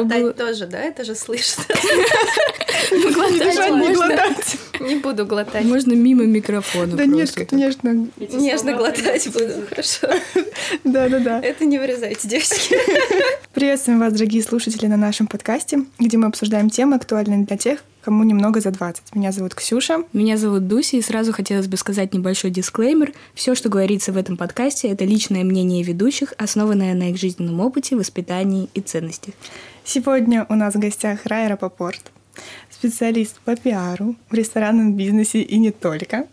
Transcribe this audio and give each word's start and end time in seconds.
Глотать 0.00 0.36
тоже, 0.36 0.66
да? 0.66 0.80
Это 0.80 1.04
же 1.04 1.14
слышно. 1.14 1.64
Глотать 2.90 3.70
не 3.70 3.94
глотать. 3.94 4.56
Не 4.88 4.96
буду 4.96 5.26
глотать. 5.26 5.64
Можно 5.64 5.92
мимо 5.92 6.24
микрофона 6.24 6.96
Да 6.96 7.06
нет, 7.06 7.30
конечно. 7.48 8.08
Нежно 8.18 8.74
глотать 8.74 9.26
буду, 9.32 9.66
хорошо. 9.68 10.08
Да-да-да. 10.84 11.40
Это 11.40 11.64
не 11.64 11.78
вырезайте, 11.78 12.28
девочки. 12.28 12.76
Приветствуем 13.54 14.00
вас, 14.00 14.12
дорогие 14.12 14.42
слушатели, 14.42 14.86
на 14.86 14.96
нашем 14.96 15.26
подкасте, 15.26 15.84
где 15.98 16.16
мы 16.16 16.26
обсуждаем 16.26 16.70
темы, 16.70 16.96
актуальные 16.96 17.44
для 17.44 17.56
тех, 17.56 17.84
кому 18.02 18.24
немного 18.24 18.60
за 18.60 18.70
20. 18.70 19.14
Меня 19.14 19.32
зовут 19.32 19.54
Ксюша. 19.54 20.04
Меня 20.12 20.36
зовут 20.36 20.66
Дуся, 20.66 20.96
и 20.96 21.02
сразу 21.02 21.32
хотелось 21.32 21.68
бы 21.68 21.76
сказать 21.76 22.12
небольшой 22.14 22.50
дисклеймер. 22.50 23.12
Все, 23.34 23.54
что 23.54 23.68
говорится 23.68 24.12
в 24.12 24.16
этом 24.16 24.36
подкасте, 24.36 24.88
это 24.88 25.04
личное 25.04 25.44
мнение 25.44 25.82
ведущих, 25.82 26.34
основанное 26.38 26.94
на 26.94 27.10
их 27.10 27.18
жизненном 27.18 27.60
опыте, 27.60 27.96
воспитании 27.96 28.68
и 28.74 28.80
ценностях. 28.80 29.34
Сегодня 29.84 30.46
у 30.48 30.54
нас 30.54 30.74
в 30.74 30.78
гостях 30.78 31.20
Райра 31.26 31.56
Попорт, 31.56 32.12
специалист 32.70 33.40
по 33.40 33.56
пиару 33.56 34.16
в 34.30 34.34
ресторанном 34.34 34.94
бизнесе 34.94 35.40
и 35.40 35.58
не 35.58 35.70
только. 35.70 36.26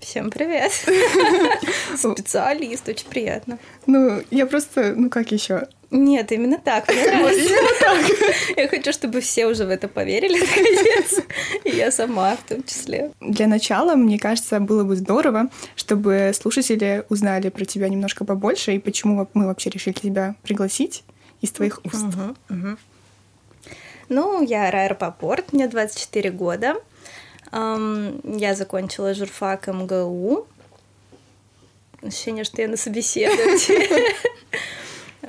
Всем 0.00 0.30
привет. 0.30 0.70
Специалист, 1.96 2.86
очень 2.86 3.08
приятно. 3.08 3.58
Ну, 3.86 4.20
я 4.30 4.44
просто, 4.44 4.94
ну 4.94 5.08
как 5.08 5.32
еще? 5.32 5.66
Нет, 5.90 6.32
именно 6.32 6.58
так. 6.58 6.88
Я 8.56 8.68
хочу, 8.68 8.92
чтобы 8.92 9.20
все 9.20 9.46
уже 9.46 9.64
в 9.64 9.70
это 9.70 9.88
поверили, 9.88 10.40
наконец. 10.40 11.20
И 11.64 11.70
я 11.70 11.90
сама 11.92 12.36
в 12.36 12.42
том 12.42 12.64
числе. 12.64 13.12
Для 13.20 13.46
начала, 13.46 13.94
мне 13.94 14.18
кажется, 14.18 14.58
было 14.58 14.82
бы 14.82 14.96
здорово, 14.96 15.50
чтобы 15.76 16.32
слушатели 16.34 17.04
узнали 17.08 17.48
про 17.48 17.64
тебя 17.64 17.88
немножко 17.88 18.24
побольше 18.24 18.72
и 18.74 18.78
почему 18.80 19.28
мы 19.34 19.46
вообще 19.46 19.70
решили 19.70 19.94
тебя 19.94 20.34
пригласить 20.42 21.04
из 21.40 21.52
твоих 21.52 21.80
уст. 21.84 22.06
Ну, 24.08 24.42
я 24.42 24.70
Райра 24.70 24.94
Попорт, 24.94 25.52
мне 25.52 25.68
24 25.68 26.30
года. 26.30 26.76
Я 27.52 28.54
закончила 28.54 29.14
журфак 29.14 29.68
МГУ. 29.68 30.46
Ощущение, 32.02 32.44
что 32.44 32.62
я 32.62 32.68
на 32.68 32.76
собеседовании. 32.76 34.14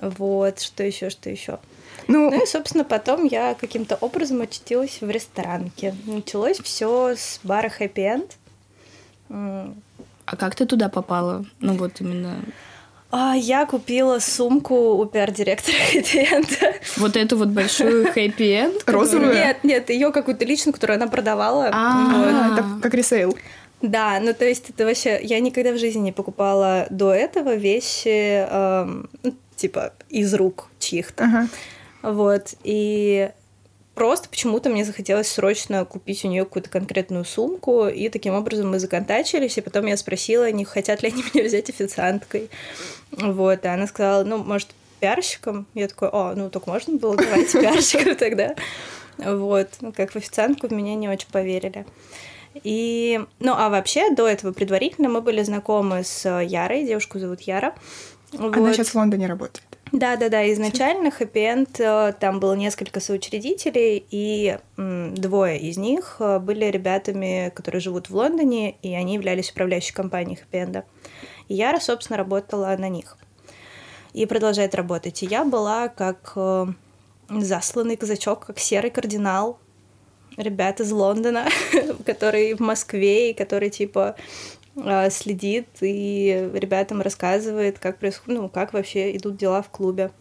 Вот, 0.01 0.59
что 0.59 0.83
еще, 0.83 1.09
что 1.09 1.29
еще. 1.29 1.59
Ну, 2.07 2.29
Ну 2.29 2.43
и, 2.43 2.45
собственно, 2.45 2.83
потом 2.83 3.23
я 3.23 3.55
каким-то 3.55 3.95
образом 3.95 4.41
очутилась 4.41 4.99
в 4.99 5.09
ресторанке. 5.09 5.95
Началось 6.05 6.59
все 6.59 7.15
с 7.15 7.39
бара 7.43 7.71
Happy 7.79 8.27
End. 9.29 9.73
А 10.25 10.35
как 10.35 10.55
ты 10.55 10.65
туда 10.65 10.89
попала? 10.89 11.45
Ну 11.59 11.73
вот 11.75 12.01
именно 12.01 12.43
А 13.11 13.35
я 13.35 13.65
купила 13.65 14.19
сумку 14.19 14.95
у 14.95 15.05
пиар-директора 15.05 15.75
Happy 15.93 16.27
End. 16.31 16.75
вот 16.97 17.15
эту 17.15 17.37
вот 17.37 17.49
большую 17.49 18.11
Happy 18.11 18.51
End. 18.51 18.83
Розовую? 18.85 19.33
Нет, 19.33 19.63
нет, 19.63 19.89
ее 19.89 20.11
какую-то 20.11 20.43
личную, 20.45 20.73
которую 20.73 20.97
она 20.97 21.07
продавала. 21.07 21.69
А. 21.71 22.11
А, 22.13 22.53
это 22.53 22.65
как 22.81 22.93
ресейл. 22.93 23.37
Да, 23.81 24.19
ну 24.19 24.33
то 24.33 24.45
есть 24.45 24.69
это 24.69 24.85
вообще... 24.85 25.19
Я 25.21 25.39
никогда 25.39 25.71
в 25.71 25.77
жизни 25.77 25.99
не 25.99 26.11
покупала 26.11 26.87
до 26.89 27.13
этого 27.13 27.55
вещи, 27.55 28.45
эм, 28.49 29.09
ну, 29.21 29.35
типа, 29.55 29.93
из 30.09 30.33
рук 30.33 30.69
чьих-то. 30.79 31.23
Ага. 31.25 31.47
Вот, 32.01 32.53
и 32.63 33.29
просто 33.95 34.29
почему-то 34.29 34.69
мне 34.69 34.85
захотелось 34.85 35.29
срочно 35.29 35.85
купить 35.85 36.23
у 36.25 36.27
нее 36.27 36.43
какую-то 36.43 36.69
конкретную 36.69 37.25
сумку, 37.25 37.87
и 37.87 38.09
таким 38.09 38.35
образом 38.35 38.69
мы 38.69 38.79
законтачились, 38.79 39.57
и 39.57 39.61
потом 39.61 39.85
я 39.87 39.97
спросила, 39.97 40.51
не 40.51 40.65
хотят 40.65 41.01
ли 41.01 41.09
они 41.09 41.23
меня 41.33 41.47
взять 41.47 41.69
официанткой. 41.69 42.49
Вот, 43.11 43.63
и 43.65 43.67
она 43.67 43.87
сказала, 43.87 44.23
ну, 44.23 44.37
может, 44.37 44.69
пиарщиком? 44.99 45.65
Я 45.73 45.87
такой, 45.87 46.09
о, 46.09 46.33
ну, 46.35 46.49
так 46.49 46.67
можно 46.67 46.97
было, 46.97 47.15
давайте 47.15 47.59
пиарщиком 47.59 48.15
тогда. 48.17 48.55
Вот, 49.17 49.69
ну, 49.81 49.93
как 49.93 50.11
в 50.11 50.15
официантку 50.17 50.67
в 50.67 50.71
меня 50.71 50.95
не 50.95 51.07
очень 51.07 51.29
поверили. 51.31 51.85
И, 52.63 53.19
ну, 53.39 53.53
а 53.55 53.69
вообще, 53.69 54.11
до 54.11 54.27
этого 54.27 54.51
предварительно 54.53 55.09
мы 55.09 55.21
были 55.21 55.43
знакомы 55.43 56.03
с 56.03 56.29
Ярой, 56.41 56.85
девушку 56.85 57.19
зовут 57.19 57.41
Яра. 57.41 57.75
Она 58.33 58.49
Вот. 58.49 58.75
сейчас 58.75 58.89
в 58.89 58.95
Лондоне 58.95 59.27
работает. 59.27 59.65
Да, 59.95 60.17
да, 60.17 60.27
да. 60.27 60.51
Изначально 60.51 61.07
End, 61.07 61.79
э, 61.79 62.13
там 62.19 62.41
было 62.41 62.53
несколько 62.53 62.99
соучредителей, 62.99 64.05
и 64.11 64.57
двое 64.75 65.57
из 65.57 65.77
них 65.77 66.17
э, 66.19 66.39
были 66.39 66.65
ребятами, 66.65 67.49
которые 67.55 67.79
живут 67.79 68.09
в 68.09 68.15
Лондоне, 68.15 68.75
и 68.81 68.93
они 68.93 69.13
являлись 69.13 69.51
управляющей 69.51 69.93
компанией 69.93 70.37
End. 70.51 70.83
И 71.47 71.53
Яра, 71.53 71.79
собственно, 71.79 72.17
работала 72.17 72.75
на 72.77 72.89
них. 72.89 73.17
И 74.11 74.25
продолжает 74.25 74.75
работать. 74.75 75.23
И 75.23 75.27
я 75.27 75.45
была 75.45 75.87
как 75.87 76.33
э, 76.35 76.65
засланный 77.29 77.95
казачок, 77.95 78.47
как 78.47 78.59
серый 78.59 78.91
кардинал 78.91 79.59
ребят 80.35 80.81
из 80.81 80.91
Лондона, 80.91 81.47
который 82.05 82.53
в 82.55 82.59
Москве, 82.59 83.31
и 83.31 83.33
который, 83.33 83.69
типа, 83.69 84.17
следит 85.09 85.67
и 85.81 86.49
ребятам 86.53 87.01
рассказывает, 87.01 87.79
как 87.79 87.97
происходит, 87.97 88.41
ну, 88.41 88.49
как 88.49 88.73
вообще 88.73 89.15
идут 89.15 89.37
дела 89.37 89.61
в 89.61 89.69
клубе, 89.69 90.11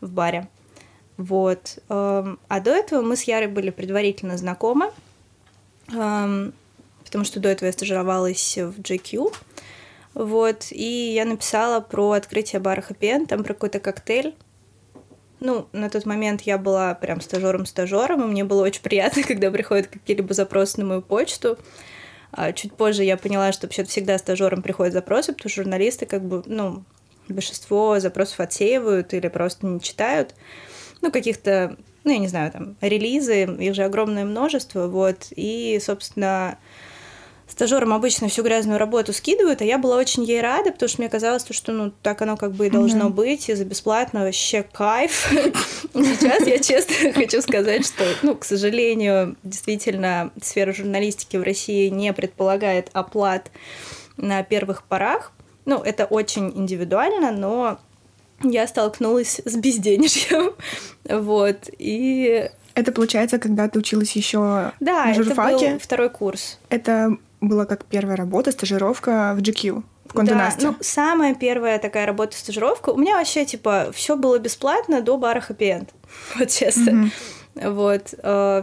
в 0.00 0.10
баре. 0.10 0.48
Вот. 1.16 1.78
Эм, 1.90 2.38
А 2.48 2.60
до 2.60 2.70
этого 2.70 3.02
мы 3.02 3.16
с 3.16 3.24
Ярой 3.24 3.48
были 3.48 3.70
предварительно 3.70 4.38
знакомы, 4.38 4.90
эм, 5.92 6.54
потому 7.04 7.24
что 7.24 7.40
до 7.40 7.50
этого 7.50 7.66
я 7.66 7.72
стажировалась 7.72 8.56
в 8.56 8.80
GQ. 8.80 9.34
Вот, 10.14 10.66
и 10.70 11.12
я 11.14 11.24
написала 11.24 11.80
про 11.80 12.12
открытие 12.12 12.60
бара 12.60 12.80
End, 12.80 13.26
там 13.26 13.44
про 13.44 13.54
какой-то 13.54 13.80
коктейль. 13.80 14.34
Ну, 15.40 15.68
на 15.72 15.88
тот 15.88 16.04
момент 16.04 16.42
я 16.42 16.58
была 16.58 16.94
прям 16.94 17.20
стажером-стажером, 17.20 18.22
и 18.22 18.26
мне 18.26 18.44
было 18.44 18.62
очень 18.62 18.82
приятно, 18.82 19.22
когда 19.26 19.50
приходят 19.50 19.86
какие-либо 19.86 20.34
запросы 20.34 20.80
на 20.80 20.86
мою 20.86 21.02
почту. 21.02 21.58
А 22.32 22.52
чуть 22.52 22.74
позже 22.74 23.04
я 23.04 23.16
поняла, 23.16 23.52
что 23.52 23.66
вообще 23.66 23.84
всегда 23.84 24.18
стажерам 24.18 24.62
приходят 24.62 24.92
запросы, 24.92 25.32
потому 25.32 25.50
что 25.50 25.62
журналисты 25.62 26.06
как 26.06 26.24
бы, 26.24 26.42
ну, 26.46 26.84
большинство 27.28 27.98
запросов 27.98 28.40
отсеивают 28.40 29.14
или 29.14 29.28
просто 29.28 29.66
не 29.66 29.80
читают. 29.80 30.34
Ну, 31.00 31.10
каких-то, 31.10 31.76
ну, 32.04 32.12
я 32.12 32.18
не 32.18 32.28
знаю, 32.28 32.52
там, 32.52 32.76
релизы, 32.80 33.44
их 33.44 33.74
же 33.74 33.82
огромное 33.82 34.24
множество, 34.24 34.86
вот. 34.86 35.28
И, 35.30 35.80
собственно, 35.82 36.58
стажерам 37.52 37.92
обычно 37.92 38.28
всю 38.28 38.42
грязную 38.42 38.78
работу 38.78 39.12
скидывают, 39.12 39.60
а 39.60 39.64
я 39.64 39.78
была 39.78 39.96
очень 39.96 40.24
ей 40.24 40.40
рада, 40.40 40.72
потому 40.72 40.88
что 40.88 41.00
мне 41.00 41.08
казалось, 41.08 41.44
что 41.50 41.72
ну 41.72 41.92
так 42.02 42.22
оно 42.22 42.36
как 42.36 42.52
бы 42.52 42.66
и 42.66 42.70
должно 42.70 43.06
Мгм. 43.06 43.12
быть, 43.14 43.48
и 43.48 43.54
за 43.54 43.64
бесплатно 43.64 44.20
вообще 44.24 44.62
кайф. 44.62 45.30
Сейчас 45.94 46.46
я 46.46 46.58
честно 46.58 47.12
хочу 47.14 47.42
сказать, 47.42 47.86
что, 47.86 48.04
ну, 48.22 48.34
к 48.36 48.44
сожалению, 48.44 49.36
действительно, 49.42 50.30
сфера 50.42 50.72
журналистики 50.72 51.36
в 51.36 51.42
России 51.42 51.88
не 51.88 52.12
предполагает 52.12 52.88
оплат 52.92 53.50
на 54.16 54.42
первых 54.42 54.82
порах. 54.84 55.32
Ну, 55.66 55.78
это 55.82 56.04
очень 56.04 56.50
индивидуально, 56.56 57.32
но 57.32 57.78
я 58.42 58.66
столкнулась 58.66 59.40
с 59.44 59.56
безденежьем, 59.56 60.52
вот, 61.04 61.68
и 61.78 62.50
Это 62.74 62.92
получается, 62.92 63.38
когда 63.38 63.68
ты 63.68 63.78
училась 63.78 64.12
еще 64.16 64.72
да, 64.80 65.04
на 65.06 65.10
это 65.12 65.22
журфаке. 65.24 65.72
был 65.72 65.78
второй 65.78 66.08
курс. 66.10 66.58
Это 66.70 67.16
была 67.40 67.66
как 67.66 67.84
первая 67.84 68.16
работа, 68.16 68.52
стажировка 68.52 69.34
в 69.36 69.40
GQ, 69.40 69.82
в 70.06 70.12
Конде 70.12 70.32
Да, 70.32 70.38
Насте. 70.38 70.66
ну, 70.66 70.76
самая 70.80 71.34
первая 71.34 71.78
такая 71.78 72.06
работа 72.06 72.36
стажировка. 72.36 72.90
У 72.90 72.96
меня 72.96 73.16
вообще, 73.16 73.44
типа, 73.44 73.90
все 73.94 74.16
было 74.16 74.38
бесплатно 74.38 75.00
до 75.00 75.16
бара 75.16 75.40
End. 75.40 75.88
Вот 76.38 76.48
честно. 76.48 76.92
Мгм. 76.92 77.12
Вот, 77.54 78.08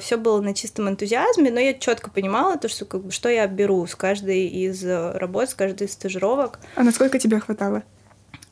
все 0.02 0.18
было 0.18 0.40
на 0.42 0.54
чистом 0.54 0.88
энтузиазме, 0.88 1.52
но 1.52 1.60
я 1.60 1.74
четко 1.74 2.10
понимала 2.10 2.58
то, 2.58 2.70
что 2.70 2.86
как 2.86 3.04
бы 3.04 3.12
что 3.12 3.28
я 3.30 3.46
беру 3.46 3.86
с 3.86 3.96
каждой 3.96 4.48
из 4.48 4.84
э, 4.84 5.12
работ, 5.18 5.50
с 5.50 5.54
каждой 5.56 5.88
из 5.88 5.94
стажировок. 5.94 6.60
А 6.76 6.84
насколько 6.84 7.20
тебе 7.20 7.40
хватало? 7.40 7.84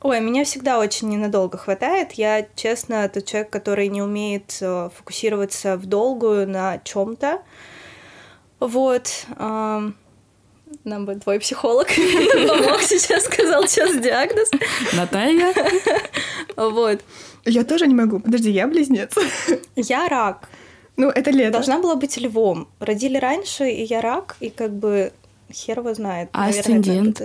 Ой, 0.01 0.19
меня 0.19 0.43
всегда 0.43 0.77
очень 0.77 1.09
ненадолго 1.09 1.57
хватает. 1.57 2.11
Я, 2.13 2.45
честно, 2.55 3.07
тот 3.09 3.25
человек, 3.25 3.49
который 3.49 3.87
не 3.87 4.01
умеет 4.01 4.57
э, 4.61 4.89
фокусироваться 4.95 5.77
в 5.77 5.85
долгую 5.85 6.47
на 6.47 6.79
чем-то. 6.79 7.41
Вот. 8.59 9.25
ам, 9.37 9.95
Нам 10.85 11.05
бы 11.05 11.15
твой 11.15 11.39
психолог 11.39 11.87
помог 12.47 12.81
сейчас, 12.81 13.25
сказал 13.25 13.67
сейчас 13.67 13.97
диагноз. 13.97 14.51
Наталья? 14.93 15.53
Вот. 16.55 17.01
Я 17.43 17.63
тоже 17.63 17.87
не 17.87 17.95
могу. 17.95 18.19
Подожди, 18.19 18.51
я 18.51 18.67
близнец. 18.67 19.13
Я 19.75 20.07
рак. 20.07 20.47
Ну, 20.95 21.09
это 21.09 21.31
лето. 21.31 21.51
Должна 21.53 21.79
была 21.79 21.95
быть 21.95 22.17
львом. 22.17 22.67
Родили 22.79 23.17
раньше, 23.17 23.69
и 23.69 23.83
я 23.83 23.99
рак, 23.99 24.37
и 24.39 24.49
как 24.49 24.71
бы 24.71 25.11
хер 25.51 25.79
его 25.79 25.93
знает. 25.93 26.29
А 26.31 26.45
Наверное, 26.47 26.79
асцендент? 26.79 27.21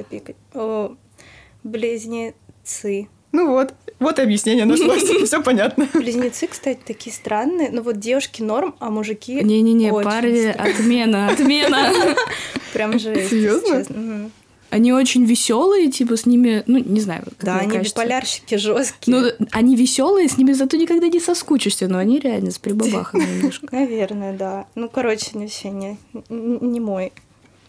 Близнецы. 1.62 3.08
Ну 3.32 3.52
вот, 3.52 3.74
вот 4.00 4.18
и 4.18 4.22
объяснение 4.22 4.64
нашлось. 4.64 5.02
Все 5.26 5.42
понятно. 5.42 5.86
Близнецы, 5.94 6.46
кстати, 6.46 6.80
такие 6.84 7.14
странные. 7.14 7.68
Ну 7.70 7.82
вот 7.82 7.98
девушки 7.98 8.42
норм, 8.42 8.74
а 8.80 8.90
мужики 8.90 9.34
Не-не-не, 9.42 9.92
парни, 9.92 10.46
отмена, 10.46 11.28
отмена. 11.28 11.92
Прям 12.72 12.98
жесть. 12.98 13.30
Серьезно? 13.30 14.30
Они 14.70 14.92
очень 14.92 15.24
веселые, 15.24 15.90
типа 15.90 16.16
с 16.16 16.26
ними, 16.26 16.62
ну, 16.68 16.78
не 16.78 17.00
знаю. 17.00 17.24
Как 17.24 17.44
да, 17.44 17.58
они 17.58 17.72
кажется. 17.72 17.92
биполярщики 17.92 18.54
жесткие. 18.54 19.16
Ну, 19.16 19.46
они 19.50 19.74
веселые, 19.74 20.28
с 20.28 20.38
ними 20.38 20.52
зато 20.52 20.76
никогда 20.76 21.08
не 21.08 21.18
соскучишься, 21.18 21.88
но 21.88 21.98
они 21.98 22.20
реально 22.20 22.52
с 22.52 22.58
прибабахом 22.58 23.20
немножко. 23.36 23.66
Наверное, 23.72 24.32
да. 24.32 24.66
Ну, 24.76 24.88
короче, 24.88 25.30
вообще 25.34 25.70
не, 25.70 25.98
не 26.28 26.78
мой 26.78 27.12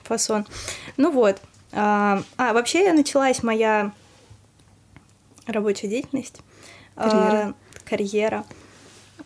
фасон. 0.03 0.45
Ну 0.97 1.11
вот. 1.11 1.37
А, 1.73 2.21
а, 2.37 2.53
вообще 2.53 2.93
началась 2.93 3.41
моя 3.41 3.93
рабочая 5.51 5.87
деятельность. 5.87 6.41
Карьера. 6.95 7.47
А, 7.47 7.53
карьера 7.89 8.45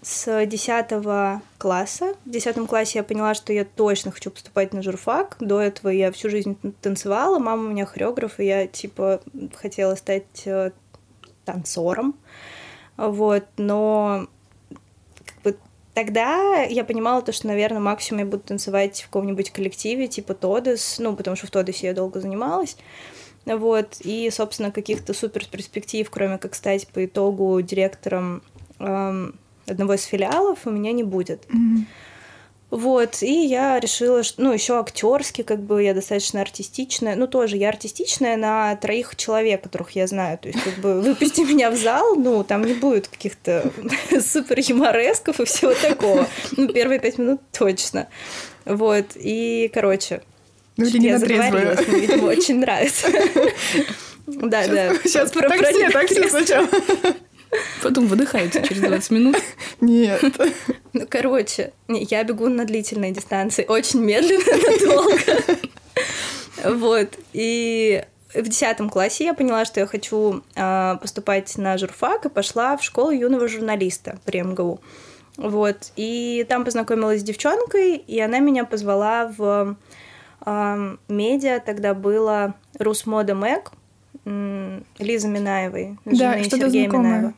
с 0.02 0.46
10 0.46 1.42
класса. 1.58 2.14
В 2.26 2.30
10 2.30 2.68
классе 2.68 3.00
я 3.00 3.04
поняла, 3.04 3.34
что 3.34 3.52
я 3.54 3.66
точно 3.66 4.12
хочу 4.12 4.30
поступать 4.30 4.72
на 4.72 4.84
журфак. 4.84 5.38
До 5.40 5.60
этого 5.60 5.90
я 5.90 6.12
всю 6.12 6.30
жизнь 6.30 6.58
танцевала. 6.82 7.40
Мама 7.40 7.64
у 7.64 7.72
меня 7.72 7.86
хореограф, 7.86 8.40
и 8.40 8.46
я, 8.46 8.68
типа, 8.68 9.22
хотела 9.56 9.96
стать 9.96 10.44
э, 10.46 10.72
танцором. 11.44 12.16
Вот, 12.98 13.46
но 13.58 14.28
как 15.26 15.42
бы, 15.44 15.58
тогда 15.94 16.62
я 16.64 16.86
понимала 16.86 17.22
то, 17.22 17.32
что, 17.32 17.48
наверное, 17.48 17.82
максимум 17.82 18.20
я 18.20 18.26
буду 18.26 18.44
танцевать 18.44 19.02
в 19.02 19.06
каком-нибудь 19.08 19.50
коллективе, 19.50 20.08
типа 20.08 20.34
Тодес, 20.34 21.00
ну, 21.00 21.16
потому 21.16 21.36
что 21.36 21.48
в 21.48 21.52
Тодесе 21.52 21.88
я 21.88 21.94
долго 21.94 22.22
занималась. 22.22 22.78
Вот, 23.46 23.98
и, 24.02 24.30
собственно, 24.32 24.72
каких-то 24.72 25.14
супер 25.14 25.46
перспектив, 25.46 26.10
кроме 26.10 26.38
как 26.38 26.56
стать 26.56 26.88
по 26.88 27.06
итогу 27.06 27.62
директором 27.62 28.42
эм, 28.80 29.36
одного 29.68 29.94
из 29.94 30.04
филиалов 30.04 30.60
у 30.66 30.72
меня 30.72 30.92
не 30.92 31.04
будет. 31.04 31.46
Вот, 32.72 33.22
и 33.22 33.46
я 33.46 33.80
решила, 33.80 34.24
что, 34.24 34.42
ну, 34.42 34.52
еще 34.52 34.80
актерски, 34.80 35.44
как 35.44 35.62
бы 35.62 35.84
я 35.84 35.94
достаточно 35.94 36.42
артистичная. 36.42 37.16
Ну, 37.16 37.28
тоже 37.28 37.58
я 37.58 37.70
артистичная 37.70 38.36
на 38.38 38.76
троих 38.76 39.16
человек, 39.16 39.62
которых 39.62 39.92
я 39.92 40.08
знаю. 40.08 40.40
То 40.40 40.50
есть, 40.50 40.62
как 40.62 40.74
бы, 40.80 41.00
выпусти 41.00 41.42
меня 41.48 41.70
в 41.70 41.76
зал, 41.76 42.16
ну, 42.16 42.44
там 42.44 42.66
не 42.66 42.74
будет 42.74 43.08
каких-то 43.08 43.72
супер 44.20 44.60
юморесков 44.60 45.40
и 45.40 45.46
всего 45.46 45.74
такого. 45.74 46.28
Ну, 46.58 46.68
первые 46.68 47.00
пять 47.00 47.20
минут 47.20 47.40
точно. 47.52 48.08
Вот, 48.66 49.06
и, 49.16 49.70
короче, 49.74 50.24
Ну, 50.78 50.86
или 50.86 50.98
не 50.98 51.08
я 51.08 51.20
на 51.20 51.26
трезвую. 51.26 51.52
заговорилась, 51.52 51.88
мне, 51.88 52.00
видимо, 52.00 52.26
очень 52.30 52.60
нравится. 52.60 53.08
Да, 54.28 54.68
да. 54.68 54.96
Сейчас 55.04 55.32
такси, 55.32 55.90
такси 55.92 56.30
сначала. 56.30 56.68
Потом 57.82 58.08
выдыхаются 58.08 58.62
через 58.62 58.82
20 58.82 59.12
минут. 59.12 59.38
Нет. 59.80 60.22
Ну, 60.94 61.06
короче, 61.08 61.72
я 61.88 62.24
бегу 62.24 62.50
на 62.50 62.66
длительной 62.66 63.12
дистанции, 63.12 63.66
очень 63.68 64.02
медленно, 64.02 64.44
но 64.86 64.86
долго. 64.86 65.60
Вот, 66.64 67.10
и 67.34 68.04
в 68.34 68.44
десятом 68.44 68.90
классе 68.90 69.26
я 69.26 69.34
поняла, 69.34 69.66
что 69.66 69.80
я 69.80 69.88
хочу 69.88 70.44
а, 70.56 70.96
поступать 70.96 71.58
на 71.58 71.78
журфак, 71.78 72.26
и 72.26 72.30
пошла 72.30 72.76
в 72.76 72.84
школу 72.84 73.12
юного 73.12 73.48
журналиста 73.48 74.20
при 74.26 74.42
МГУ. 74.42 74.82
Вот, 75.38 75.92
и 75.96 76.46
там 76.50 76.66
познакомилась 76.66 77.22
с 77.22 77.24
девчонкой, 77.24 77.98
и 77.98 78.20
она 78.20 78.40
меня 78.40 78.66
позвала 78.66 79.32
в 79.38 79.78
медиа, 81.08 81.60
тогда 81.60 81.94
было 81.94 82.56
Русмода 82.78 83.36
Мэг, 83.36 83.72
м, 84.26 84.86
Лизы 85.00 85.28
Минаевой, 85.28 85.98
Да, 86.06 86.34
жены 86.34 86.44
Сергея 86.50 86.84
знакомое. 86.90 87.12
Минаева. 87.12 87.34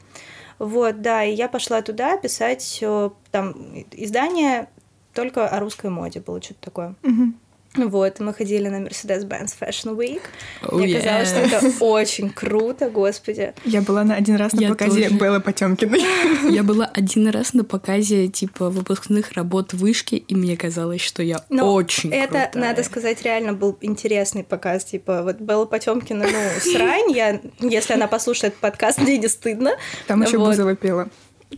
Вот, 0.60 1.02
да, 1.02 1.24
и 1.24 1.34
я 1.34 1.48
пошла 1.48 1.82
туда 1.82 2.18
писать 2.18 2.80
э, 2.82 3.10
там 3.32 3.54
издание 3.92 4.68
только 5.14 5.48
о 5.48 5.60
русской 5.60 5.90
моде, 5.90 6.20
было 6.20 6.42
что-то 6.42 6.62
такое. 6.62 6.96
Мгм. 7.04 7.40
Вот, 7.78 8.20
мы 8.20 8.34
ходили 8.34 8.68
на 8.68 8.82
Mercedes-Benz 8.82 9.54
Fashion 9.60 9.96
Week. 9.96 10.22
Oh, 10.64 10.78
Мне 10.78 10.96
казалось, 11.00 11.30
что 11.30 11.40
yeah. 11.40 11.58
это 11.58 11.84
очень 11.84 12.30
круто, 12.30 12.90
господи. 12.90 13.54
Я 13.64 13.82
была 13.82 14.04
на 14.04 14.16
один 14.16 14.36
раз 14.36 14.54
на 14.54 14.62
Я 14.62 14.70
показе 14.70 15.04
тоже. 15.04 15.16
Беллы 15.16 15.40
Потемкиной. 15.40 16.02
Я 16.52 16.64
была 16.64 16.86
один 16.86 17.30
раз 17.30 17.54
на 17.54 17.64
показе 17.64 18.28
типа 18.28 18.70
выпускных 18.70 19.34
работ 19.34 19.74
вышки, 19.74 20.16
и 20.16 20.36
мне 20.36 20.58
казалось, 20.58 21.02
что 21.02 21.24
я 21.24 21.44
Но 21.50 21.74
очень 21.74 22.12
это, 22.12 22.50
крутая. 22.52 22.52
надо 22.56 22.84
сказать, 22.84 23.22
реально 23.22 23.54
был 23.54 23.78
интересный 23.82 24.44
показ. 24.44 24.86
Типа, 24.86 25.22
вот 25.24 25.40
Белла 25.40 25.66
Потемкина, 25.66 26.26
ну, 26.26 26.72
срань. 26.72 27.12
Я, 27.12 27.40
если 27.60 27.94
она 27.94 28.08
послушает 28.08 28.56
подкаст, 28.56 29.00
мне 29.00 29.18
не 29.18 29.28
стыдно. 29.28 29.72
Там 30.08 30.22
еще 30.24 30.38
Вот. 30.38 30.50
Бузова 30.50 30.76
пела. 30.76 31.10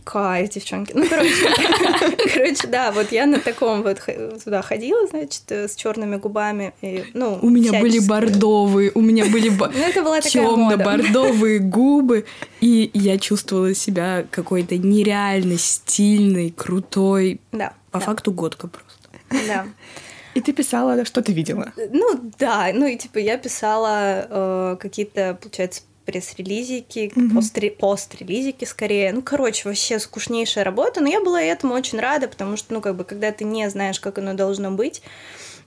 Кайф, 0.04 0.50
девчонки. 0.50 0.92
Ну, 0.94 1.04
короче, 1.08 1.34
короче, 2.34 2.66
да, 2.68 2.92
вот 2.92 3.10
я 3.10 3.26
на 3.26 3.40
таком 3.40 3.82
вот 3.82 4.00
туда 4.42 4.62
ходила, 4.62 5.06
значит, 5.08 5.42
э, 5.48 5.66
с 5.66 5.74
черными 5.74 6.16
губами. 6.16 6.72
И, 6.80 7.04
ну, 7.12 7.38
У 7.42 7.50
меня 7.50 7.72
были 7.72 7.98
всячески. 7.98 8.08
бордовые, 8.08 8.92
у 8.94 9.00
меня 9.00 9.26
были 9.26 9.48
Ну, 9.58 9.64
это 9.64 10.02
была 10.02 10.20
такая 10.20 10.42
мода. 10.42 10.76
темно-бордовые 10.76 11.58
губы, 11.58 12.24
и 12.60 12.90
я 12.94 13.18
чувствовала 13.18 13.74
себя 13.74 14.24
какой-то 14.30 14.78
нереально 14.78 15.58
стильной, 15.58 16.50
крутой. 16.50 17.40
Да. 17.50 17.74
По 17.90 17.98
да, 17.98 18.04
факту 18.04 18.30
годка 18.32 18.68
просто. 18.68 19.08
Да. 19.48 19.66
И 20.34 20.40
ты 20.40 20.52
писала, 20.52 21.04
что 21.04 21.22
ты 21.22 21.32
видела. 21.32 21.72
Ну, 21.90 22.30
да, 22.38 22.70
ну 22.72 22.86
и 22.86 22.96
типа 22.96 23.18
я 23.18 23.36
писала 23.36 24.26
э, 24.30 24.76
какие-то, 24.78 25.36
получается, 25.40 25.82
пресс-релизики, 26.10 27.12
постре- 27.34 27.70
пост-релизики 27.70 28.64
скорее. 28.64 29.12
Ну, 29.12 29.22
короче, 29.22 29.68
вообще 29.68 29.98
скучнейшая 29.98 30.64
работа, 30.64 31.00
но 31.00 31.08
я 31.08 31.20
была 31.22 31.40
этому 31.40 31.74
очень 31.74 31.98
рада, 32.00 32.28
потому 32.28 32.56
что, 32.56 32.74
ну, 32.74 32.80
как 32.80 32.96
бы, 32.96 33.04
когда 33.04 33.30
ты 33.32 33.44
не 33.44 33.68
знаешь, 33.70 34.00
как 34.00 34.18
оно 34.18 34.34
должно 34.34 34.70
быть, 34.70 35.02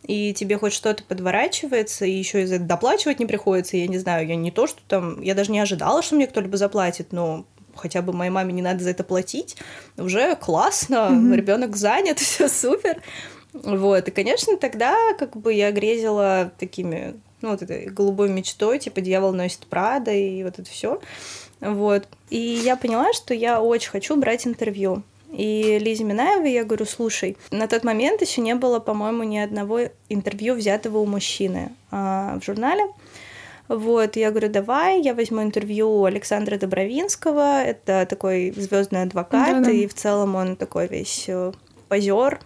и 0.05 0.33
тебе 0.33 0.57
хоть 0.57 0.73
что-то 0.73 1.03
подворачивается, 1.03 2.05
и 2.05 2.11
еще 2.11 2.41
и 2.41 2.45
за 2.45 2.55
это 2.55 2.65
доплачивать 2.65 3.19
не 3.19 3.25
приходится, 3.25 3.77
я 3.77 3.87
не 3.87 3.97
знаю, 3.97 4.27
я 4.27 4.35
не 4.35 4.51
то, 4.51 4.67
что 4.67 4.81
там, 4.87 5.21
я 5.21 5.33
даже 5.33 5.51
не 5.51 5.59
ожидала, 5.59 6.01
что 6.01 6.15
мне 6.15 6.27
кто-либо 6.27 6.57
заплатит, 6.57 7.13
но 7.13 7.45
хотя 7.75 8.01
бы 8.01 8.13
моей 8.13 8.29
маме 8.31 8.53
не 8.53 8.61
надо 8.61 8.83
за 8.83 8.89
это 8.91 9.03
платить, 9.03 9.55
уже 9.97 10.35
классно, 10.35 11.09
Мгм. 11.09 11.33
ребенок 11.33 11.75
занят, 11.77 12.19
все 12.19 12.47
супер. 12.49 13.01
Вот, 13.53 14.07
и, 14.07 14.11
конечно, 14.11 14.57
тогда 14.57 14.95
как 15.17 15.37
бы 15.37 15.53
я 15.53 15.71
грезила 15.71 16.51
такими, 16.59 17.13
ну, 17.43 17.51
вот 17.51 17.61
этой 17.61 17.85
голубой 17.85 18.29
мечтой, 18.29 18.79
типа 18.79 19.01
«Дьявол 19.01 19.33
носит 19.33 19.67
Прада» 19.67 20.11
и 20.11 20.43
вот 20.43 20.57
это 20.59 20.69
все. 20.69 20.99
Вот. 21.59 22.07
И 22.29 22.37
я 22.37 22.75
поняла, 22.75 23.13
что 23.13 23.33
я 23.33 23.61
очень 23.61 23.91
хочу 23.91 24.15
брать 24.15 24.47
интервью. 24.47 25.03
И 25.31 25.79
Лизе 25.79 26.03
Минаевой 26.03 26.51
я 26.51 26.63
говорю, 26.63 26.85
слушай, 26.85 27.37
на 27.51 27.67
тот 27.67 27.83
момент 27.83 28.21
еще 28.21 28.41
не 28.41 28.55
было, 28.55 28.79
по-моему, 28.79 29.23
ни 29.23 29.37
одного 29.37 29.81
интервью, 30.07 30.53
взятого 30.55 30.99
у 30.99 31.05
мужчины 31.05 31.71
а, 31.91 32.39
в 32.39 32.45
журнале. 32.45 32.85
Вот, 33.67 34.15
я 34.15 34.29
говорю, 34.29 34.49
давай, 34.49 35.01
я 35.01 35.13
возьму 35.13 35.41
интервью 35.41 35.89
у 35.89 36.05
Александра 36.05 36.57
Добровинского, 36.57 37.63
это 37.63 38.05
такой 38.07 38.51
звездный 38.51 39.03
адвокат, 39.03 39.63
Да-да. 39.63 39.71
и 39.71 39.87
в 39.87 39.93
целом 39.93 40.35
он 40.35 40.55
такой 40.55 40.87
весь 40.87 41.29
позер, 41.87 42.39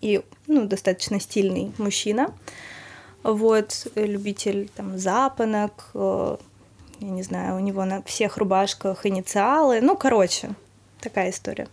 и 0.00 0.22
ну, 0.46 0.66
достаточно 0.66 1.20
стильный 1.20 1.72
мужчина. 1.78 2.34
Вот, 3.22 3.86
любитель 3.94 4.70
там 4.74 4.98
запонок, 4.98 5.90
э, 5.94 6.36
я 7.00 7.08
не 7.08 7.22
знаю, 7.22 7.56
у 7.56 7.58
него 7.60 7.84
на 7.84 8.02
всех 8.02 8.38
рубашках 8.38 9.04
инициалы. 9.04 9.80
Ну, 9.80 9.96
короче, 9.96 10.50
такая 11.00 11.30
история. 11.30 11.68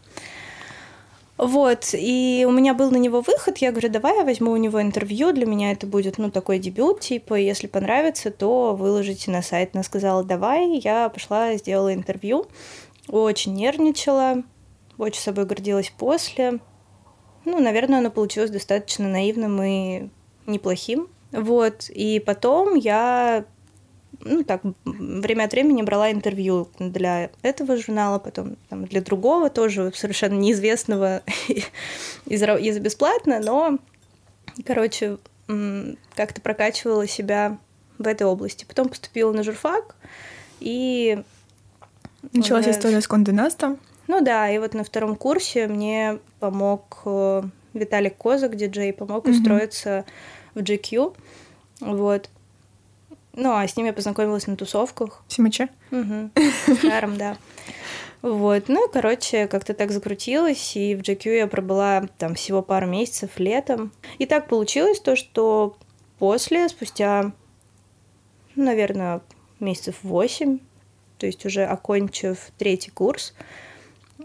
Вот, 1.37 1.89
и 1.93 2.45
у 2.47 2.51
меня 2.51 2.73
был 2.73 2.89
на 2.89 2.97
него 2.97 3.21
выход, 3.21 3.59
я 3.59 3.69
говорю, 3.69 3.89
давай 3.89 4.17
я 4.17 4.23
возьму 4.23 4.51
у 4.51 4.57
него 4.57 4.81
интервью, 4.81 5.31
для 5.33 5.45
меня 5.45 5.71
это 5.71 5.85
будет, 5.85 6.17
ну, 6.17 6.31
такой 6.31 6.57
дебют, 6.57 7.01
типа, 7.01 7.35
если 7.35 7.67
понравится, 7.67 8.31
то 8.31 8.75
выложите 8.75 9.29
на 9.29 9.43
сайт. 9.43 9.69
Она 9.73 9.83
сказала, 9.83 10.23
давай, 10.23 10.79
я 10.79 11.09
пошла, 11.09 11.55
сделала 11.55 11.93
интервью, 11.93 12.47
очень 13.07 13.53
нервничала, 13.53 14.43
очень 14.97 15.21
собой 15.21 15.45
гордилась 15.45 15.93
после. 15.95 16.59
Ну, 17.47 17.61
наверное, 17.61 17.99
оно 17.99 18.11
получилось 18.11 18.51
достаточно 18.51 19.07
наивным 19.07 19.63
и 19.63 20.09
неплохим. 20.47 21.07
Вот, 21.31 21.89
и 21.89 22.19
потом 22.19 22.75
я 22.75 23.45
ну, 24.19 24.43
так, 24.43 24.61
время 24.83 25.45
от 25.45 25.53
времени 25.53 25.81
брала 25.81 26.11
интервью 26.11 26.67
для 26.77 27.29
этого 27.43 27.77
журнала, 27.77 28.19
потом 28.19 28.57
там, 28.67 28.83
для 28.83 28.99
другого, 29.01 29.49
тоже 29.49 29.93
совершенно 29.95 30.33
неизвестного 30.33 31.21
из, 32.25 32.43
ра- 32.43 32.59
из 32.59 32.79
бесплатно, 32.79 33.39
но, 33.39 33.77
короче, 34.65 35.17
как-то 36.15 36.41
прокачивала 36.41 37.07
себя 37.07 37.59
в 37.97 38.07
этой 38.07 38.27
области. 38.27 38.65
Потом 38.65 38.89
поступила 38.89 39.31
на 39.31 39.43
журфак, 39.43 39.95
и... 40.59 41.23
Началась 42.33 42.65
уже- 42.65 42.77
история 42.77 42.99
с 42.99 43.07
Кондé 43.07 43.31
Настом. 43.31 43.77
Ну 44.07 44.21
да, 44.21 44.49
и 44.49 44.57
вот 44.57 44.73
на 44.73 44.83
втором 44.83 45.15
курсе 45.15 45.67
мне 45.67 46.19
помог 46.39 47.01
э, 47.05 47.43
Виталик 47.73 48.17
Козак, 48.17 48.55
диджей, 48.55 48.93
помог 48.93 49.25
Мгм. 49.25 49.33
устроиться 49.35 50.05
в 50.55 50.59
GQ. 50.59 51.15
Вот. 51.81 52.29
Ну, 53.33 53.51
а 53.53 53.67
с 53.67 53.75
ним 53.77 53.85
я 53.85 53.93
познакомилась 53.93 54.47
на 54.47 54.55
тусовках. 54.55 55.23
Симача. 55.27 55.69
Мгм. 55.91 56.31
С 56.65 56.81
Шаром, 56.81 57.17
да. 57.17 57.37
Вот, 58.23 58.67
ну, 58.67 58.87
короче, 58.91 59.47
как-то 59.47 59.75
так 59.75 59.91
закрутилось, 59.91 60.75
и 60.75 60.95
в 60.95 61.01
GQ 61.01 61.35
я 61.37 61.47
пробыла 61.47 62.07
там 62.17 62.33
всего 62.33 62.63
пару 62.63 62.87
месяцев 62.87 63.37
летом. 63.37 63.91
И 64.17 64.25
так 64.25 64.47
получилось 64.47 64.99
то, 64.99 65.15
что 65.15 65.77
после, 66.17 66.67
спустя, 66.67 67.31
наверное, 68.55 69.21
месяцев 69.59 69.97
восемь, 70.01 70.59
то 71.19 71.27
есть 71.27 71.45
уже 71.45 71.63
окончив 71.65 72.37
третий 72.57 72.89
курс, 72.89 73.35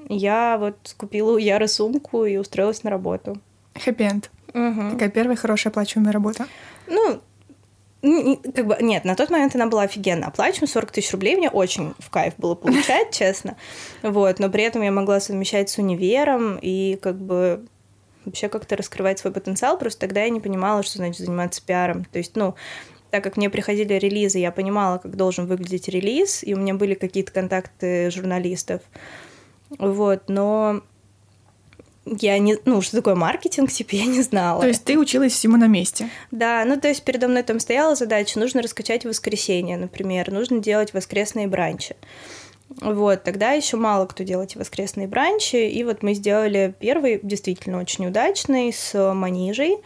я 0.09 0.57
вот 0.59 0.95
купила 0.97 1.33
у 1.33 1.37
Яры 1.39 1.69
сумку 1.69 2.25
и 2.25 2.37
устроилась 2.37 2.83
на 2.83 2.91
работу. 2.91 3.39
Хэппи-энд. 3.75 4.31
Угу. 4.55 4.91
Такая 4.93 5.09
первая 5.09 5.37
хорошая 5.37 5.71
оплачиваемая 5.71 6.13
работа. 6.13 6.47
Ну, 6.87 7.21
как 8.03 8.67
бы, 8.67 8.77
нет, 8.81 9.05
на 9.05 9.15
тот 9.15 9.31
момент 9.31 9.55
она 9.55 9.67
была 9.67 9.83
офигенно 9.83 10.27
оплачиваема, 10.27 10.67
40 10.67 10.91
тысяч 10.91 11.13
рублей 11.13 11.37
мне 11.37 11.49
очень 11.49 11.95
в 11.99 12.11
кайф 12.11 12.35
было 12.37 12.55
получать, 12.55 13.11
честно. 13.13 13.57
Вот, 14.03 14.39
но 14.41 14.51
при 14.51 14.65
этом 14.65 14.83
я 14.83 14.91
могла 14.91 15.21
совмещать 15.21 15.71
с 15.71 15.79
универом 15.79 16.59
и 16.61 16.99
как 17.01 17.17
бы 17.17 17.65
вообще 18.25 18.49
как-то 18.49 18.77
раскрывать 18.77 19.21
свой 19.21 19.33
потенциал, 19.33 19.79
просто 19.79 20.01
тогда 20.01 20.23
я 20.23 20.31
не 20.31 20.41
понимала, 20.41 20.83
что 20.83 20.99
значит 20.99 21.25
заниматься 21.25 21.63
пиаром. 21.65 22.05
То 22.05 22.19
есть, 22.19 22.37
ну, 22.37 22.55
так 23.11 23.23
как 23.23 23.37
мне 23.37 23.51
приходили 23.51 23.95
релизы, 23.95 24.39
я 24.39 24.51
понимала, 24.51 24.99
как 24.99 25.17
должен 25.17 25.47
выглядеть 25.47 25.89
релиз, 25.89 26.43
и 26.43 26.55
у 26.55 26.59
меня 26.59 26.75
были 26.75 26.95
какие-то 26.95 27.33
контакты 27.33 28.11
журналистов. 28.11 28.83
Вот, 29.79 30.29
но 30.29 30.83
я 32.05 32.39
не... 32.39 32.57
Ну, 32.65 32.83
что 32.83 32.97
такое 32.97 33.15
маркетинг, 33.15 33.71
типа, 33.73 33.95
я 33.95 34.07
не 34.07 34.23
знала. 34.23 34.61
То 34.61 34.69
есть 34.69 34.85
ты 34.85 34.99
училась 34.99 35.33
всему 35.33 35.57
на 35.57 35.67
месте. 35.67 36.09
Да, 36.31 36.65
ну 36.65 36.79
то 36.81 36.89
есть 36.89 37.05
передо 37.05 37.29
мной 37.29 37.43
там 37.43 37.61
стояла 37.61 37.95
задача, 37.95 38.39
нужно 38.39 38.63
раскачать 38.63 39.05
в 39.05 39.09
воскресенье, 39.09 39.77
например, 39.77 40.31
нужно 40.31 40.59
делать 40.59 40.95
воскресные 40.95 41.47
бранчи. 41.47 41.97
Вот, 42.81 43.23
тогда 43.23 43.53
еще 43.53 43.77
мало 43.77 44.07
кто 44.07 44.25
делал 44.25 44.45
эти 44.45 44.57
воскресные 44.57 45.07
бранчи, 45.07 45.69
и 45.69 45.85
вот 45.85 46.03
мы 46.03 46.15
сделали 46.15 46.75
первый, 46.79 47.21
действительно 47.23 47.79
очень 47.79 48.07
удачный, 48.07 48.73
с 48.73 49.13
Манижей. 49.13 49.77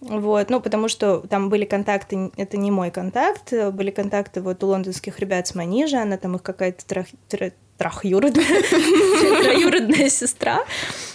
Вот, 0.00 0.50
ну, 0.50 0.60
потому 0.60 0.88
что 0.88 1.20
там 1.20 1.48
были 1.48 1.64
контакты, 1.64 2.30
это 2.36 2.56
не 2.56 2.70
мой 2.70 2.90
контакт, 2.90 3.52
были 3.72 3.90
контакты 3.90 4.42
вот 4.42 4.62
у 4.62 4.68
лондонских 4.68 5.18
ребят 5.18 5.46
с 5.46 5.54
Манижи, 5.54 5.96
она 5.96 6.16
там 6.18 6.36
их 6.36 6.42
какая-то 6.42 6.84
трах, 6.84 7.06
тра- 7.28 7.52
трахюродная, 7.78 8.62
троюродная 9.42 10.08
сестра, 10.08 10.64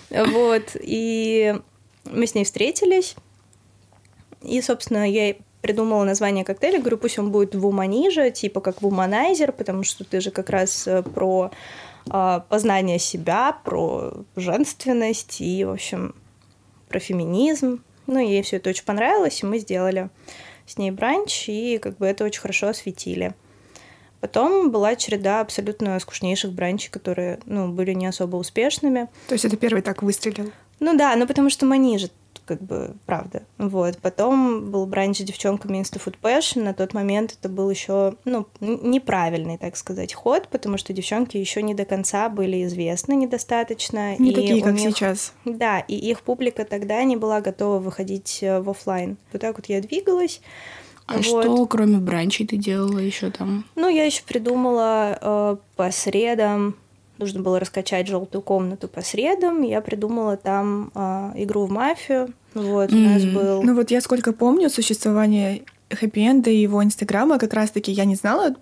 вот, 0.09 0.75
и 0.75 1.55
мы 2.05 2.27
с 2.27 2.35
ней 2.35 2.43
встретились, 2.43 3.15
и, 4.41 4.61
собственно, 4.61 5.09
я 5.09 5.35
придумала 5.61 6.03
название 6.03 6.45
коктейля, 6.45 6.79
говорю, 6.79 6.97
пусть 6.97 7.19
он 7.19 7.31
будет 7.31 7.55
вуманижа, 7.55 8.31
типа 8.31 8.61
как 8.61 8.81
вуманайзер, 8.81 9.51
потому 9.51 9.83
что 9.83 10.03
ты 10.03 10.21
же 10.21 10.31
как 10.31 10.49
раз 10.49 10.87
э, 10.87 11.03
про 11.03 11.51
а, 12.09 12.39
познание 12.39 12.99
себя, 12.99 13.57
про 13.63 14.13
женственность 14.35 15.41
и, 15.41 15.65
в 15.65 15.71
общем, 15.71 16.15
про 16.87 16.99
феминизм. 16.99 17.83
Ну, 18.07 18.19
ей 18.19 18.41
все 18.41 18.57
это 18.57 18.69
очень 18.69 18.85
понравилось, 18.85 19.43
и 19.43 19.45
мы 19.45 19.59
сделали 19.59 20.09
с 20.65 20.77
ней 20.77 20.91
бранч, 20.91 21.49
и 21.49 21.77
как 21.77 21.97
бы 21.97 22.05
это 22.05 22.23
очень 22.23 22.41
хорошо 22.41 22.69
осветили. 22.69 23.35
Потом 24.21 24.71
была 24.71 24.95
череда 24.95 25.41
абсолютно 25.41 25.99
скучнейших 25.99 26.51
бранчей, 26.51 26.89
которые, 26.91 27.39
ну, 27.45 27.69
были 27.69 27.93
не 27.93 28.05
особо 28.07 28.35
успешными. 28.35 29.07
То 29.27 29.33
есть 29.33 29.45
это 29.45 29.55
первый 29.57 29.81
так 29.81 30.03
выстрелил. 30.03 30.51
Ну 30.79 30.97
да, 30.97 31.15
ну 31.15 31.27
потому 31.27 31.49
что 31.49 31.65
Манижа, 31.65 32.13
как 32.45 32.61
бы, 32.61 32.95
правда. 33.05 33.43
Вот. 33.57 33.97
Потом 33.97 34.71
был 34.71 34.85
бранч 34.85 35.19
с 35.19 35.21
девчонками 35.21 35.77
Insta 35.77 36.01
Food 36.03 36.15
Passion. 36.21 36.63
На 36.63 36.73
тот 36.73 36.93
момент 36.93 37.37
это 37.39 37.49
был 37.49 37.69
еще, 37.69 38.15
ну, 38.25 38.47
неправильный, 38.59 39.57
так 39.57 39.77
сказать, 39.77 40.13
ход, 40.13 40.47
потому 40.47 40.77
что 40.77 40.93
девчонки 40.93 41.37
еще 41.37 41.61
не 41.61 41.73
до 41.73 41.85
конца 41.85 42.27
были 42.29 42.63
известны 42.65 43.13
недостаточно. 43.13 44.17
Не 44.17 44.31
и 44.31 44.35
такие, 44.35 44.63
как 44.63 44.73
них- 44.73 44.95
сейчас. 44.95 45.33
Да, 45.45 45.79
и 45.79 45.95
их 45.95 46.21
публика 46.21 46.65
тогда 46.65 47.03
не 47.03 47.17
была 47.17 47.41
готова 47.41 47.79
выходить 47.79 48.39
э, 48.41 48.59
в 48.59 48.69
оффлайн. 48.69 49.17
Вот 49.31 49.41
так 49.41 49.55
вот 49.57 49.67
я 49.67 49.81
двигалась. 49.81 50.41
А 51.09 51.13
Вот. 51.13 51.23
что, 51.23 51.65
кроме 51.65 51.97
бранчей, 51.97 52.45
ты 52.45 52.57
делала 52.57 52.99
еще 52.99 53.31
там? 53.31 53.65
Ну, 53.75 53.89
я 53.89 54.05
еще 54.05 54.21
придумала 54.23 55.17
э, 55.19 55.55
по 55.75 55.91
средам, 55.91 56.75
нужно 57.17 57.41
было 57.41 57.59
раскачать 57.59 58.07
желтую 58.07 58.41
комнату 58.41 58.87
по 58.87 59.01
средам. 59.01 59.63
Я 59.63 59.81
придумала 59.81 60.37
там 60.37 60.91
э, 60.93 61.31
игру 61.35 61.65
в 61.65 61.71
мафию. 61.71 62.33
Вот, 62.53 62.91
у 62.91 62.95
нас 62.95 63.23
был. 63.25 63.63
Ну 63.63 63.75
вот 63.75 63.91
я 63.91 64.01
сколько 64.01 64.33
помню 64.33 64.69
существование 64.69 65.63
хэппи-энда 65.89 66.49
и 66.49 66.61
его 66.61 66.83
инстаграма, 66.83 67.39
как 67.39 67.53
раз-таки 67.53 67.91
я 67.91 68.05
не 68.05 68.15
знала, 68.15 68.55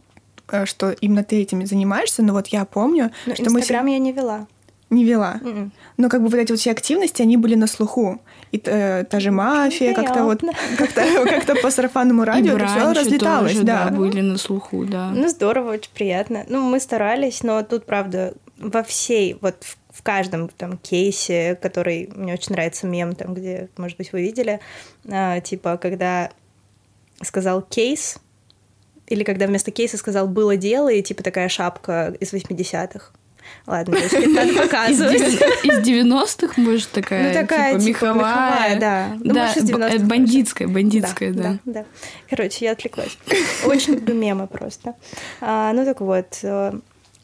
э, 0.49 0.65
что 0.65 0.91
именно 0.91 1.23
ты 1.23 1.41
этим 1.41 1.65
занимаешься, 1.65 2.23
но 2.23 2.33
вот 2.33 2.47
я 2.47 2.63
помню, 2.65 3.11
Ну, 3.25 3.35
что 3.35 3.49
мы 3.49 3.59
Инстаграм 3.59 3.85
я 3.87 3.97
не 3.99 4.11
вела. 4.13 4.47
Не 4.89 5.03
вела. 5.03 5.39
Мгм. 5.41 5.71
Но 5.97 6.09
как 6.09 6.21
бы 6.21 6.29
вот 6.29 6.37
эти 6.37 6.51
вот 6.51 6.59
все 6.59 6.71
активности, 6.71 7.21
они 7.21 7.37
были 7.37 7.55
на 7.55 7.67
слуху. 7.67 8.21
И 8.51 8.61
э, 8.63 9.03
та 9.03 9.19
же 9.19 9.31
мафия, 9.31 9.93
как-то 9.93 10.23
вот 10.23 10.41
как-то 10.77 11.03
как-то 11.25 11.55
по 11.55 11.69
сарафанному 11.69 12.23
радио 12.23 12.55
это 12.55 12.67
все 12.67 12.93
разлеталось, 12.93 13.53
тоже, 13.53 13.65
да. 13.65 13.89
были 13.89 14.21
на 14.21 14.37
слуху, 14.37 14.85
да. 14.85 15.11
Ну, 15.13 15.27
здорово, 15.27 15.73
очень 15.73 15.91
приятно. 15.93 16.45
Ну, 16.47 16.61
мы 16.61 16.79
старались, 16.79 17.43
но 17.43 17.61
тут, 17.63 17.85
правда, 17.85 18.33
во 18.57 18.83
всей, 18.83 19.37
вот 19.41 19.63
в, 19.63 19.77
в 19.97 20.03
каждом 20.03 20.47
там 20.47 20.77
кейсе, 20.77 21.57
который 21.61 22.09
мне 22.15 22.33
очень 22.33 22.53
нравится 22.53 22.87
мем, 22.87 23.13
там, 23.15 23.33
где, 23.33 23.69
может 23.77 23.97
быть, 23.97 24.13
вы 24.13 24.21
видели, 24.21 24.61
а, 25.09 25.41
типа, 25.41 25.77
когда 25.77 26.29
сказал 27.21 27.61
кейс, 27.61 28.19
или 29.07 29.23
когда 29.23 29.47
вместо 29.47 29.71
кейса 29.71 29.97
сказал 29.97 30.27
было 30.27 30.57
дело, 30.57 30.89
и 30.89 31.01
типа 31.01 31.23
такая 31.23 31.49
шапка 31.49 32.15
из 32.19 32.33
80-х. 32.33 33.11
Ладно, 33.65 33.97
надо 33.97 34.45
Из 34.51 34.57
показывать. 34.57 35.21
девя- 35.21 35.63
Из 35.63 35.87
90-х, 35.87 36.53
может, 36.61 36.89
такая, 36.91 37.27
Ну, 37.27 37.33
такая, 37.41 37.71
типа, 37.73 37.83
типа, 37.83 38.05
меховая, 38.05 38.79
да. 38.79 39.07
Ну, 39.19 39.33
да, 39.33 39.41
может, 39.47 39.57
из 39.57 39.71
б- 39.71 39.77
90-х 39.77 39.95
э, 39.95 39.99
бандитская, 39.99 40.67
бандитская, 40.67 41.33
да. 41.33 41.57
да. 41.65 41.85
Короче, 42.29 42.65
я 42.65 42.71
отвлеклась. 42.71 43.17
Очень 43.65 43.95
люблю 43.95 44.15
мемы 44.15 44.47
просто. 44.47 44.95
А, 45.41 45.73
ну 45.73 45.83
так 45.85 45.99
вот, 46.01 46.39
э, 46.43 46.73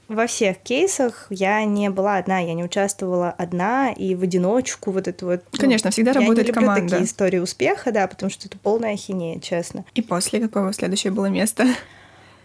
во 0.10 0.28
всех 0.28 0.58
кейсах 0.58 1.28
я 1.30 1.64
не 1.64 1.90
была 1.90 2.18
одна, 2.18 2.40
я 2.40 2.54
не 2.54 2.64
участвовала 2.64 3.30
одна 3.32 3.92
и 3.94 4.14
в 4.16 4.24
одиночку 4.24 4.92
вот 4.92 5.08
это 5.08 5.26
вот. 5.26 5.44
ну, 5.54 5.60
Конечно, 5.60 5.92
всегда 5.92 6.12
я 6.12 6.16
работает 6.20 6.48
не 6.48 6.54
люблю 6.54 6.62
команда. 6.68 6.90
такие 6.90 7.06
истории 7.08 7.40
успеха, 7.40 7.92
да, 7.94 8.06
потому 8.08 8.30
что 8.30 8.48
это 8.48 8.58
полная 8.58 8.94
ахинея, 8.94 9.40
честно. 9.40 9.86
И 9.96 10.02
после 10.02 10.42
какое 10.42 10.72
следующее 10.74 11.12
было 11.14 11.28
место? 11.28 11.68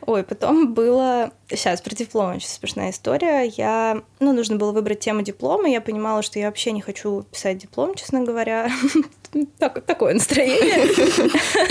Ой, 0.09 0.25
потом 0.25 0.73
было... 0.73 1.33
Сейчас, 1.51 1.83
про 1.83 1.95
диплом 1.95 2.37
очень 2.37 2.49
смешная 2.49 2.93
история. 2.93 3.43
Я... 3.45 4.03
Ну, 4.21 4.33
нужно 4.33 4.57
было 4.57 4.73
выбрать 4.73 5.01
тему 5.01 5.21
диплома. 5.21 5.69
Я 5.69 5.83
понимала, 5.83 6.23
что 6.23 6.39
я 6.39 6.47
вообще 6.47 6.73
не 6.73 6.81
хочу 6.81 7.25
писать 7.25 7.59
диплом, 7.59 7.95
честно 7.95 8.23
говоря. 8.23 8.71
Так- 9.59 9.83
Такое 9.85 10.15
настроение. 10.15 10.89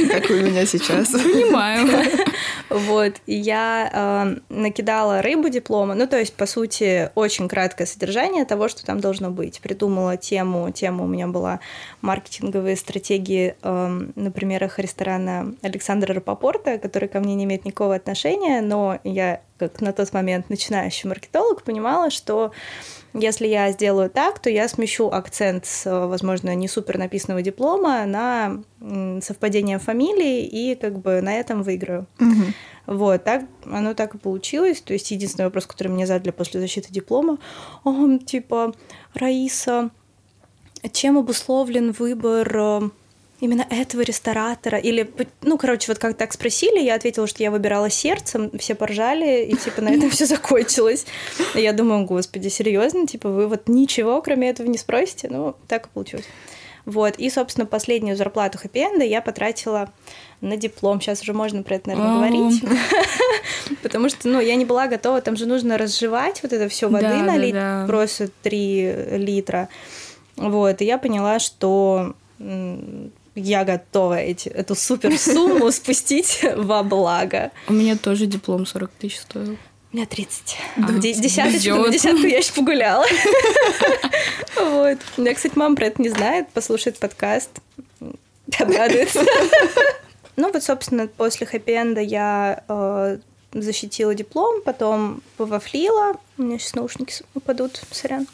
Как 0.12 0.30
у 0.30 0.34
меня 0.34 0.66
сейчас. 0.66 1.10
Понимаю. 1.10 1.88
Вот, 2.70 3.14
и 3.28 3.34
я 3.36 3.90
э, 3.94 4.54
накидала 4.54 5.22
рыбу 5.22 5.48
диплома, 5.48 5.96
ну, 5.96 6.06
то 6.06 6.20
есть, 6.20 6.34
по 6.34 6.46
сути, 6.46 7.10
очень 7.16 7.48
краткое 7.48 7.86
содержание 7.86 8.44
того, 8.44 8.68
что 8.68 8.86
там 8.86 9.00
должно 9.00 9.32
быть. 9.32 9.62
Придумала 9.62 10.18
тему, 10.18 10.70
тема 10.72 11.06
у 11.06 11.08
меня 11.08 11.28
была 11.28 11.62
маркетинговые 12.02 12.76
стратегии 12.76 13.56
э, 13.62 14.02
на 14.16 14.32
примерах 14.32 14.80
ресторана 14.80 15.56
Александра 15.62 16.14
Рапопорта, 16.14 16.78
который 16.78 17.08
ко 17.08 17.22
мне 17.22 17.36
не 17.36 17.46
имеет 17.46 17.64
никакого 17.64 17.96
отношения, 17.96 18.60
но 18.60 19.00
я, 19.06 19.40
как 19.58 19.82
на 19.82 19.94
тот 19.94 20.14
момент 20.14 20.50
начинающий 20.50 21.08
маркетолог, 21.10 21.64
понимала, 21.64 22.10
что 22.10 22.52
если 23.14 23.48
я 23.48 23.72
сделаю 23.72 24.10
так, 24.10 24.40
то 24.40 24.50
я 24.50 24.68
смещу 24.68 25.10
акцент 25.10 25.66
с, 25.66 25.86
э, 25.86 26.08
возможно, 26.08 26.54
не 26.56 26.68
супер 26.68 26.98
написанного 26.98 27.42
диплома 27.42 28.06
на 28.06 28.64
совпадение 29.22 29.80
фамилий 29.80 30.46
и 30.46 30.76
как 30.76 31.00
бы 31.00 31.22
на 31.22 31.34
этом 31.34 31.64
выиграю. 31.64 32.06
Мгм. 32.20 32.54
Вот, 32.86 33.24
так, 33.24 33.46
оно 33.66 33.94
так 33.94 34.16
и 34.16 34.18
получилось. 34.18 34.82
То 34.82 34.94
есть 34.94 35.12
единственный 35.12 35.46
вопрос, 35.46 35.66
который 35.66 35.90
мне 35.90 36.06
задали 36.06 36.32
после 36.32 36.60
защиты 36.60 36.92
диплома, 36.92 37.40
«А, 37.84 38.18
типа, 38.20 38.74
Раиса, 39.14 39.90
чем 40.92 41.18
обусловлен 41.18 41.92
выбор 41.92 42.56
э, 42.56 42.82
именно 43.40 43.66
этого 43.70 44.02
ресторатора? 44.02 44.78
Или, 44.78 45.10
ну, 45.42 45.58
короче, 45.58 45.92
вот 45.92 46.00
как 46.00 46.18
так 46.18 46.34
спросили, 46.34 46.80
я 46.80 46.96
ответила, 46.96 47.28
что 47.28 47.44
я 47.44 47.52
выбирала 47.52 47.90
сердцем, 47.90 48.52
все 48.58 48.76
поржали, 48.76 49.46
и 49.46 49.56
типа 49.56 49.82
на 49.82 49.90
этом 49.90 50.10
все 50.10 50.26
закончилось. 50.26 51.06
И 51.56 51.62
я 51.62 51.74
думаю, 51.74 52.06
господи, 52.06 52.48
серьезно, 52.48 53.08
типа 53.08 53.30
вы 53.30 53.48
вот 53.48 53.68
ничего, 53.68 54.22
кроме 54.22 54.50
этого 54.50 54.68
не 54.68 54.78
спросите? 54.78 55.28
Ну, 55.30 55.56
так 55.68 55.88
и 55.88 55.90
получилось. 55.90 56.26
Вот, 56.86 57.16
и, 57.18 57.30
собственно, 57.30 57.66
последнюю 57.66 58.16
зарплату 58.16 58.58
хэппи 58.58 59.04
я 59.04 59.22
потратила 59.22 59.92
на 60.40 60.56
диплом. 60.56 61.02
Сейчас 61.02 61.22
уже 61.22 61.34
можно 61.34 61.62
про 61.62 61.76
это, 61.76 61.90
наверное, 61.90 62.14
говорить. 62.16 62.64
Потому 63.84 64.08
что, 64.08 64.30
ну, 64.30 64.40
я 64.40 64.56
не 64.56 64.64
была 64.64 64.88
готова, 64.88 65.20
там 65.20 65.36
же 65.36 65.48
нужно 65.48 65.78
разжевать 65.78 66.42
вот 66.44 66.54
это 66.54 66.70
все 66.70 66.88
воды, 66.88 67.08
налить 67.08 67.88
просто 67.88 68.30
3 68.42 69.18
литра. 69.18 69.68
Вот, 70.38 70.82
и 70.82 70.86
я 70.86 70.98
поняла, 70.98 71.40
что 71.40 72.16
я 73.38 73.64
готова 73.64 74.18
эти, 74.20 74.50
эту 74.50 74.76
супер 74.76 75.18
сумму 75.18 75.72
спустить 75.72 76.44
во 76.56 76.84
благо. 76.84 77.52
У 77.68 77.74
меня 77.74 77.96
тоже 77.96 78.26
диплом 78.26 78.66
40 78.66 78.92
тысяч 78.92 79.20
стоил. 79.20 79.58
У 79.94 79.96
меня 79.96 80.06
30. 80.06 80.58
А, 80.78 80.92
Де- 80.94 81.14
Десяточку 81.22 81.76
на 81.76 81.90
десятку 81.90 82.26
я 82.26 82.38
еще 82.40 82.54
погуляла. 82.54 83.06
Вот. 84.56 84.98
У 85.18 85.22
меня, 85.22 85.34
кстати, 85.36 85.54
мама 85.56 85.76
про 85.76 85.86
это 85.86 86.02
не 86.02 86.10
знает, 86.10 86.50
послушает 86.50 86.98
подкаст. 87.00 87.50
Обрадуется. 88.60 89.24
ну 90.36 90.52
вот, 90.52 90.64
собственно, 90.64 91.08
после 91.08 91.46
хэппи-энда 91.46 92.02
я 92.02 92.64
э, 92.68 93.18
защитила 93.54 94.16
диплом, 94.16 94.62
потом 94.64 95.22
повафлила, 95.38 96.14
у 96.38 96.44
меня 96.44 96.58
сейчас 96.58 96.74
наушники 96.76 97.14
упадут, 97.36 97.82
сорян. 97.92 98.28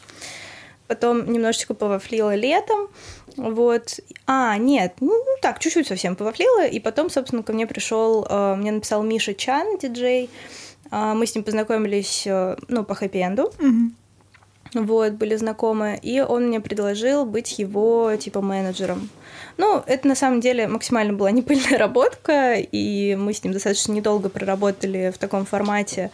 Потом 0.88 1.32
немножечко 1.32 1.74
повафлила 1.74 2.36
летом, 2.36 2.90
вот. 3.38 4.00
А, 4.28 4.58
нет, 4.58 4.96
ну, 5.00 5.08
ну 5.08 5.36
так, 5.42 5.60
чуть-чуть 5.60 5.88
совсем 5.88 6.16
повафлила, 6.16 6.66
и 6.66 6.80
потом, 6.80 7.10
собственно, 7.10 7.42
ко 7.42 7.54
мне 7.54 7.66
пришел, 7.66 8.25
э, 8.30 8.56
мне 8.56 8.72
написал 8.72 9.02
Миша 9.02 9.34
Чан, 9.34 9.78
диджей, 9.78 10.30
э, 10.92 11.13
мы 11.13 11.25
с 11.25 11.36
ним 11.36 11.44
познакомились, 11.44 12.28
э, 12.28 12.58
ну, 12.68 12.84
по 12.84 12.96
хэппи-энду. 12.96 13.54
Мгм. 13.60 13.96
Вот, 14.74 15.13
были 15.13 15.36
знакомы. 15.36 16.00
И 16.02 16.20
он 16.20 16.48
мне 16.48 16.60
предложил 16.60 17.25
быть 17.25 17.60
его, 17.60 18.16
типа, 18.16 18.42
менеджером. 18.42 19.10
Ну, 19.58 19.84
это 19.86 20.08
на 20.08 20.16
самом 20.16 20.42
деле 20.42 20.68
максимально 20.68 21.13
была 21.13 21.32
непыльная 21.32 21.78
работка, 21.78 22.56
и 22.56 23.16
мы 23.16 23.34
с 23.34 23.44
ним 23.44 23.54
достаточно 23.54 23.92
недолго 23.94 24.30
проработали 24.30 25.12
в 25.13 25.18
таком 25.18 25.46
формате, 25.46 26.12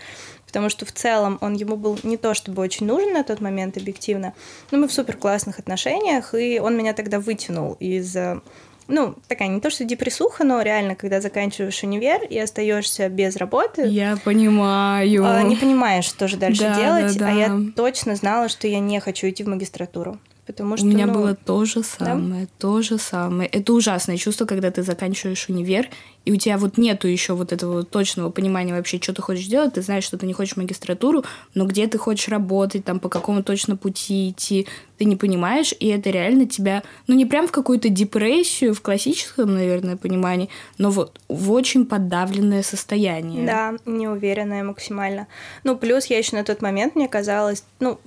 потому 0.50 0.70
что 0.70 0.84
в 0.84 0.92
целом 0.92 1.38
он 1.42 1.54
ему 1.54 1.76
был 1.78 2.00
не 2.02 2.18
то 2.18 2.34
чтобы 2.34 2.64
очень 2.64 2.88
нужен 2.88 3.14
на 3.14 3.24
тот 3.24 3.40
момент 3.40 3.78
объективно, 3.78 4.34
но 4.72 4.80
мы 4.80 4.88
в 4.88 4.92
супер 4.92 5.16
классных 5.16 5.60
отношениях, 5.60 6.34
и 6.34 6.60
он 6.60 6.76
меня 6.76 6.94
тогда 6.94 7.20
вытянул 7.20 7.78
из 7.80 8.16
э, 8.16 8.42
ну, 8.88 9.14
такая 9.28 9.48
не 9.50 9.62
то 9.62 9.70
что 9.70 9.86
депрессуха, 9.86 10.44
но 10.44 10.62
реально, 10.64 10.96
когда 10.96 11.22
заканчиваешь 11.22 11.84
универ 11.84 12.24
и 12.24 12.40
остаешься 12.40 13.08
без 13.08 13.36
работы, 13.36 13.84
Я 13.88 14.18
понимаю. 14.24 15.24
а, 15.26 15.44
не 15.44 15.56
понимаешь, 15.56 16.06
что 16.06 16.28
же 16.28 16.38
дальше 16.38 16.64
Да, 16.64 16.76
делать, 16.76 17.18
да, 17.18 17.28
а 17.28 17.32
я 17.32 17.48
да. 17.50 17.60
точно 17.76 18.16
знала, 18.16 18.50
что 18.50 18.68
я 18.68 18.80
не 18.80 19.00
хочу 19.00 19.30
идти 19.30 19.44
в 19.44 19.48
магистратуру. 19.48 20.18
Потому 20.50 20.78
что, 20.78 20.88
У 20.88 20.90
меня 20.90 21.06
ну, 21.06 21.14
было 21.14 21.36
то 21.36 21.64
же 21.64 21.84
самое, 21.84 22.48
то 22.58 22.82
же 22.82 22.98
самое. 22.98 23.48
Это 23.48 23.72
ужасное 23.72 24.18
чувство, 24.18 24.46
когда 24.46 24.72
ты 24.72 24.82
заканчиваешь 24.82 25.48
универ, 25.48 25.90
и 26.26 26.32
у 26.32 26.38
тебя 26.38 26.58
вот 26.58 26.80
нету 26.80 27.08
еще 27.08 27.34
вот 27.34 27.54
этого 27.54 27.84
точного 27.84 28.32
понимания 28.32 28.74
вообще, 28.74 29.00
что 29.00 29.14
ты 29.14 29.22
хочешь 29.22 29.46
делать. 29.46 29.74
Ты 29.76 29.84
знаешь, 29.84 30.04
что 30.06 30.18
ты 30.18 30.26
не 30.26 30.34
хочешь 30.34 30.58
магистратуру, 30.58 31.24
но 31.54 31.68
где 31.68 31.86
ты 31.86 32.00
хочешь 32.00 32.30
работать, 32.30 32.84
там 32.84 33.00
по 33.00 33.10
какому 33.10 33.44
точно 33.44 33.78
пути 33.78 34.32
идти, 34.32 34.66
ты 34.98 35.06
не 35.06 35.16
понимаешь, 35.16 35.72
и 35.80 35.86
это 35.90 36.10
реально 36.10 36.48
тебя, 36.48 36.82
ну 37.06 37.14
не 37.14 37.28
прям 37.28 37.48
в 37.48 37.52
какую-то 37.52 37.90
депрессию, 37.90 38.74
в 38.74 38.82
классическом, 38.82 39.54
наверное, 39.54 39.98
понимании, 39.98 40.50
но 40.80 40.90
вот 40.90 41.22
в 41.30 41.52
очень 41.52 41.86
подавленное 41.86 42.64
состояние. 42.64 43.46
Да, 43.46 43.76
неуверенная 43.86 44.64
максимально. 44.64 45.28
Ну, 45.64 45.78
плюс 45.78 46.08
я 46.08 46.18
еще 46.18 46.36
на 46.38 46.44
тот 46.44 46.64
момент, 46.64 46.96
мне 46.96 47.08
казалось, 47.08 47.64
ну, 47.80 48.00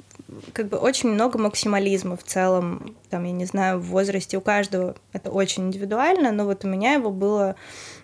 как 0.52 0.68
бы 0.68 0.76
очень 0.78 1.10
много 1.10 1.38
максимализма 1.38 2.16
в 2.16 2.22
целом, 2.24 2.96
там, 3.10 3.24
я 3.24 3.32
не 3.32 3.44
знаю, 3.44 3.78
в 3.78 3.86
возрасте 3.86 4.36
у 4.36 4.40
каждого 4.40 4.94
это 5.12 5.30
очень 5.30 5.64
индивидуально, 5.64 6.32
но 6.32 6.44
вот 6.44 6.64
у 6.64 6.68
меня 6.68 6.94
его 6.94 7.10
было 7.10 7.56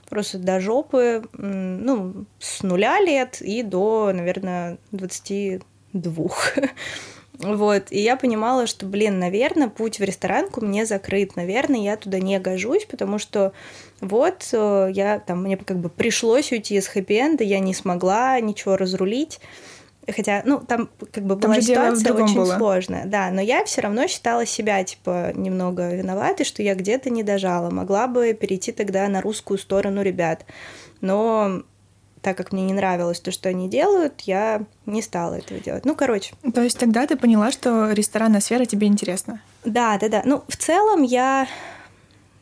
просто 0.08 0.38
до 0.38 0.60
жопы, 0.60 1.22
ну, 1.32 2.24
с 2.38 2.62
нуля 2.62 3.00
лет 3.00 3.40
и 3.40 3.62
до, 3.62 4.12
наверное, 4.12 4.78
22. 4.92 6.28
Вот, 7.38 7.92
и 7.92 8.00
я 8.00 8.16
понимала, 8.16 8.66
что, 8.66 8.84
блин, 8.84 9.20
наверное, 9.20 9.68
путь 9.68 10.00
в 10.00 10.02
ресторанку 10.02 10.60
мне 10.60 10.84
закрыт, 10.84 11.36
наверное, 11.36 11.78
я 11.78 11.96
туда 11.96 12.18
не 12.18 12.40
гожусь, 12.40 12.84
потому 12.84 13.20
что 13.20 13.52
вот 14.00 14.48
э, 14.52 14.88
я 14.92 15.20
там, 15.20 15.44
мне 15.44 15.56
как 15.56 15.78
бы 15.78 15.88
пришлось 15.88 16.50
уйти 16.50 16.74
из 16.74 16.88
хэппи-энда, 16.88 17.44
я 17.44 17.60
не 17.60 17.74
смогла 17.74 18.40
ничего 18.40 18.76
разрулить, 18.76 19.38
хотя, 20.14 20.42
ну, 20.44 20.60
там 20.60 20.88
как 21.12 21.24
бы 21.24 21.36
Там 21.36 21.52
была 21.52 21.60
ситуация 21.60 22.12
очень 22.12 22.34
было. 22.36 22.56
сложная, 22.56 23.06
да, 23.06 23.30
но 23.30 23.40
я 23.40 23.64
все 23.64 23.80
равно 23.80 24.06
считала 24.06 24.46
себя, 24.46 24.82
типа, 24.84 25.32
немного 25.34 25.94
виноватой, 25.94 26.44
что 26.46 26.62
я 26.62 26.74
где-то 26.74 27.10
не 27.10 27.22
дожала, 27.22 27.70
могла 27.70 28.06
бы 28.06 28.32
перейти 28.34 28.72
тогда 28.72 29.06
на 29.08 29.20
русскую 29.20 29.58
сторону 29.58 30.02
ребят, 30.02 30.44
но 31.00 31.62
так 32.20 32.36
как 32.36 32.52
мне 32.52 32.64
не 32.64 32.72
нравилось 32.72 33.20
то, 33.20 33.30
что 33.30 33.48
они 33.48 33.68
делают, 33.68 34.22
я 34.22 34.62
не 34.86 35.02
стала 35.02 35.34
этого 35.34 35.60
делать. 35.60 35.84
Ну, 35.84 35.94
короче, 35.94 36.34
То 36.52 36.62
есть 36.62 36.78
тогда 36.78 37.06
ты 37.06 37.16
поняла, 37.16 37.50
что 37.52 37.92
ресторанная 37.92 38.40
сфера 38.40 38.64
тебе 38.64 38.86
интересна? 38.86 39.40
да, 39.64 39.98
да, 39.98 40.08
да. 40.08 40.22
Ну, 40.24 40.42
в 40.48 40.56
целом 40.56 41.02
я... 41.02 41.46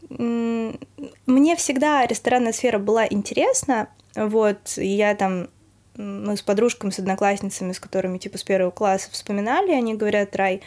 Мне 0.09 1.57
всегда 1.57 2.07
ресторанная 2.07 2.53
сфера 2.53 2.79
была 2.79 3.07
интересна, 3.07 3.89
вот, 4.15 4.79
и 4.79 4.87
я 4.87 5.15
там... 5.15 5.49
Мы 5.97 6.37
с 6.37 6.43
подружками, 6.43 6.91
с 6.91 6.99
одноклассницами, 6.99 7.73
с 7.73 7.81
которыми, 7.81 8.19
типа, 8.19 8.39
с 8.39 8.45
первого 8.45 8.71
класса 8.71 9.09
вспоминали, 9.11 9.73
они 9.73 9.95
говорят, 9.95 10.37
Рай, 10.37 10.63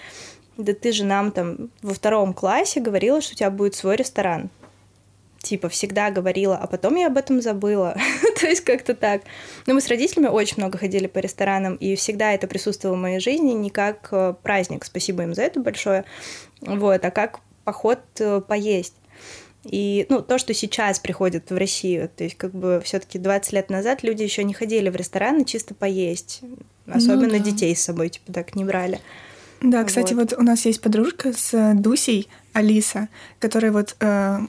да 0.58 0.74
ты 0.74 0.92
же 0.92 1.06
нам 1.06 1.32
там 1.32 1.70
во 1.82 1.94
втором 1.94 2.34
классе 2.34 2.82
говорила, 2.82 3.22
что 3.22 3.34
у 3.34 3.36
тебя 3.36 3.50
будет 3.50 3.76
свой 3.76 3.96
ресторан. 3.96 4.50
Типа, 5.38 5.70
всегда 5.70 6.12
говорила, 6.12 6.58
а 6.58 6.68
потом 6.68 6.96
я 6.96 7.08
об 7.08 7.18
этом 7.18 7.42
забыла. 7.42 7.96
То 8.42 8.48
есть 8.48 8.62
как-то 8.62 8.94
так. 8.94 9.22
Но 9.66 9.74
мы 9.74 9.82
с 9.82 9.88
родителями 9.88 10.28
очень 10.28 10.56
много 10.58 10.78
ходили 10.78 11.08
по 11.08 11.20
ресторанам, 11.20 11.76
и 11.76 11.96
всегда 11.96 12.34
это 12.34 12.48
присутствовало 12.48 12.98
в 12.98 13.02
моей 13.02 13.20
жизни 13.20 13.54
не 13.54 13.70
как 13.70 14.10
э, 14.12 14.34
праздник, 14.44 14.84
спасибо 14.84 15.24
им 15.24 15.34
за 15.34 15.44
это 15.44 15.62
большое, 15.62 16.04
вот, 16.60 17.06
а 17.06 17.12
как 17.12 17.40
поход 17.64 18.00
э, 18.20 18.42
поесть. 18.42 18.96
И, 19.64 20.06
ну, 20.10 20.22
то, 20.22 20.38
что 20.38 20.54
сейчас 20.54 21.00
приходит 21.00 21.52
в 21.52 21.58
Россию, 21.58 22.10
то 22.16 22.24
есть, 22.24 22.38
как 22.38 22.52
бы, 22.52 22.82
все-таки 22.84 23.20
20 23.20 23.54
лет 23.54 23.70
назад 23.70 24.04
люди 24.04 24.24
еще 24.24 24.44
не 24.44 24.54
ходили 24.54 24.90
в 24.90 24.96
рестораны 24.96 25.44
чисто 25.44 25.74
поесть. 25.74 26.42
Особенно 26.88 27.32
да. 27.34 27.40
детей 27.40 27.76
с 27.76 27.82
собой, 27.82 28.10
типа, 28.10 28.32
так 28.32 28.56
не 28.56 28.64
брали. 28.64 29.00
Да, 29.62 29.84
кстати, 29.84 30.14
вот. 30.14 30.34
у 30.38 30.42
нас 30.42 30.66
есть 30.66 30.82
подружка 30.82 31.34
с 31.34 31.54
э, 31.54 31.74
Дусей, 31.74 32.30
Алиса, 32.54 33.10
которая 33.40 33.74
вот 33.74 33.96
э, 34.00 34.40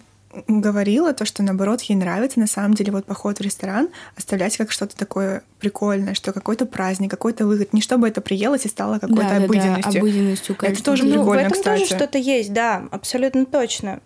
говорила 0.46 1.12
то, 1.12 1.24
что 1.24 1.42
наоборот 1.42 1.82
ей 1.82 1.96
нравится 1.96 2.38
на 2.38 2.46
самом 2.46 2.74
деле 2.74 2.92
вот 2.92 3.04
поход 3.04 3.38
в 3.38 3.40
ресторан 3.40 3.88
оставлять 4.16 4.56
как 4.56 4.70
что-то 4.70 4.96
такое 4.96 5.42
прикольное, 5.58 6.14
что 6.14 6.32
какой-то 6.32 6.66
праздник, 6.66 7.10
какой-то 7.10 7.46
выход, 7.46 7.72
не 7.72 7.80
чтобы 7.80 8.06
это 8.08 8.20
приелось 8.20 8.64
и 8.66 8.68
стало 8.68 9.00
какой-то 9.00 9.22
Да-да-да, 9.22 9.44
обыденностью. 9.44 10.00
обыденностью 10.00 10.54
Это 10.54 10.66
каждый 10.66 10.82
тоже. 10.82 11.04
Ну, 11.04 11.10
в 11.10 11.12
прикольно, 11.14 11.40
этом 11.40 11.62
тоже 11.62 11.82
кстати. 11.82 11.98
что-то 11.98 12.18
есть, 12.18 12.52
да, 12.52 12.88
абсолютно 12.92 13.44
точно. 13.46 14.00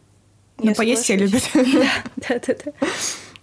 Ну, 0.58 0.70
Я 0.70 0.74
поесть 0.74 1.02
все 1.02 1.16
любят. 1.16 1.42
Да, 1.54 2.40
да, 2.46 2.54
да. 2.64 2.88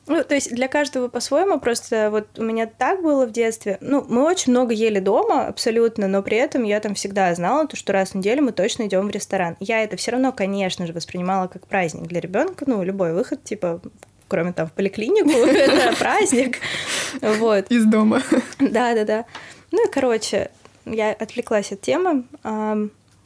Ну, 0.08 0.24
то 0.24 0.36
есть 0.36 0.54
для 0.54 0.67
каждого 0.67 1.08
по-своему, 1.08 1.60
просто 1.60 2.10
вот 2.12 2.38
у 2.38 2.43
меня 2.43 2.65
так 2.65 3.02
было 3.02 3.26
в 3.26 3.32
детстве. 3.32 3.78
Ну, 3.82 4.04
мы 4.10 4.26
очень 4.26 4.52
много 4.52 4.74
ели 4.74 5.00
дома, 5.00 5.45
абсолютно, 5.47 6.08
но 6.08 6.21
при 6.21 6.38
этом 6.38 6.63
я 6.63 6.80
там 6.80 6.95
всегда 6.95 7.34
знала, 7.34 7.67
то, 7.67 7.78
что 7.78 7.93
раз 7.93 8.10
в 8.10 8.15
неделю 8.15 8.43
мы 8.43 8.52
точно 8.52 8.88
идем 8.88 9.08
в 9.08 9.12
ресторан. 9.12 9.56
Я 9.60 9.84
это 9.84 9.95
все 9.95 10.12
равно, 10.12 10.34
конечно 10.34 10.86
же, 10.88 10.93
воспринимала 10.93 11.47
как 11.47 11.67
праздник 11.67 12.08
для 12.08 12.19
ребенка, 12.19 12.65
ну, 12.67 12.84
любой 12.84 13.13
выход, 13.13 13.43
типа, 13.43 13.80
кроме 14.28 14.54
там 14.54 14.67
в 14.67 14.74
поликлинику, 14.74 15.30
это 15.47 15.95
праздник. 15.97 16.58
Вот. 17.21 17.71
Из 17.71 17.86
дома. 17.86 18.21
Да, 18.60 18.95
да, 18.95 19.06
да. 19.06 19.26
Ну 19.71 19.88
и, 19.88 19.91
короче, 19.91 20.50
я 20.86 21.12
отвлеклась 21.12 21.71
от 21.71 21.82
темы. 21.82 22.26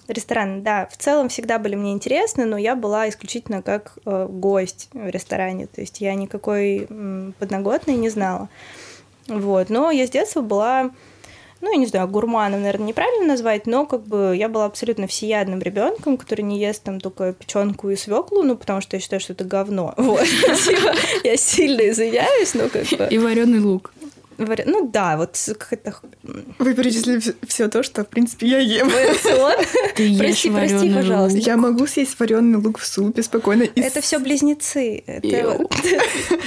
Рестораны, 0.07 0.61
да, 0.61 0.87
в 0.91 0.97
целом 0.97 1.29
всегда 1.29 1.57
были 1.57 1.75
мне 1.75 1.91
интересны, 1.91 2.45
но 2.45 2.57
я 2.57 2.75
была 2.75 3.09
исключительно 3.09 3.61
как 3.61 3.97
э, 4.05 4.27
гость 4.29 4.89
в 4.93 5.09
ресторане. 5.09 5.65
То 5.65 5.81
есть 5.81 5.99
я 5.99 6.13
никакой 6.13 6.85
м, 6.89 7.33
подноготной 7.39 7.95
не 7.95 8.09
знала. 8.09 8.49
Вот. 9.27 9.69
Но 9.69 9.89
я 9.89 10.05
с 10.05 10.11
детства 10.11 10.41
была, 10.41 10.91
ну, 11.61 11.71
я 11.71 11.77
не 11.77 11.87
знаю, 11.87 12.07
гурманом, 12.07 12.61
наверное, 12.61 12.89
неправильно 12.89 13.25
назвать, 13.25 13.65
но 13.65 13.87
как 13.87 14.03
бы 14.03 14.35
я 14.37 14.47
была 14.47 14.65
абсолютно 14.65 15.07
всеядным 15.07 15.59
ребенком, 15.59 16.17
который 16.17 16.41
не 16.41 16.59
ест 16.59 16.83
там 16.83 16.99
только 16.99 17.33
печенку 17.33 17.89
и 17.89 17.95
свеклу, 17.95 18.43
ну, 18.43 18.55
потому 18.55 18.81
что 18.81 18.97
я 18.97 19.01
считаю, 19.01 19.19
что 19.19 19.33
это 19.33 19.43
говно. 19.43 19.93
Вот. 20.05 20.27
Я 21.23 21.35
сильно 21.37 21.89
извиняюсь, 21.89 22.53
но 22.53 22.69
как 22.69 22.87
бы... 22.87 23.07
И 23.09 23.17
вареный 23.17 23.59
лук. 23.59 23.91
Ну 24.37 24.89
да, 24.91 25.17
вот 25.17 25.37
как-то 25.57 25.95
Вы 26.59 26.73
перечислили 26.73 27.21
все 27.47 27.67
то, 27.69 27.83
что, 27.83 28.03
в 28.03 28.07
принципе, 28.07 28.47
я 28.47 28.59
ем. 28.59 28.89
Ты 29.95 30.03
ешь 30.07 30.17
Прости, 30.17 30.49
прости, 30.51 30.93
пожалуйста. 30.93 31.37
лук. 31.37 31.47
Я 31.47 31.57
могу 31.57 31.87
съесть 31.87 32.19
вареный 32.19 32.57
лук 32.59 32.77
в 32.79 32.85
супе 32.85 33.23
спокойно. 33.23 33.63
и 33.63 33.79
Это 33.81 34.01
все 34.01 34.19
близнецы. 34.19 35.03
Это... 35.05 35.59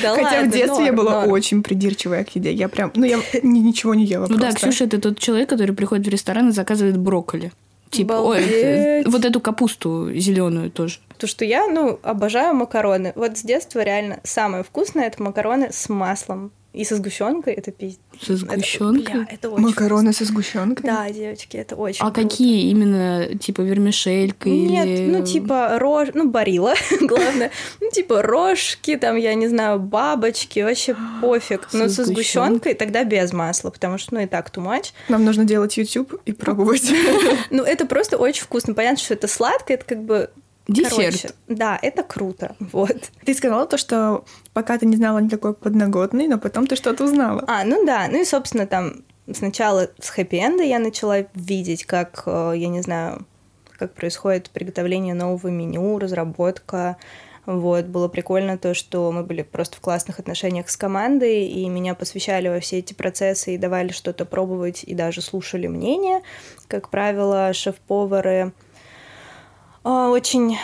Да 0.02 0.14
Хотя 0.14 0.22
ладно, 0.22 0.50
в 0.50 0.52
детстве 0.52 0.84
я 0.86 0.92
норм, 0.92 0.96
была 0.96 1.20
норм. 1.20 1.32
очень 1.32 1.62
придирчивая 1.62 2.24
к 2.24 2.34
еде. 2.36 2.52
Я 2.52 2.68
прям, 2.68 2.92
ну 2.94 3.04
я 3.04 3.18
ни- 3.42 3.58
ничего 3.58 3.94
не 3.94 4.04
ела 4.04 4.26
Ну 4.28 4.36
да, 4.36 4.48
просто. 4.50 4.68
Ксюша 4.68 4.84
это 4.84 5.00
тот 5.00 5.18
человек, 5.18 5.48
который 5.48 5.74
приходит 5.74 6.06
в 6.06 6.10
ресторан 6.10 6.48
и 6.48 6.52
заказывает 6.52 6.96
брокколи. 6.98 7.52
Типа, 7.90 8.12
ой, 8.14 8.38
Обалдеть. 8.44 9.08
вот 9.08 9.24
эту 9.24 9.40
капусту 9.40 10.10
зеленую 10.14 10.70
тоже. 10.70 10.98
То, 11.16 11.26
что 11.26 11.44
я, 11.44 11.66
ну, 11.68 11.98
обожаю 12.02 12.54
макароны. 12.54 13.12
Вот 13.16 13.38
с 13.38 13.42
детства 13.42 13.80
реально 13.80 14.20
самое 14.24 14.62
вкусное 14.62 15.06
это 15.06 15.22
макароны 15.22 15.70
с 15.72 15.88
маслом. 15.88 16.52
И 16.74 16.84
со 16.84 16.96
сгущенкой 16.96 17.54
это 17.54 17.72
пиздец. 17.72 17.98
Со 18.20 18.36
сгущенкой. 18.36 19.14
Бля, 19.14 19.26
это 19.30 19.48
очень 19.48 19.64
Макароны 19.64 20.12
со 20.12 20.24
сгущенкой. 20.24 20.84
вкусно. 20.84 21.06
Да, 21.06 21.10
девочки, 21.10 21.56
это 21.56 21.76
очень 21.76 22.02
А 22.02 22.10
круто. 22.10 22.28
какие 22.28 22.70
именно, 22.70 23.34
типа 23.38 23.62
вермишелька 23.62 24.48
Нет, 24.50 24.86
или... 24.86 25.06
ну 25.06 25.24
типа 25.24 25.78
рож, 25.78 26.08
ну 26.12 26.28
барила, 26.28 26.74
главное, 27.00 27.50
ну 27.80 27.90
типа 27.90 28.22
рожки, 28.22 28.96
там 28.96 29.16
я 29.16 29.34
не 29.34 29.48
знаю, 29.48 29.80
бабочки, 29.80 30.60
вообще 30.60 30.94
пофиг. 31.22 31.68
Но 31.72 31.88
Со 31.88 32.04
сгущенкой 32.04 32.74
тогда 32.74 33.02
без 33.04 33.32
масла, 33.32 33.70
потому 33.70 33.96
что 33.96 34.14
ну 34.14 34.20
и 34.20 34.26
так 34.26 34.50
much. 34.60 34.92
Нам 35.08 35.24
нужно 35.24 35.44
делать 35.44 35.76
YouTube 35.76 36.20
и 36.26 36.32
пробовать. 36.32 36.92
Ну 37.50 37.62
это 37.62 37.86
просто 37.86 38.18
очень 38.18 38.42
вкусно. 38.42 38.74
Понятно, 38.74 38.98
что 38.98 39.14
это 39.14 39.26
сладко, 39.26 39.72
это 39.72 39.84
как 39.84 40.02
бы 40.02 40.30
Десерт. 40.68 40.94
Короче, 40.94 41.30
да, 41.48 41.78
это 41.80 42.02
круто. 42.02 42.54
Вот. 42.72 43.10
Ты 43.24 43.34
сказала 43.34 43.66
то, 43.66 43.78
что 43.78 44.24
пока 44.52 44.78
ты 44.78 44.86
не 44.86 44.96
знала 44.96 45.18
никакой 45.18 45.54
подноготной, 45.54 46.28
но 46.28 46.38
потом 46.38 46.66
ты 46.66 46.76
что-то 46.76 47.04
узнала. 47.04 47.42
А, 47.46 47.64
ну 47.64 47.84
да. 47.86 48.06
Ну 48.10 48.20
и, 48.20 48.24
собственно, 48.24 48.66
там 48.66 49.04
сначала 49.32 49.88
с 49.98 50.10
хэппи-энда 50.10 50.62
я 50.62 50.78
начала 50.78 51.26
видеть, 51.34 51.84
как, 51.84 52.22
э, 52.26 52.52
я 52.56 52.68
не 52.68 52.82
знаю, 52.82 53.26
как 53.78 53.94
происходит 53.94 54.50
приготовление 54.50 55.14
нового 55.14 55.48
меню, 55.48 55.98
разработка. 55.98 56.98
Вот, 57.46 57.86
было 57.86 58.08
прикольно 58.08 58.58
то, 58.58 58.74
что 58.74 59.10
мы 59.10 59.22
были 59.22 59.40
просто 59.40 59.78
в 59.78 59.80
классных 59.80 60.18
отношениях 60.18 60.68
с 60.68 60.76
командой, 60.76 61.46
и 61.46 61.66
меня 61.70 61.94
посвящали 61.94 62.48
во 62.48 62.60
все 62.60 62.80
эти 62.80 62.92
процессы 62.92 63.54
и 63.54 63.58
давали 63.58 63.88
что-то 63.90 64.26
пробовать, 64.26 64.84
и 64.84 64.94
даже 64.94 65.22
слушали 65.22 65.66
мнение. 65.66 66.20
Как 66.66 66.90
правило, 66.90 67.54
шеф-повары 67.54 68.52
очень 69.88 70.58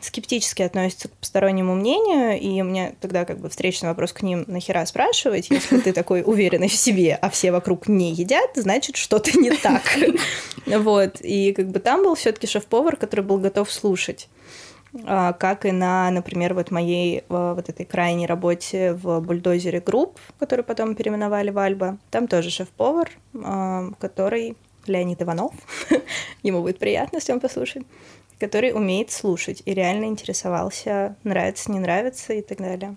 скептически 0.00 0.62
относятся 0.62 1.08
к 1.08 1.12
постороннему 1.12 1.74
мнению, 1.74 2.38
и 2.40 2.60
у 2.60 2.64
меня 2.64 2.92
тогда 3.00 3.24
как 3.24 3.38
бы 3.38 3.48
встречный 3.48 3.88
вопрос 3.88 4.12
к 4.12 4.22
ним, 4.22 4.44
нахера 4.48 4.84
спрашивать, 4.84 5.48
если 5.50 5.78
ты 5.78 5.92
такой 5.92 6.22
уверенный 6.24 6.68
в 6.68 6.74
себе, 6.74 7.14
а 7.14 7.30
все 7.30 7.52
вокруг 7.52 7.88
не 7.88 8.12
едят, 8.12 8.50
значит, 8.56 8.96
что-то 8.96 9.38
не 9.38 9.50
так. 9.50 9.82
Вот, 10.66 11.20
и 11.20 11.52
как 11.52 11.68
бы 11.68 11.80
там 11.80 12.04
был 12.04 12.14
все 12.14 12.32
таки 12.32 12.46
шеф-повар, 12.46 12.96
который 12.96 13.24
был 13.24 13.38
готов 13.38 13.70
слушать 13.70 14.28
а, 15.04 15.32
как 15.32 15.64
и 15.66 15.72
на, 15.72 16.10
например, 16.10 16.54
вот 16.54 16.70
моей 16.70 17.24
а, 17.28 17.54
вот 17.54 17.68
этой 17.68 17.84
крайней 17.84 18.26
работе 18.26 18.92
в 18.92 19.20
бульдозере 19.20 19.80
групп, 19.80 20.18
которую 20.38 20.64
потом 20.64 20.94
переименовали 20.94 21.50
в 21.50 21.58
Альба. 21.58 21.98
Там 22.10 22.28
тоже 22.28 22.50
шеф-повар, 22.50 23.10
который 23.98 24.56
Леонид 24.86 25.22
Иванов, 25.22 25.54
ему 26.42 26.62
будет 26.62 26.78
приятно, 26.78 27.16
если 27.16 27.32
он 27.32 27.40
послушает, 27.40 27.86
который 28.38 28.72
умеет 28.72 29.10
слушать 29.10 29.62
и 29.64 29.74
реально 29.74 30.06
интересовался, 30.06 31.16
нравится, 31.24 31.70
не 31.70 31.78
нравится 31.78 32.32
и 32.32 32.42
так 32.42 32.58
далее. 32.58 32.96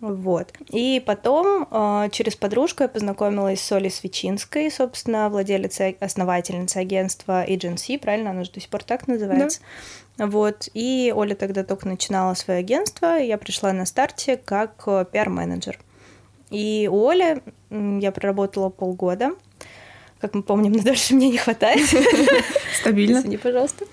Вот. 0.00 0.52
И 0.70 1.02
потом 1.04 1.66
э, 1.70 2.08
через 2.12 2.36
подружку 2.36 2.84
я 2.84 2.88
познакомилась 2.88 3.60
с 3.60 3.72
Олей 3.72 3.90
Свечинской, 3.90 4.70
собственно, 4.70 5.28
владелицей, 5.28 5.96
основательницей 5.98 6.82
агентства 6.82 7.44
Agency, 7.44 7.98
правильно? 7.98 8.30
Оно 8.30 8.44
же 8.44 8.52
до 8.52 8.60
сих 8.60 8.70
пор 8.70 8.84
так 8.84 9.08
называется. 9.08 9.60
Да. 10.16 10.26
Вот. 10.28 10.68
И 10.72 11.12
Оля 11.14 11.34
тогда 11.34 11.64
только 11.64 11.88
начинала 11.88 12.34
свое 12.34 12.60
агентство, 12.60 13.18
и 13.18 13.26
я 13.26 13.38
пришла 13.38 13.72
на 13.72 13.86
старте 13.86 14.36
как 14.36 14.84
э, 14.86 15.04
пиар-менеджер. 15.10 15.80
И 16.50 16.88
у 16.90 17.08
Оли 17.08 17.42
я 17.70 18.12
проработала 18.12 18.68
полгода. 18.68 19.32
Как 20.20 20.34
мы 20.34 20.44
помним, 20.44 20.72
на 20.74 20.82
дольше 20.82 21.14
мне 21.14 21.30
не 21.30 21.38
хватает. 21.38 21.88
Стабильно. 22.80 23.18
Извини, 23.18 23.36
пожалуйста. 23.36 23.84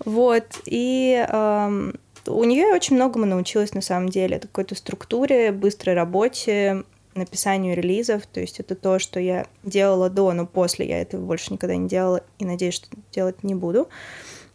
Вот, 0.00 0.44
и 0.66 1.26
э, 1.26 1.92
у 2.26 2.44
нее 2.44 2.74
очень 2.74 2.96
многому 2.96 3.26
научилась 3.26 3.74
на 3.74 3.80
самом 3.80 4.08
деле. 4.08 4.38
Какой-то 4.38 4.74
структуре, 4.74 5.52
быстрой 5.52 5.94
работе, 5.94 6.84
написанию 7.14 7.76
релизов. 7.76 8.26
То 8.26 8.40
есть 8.40 8.60
это 8.60 8.74
то, 8.74 8.98
что 8.98 9.20
я 9.20 9.46
делала 9.62 10.10
до, 10.10 10.32
но 10.32 10.46
после 10.46 10.88
я 10.88 11.00
этого 11.00 11.24
больше 11.24 11.52
никогда 11.52 11.76
не 11.76 11.88
делала 11.88 12.22
и 12.38 12.44
надеюсь, 12.44 12.74
что 12.74 12.88
делать 13.12 13.42
не 13.42 13.54
буду. 13.54 13.88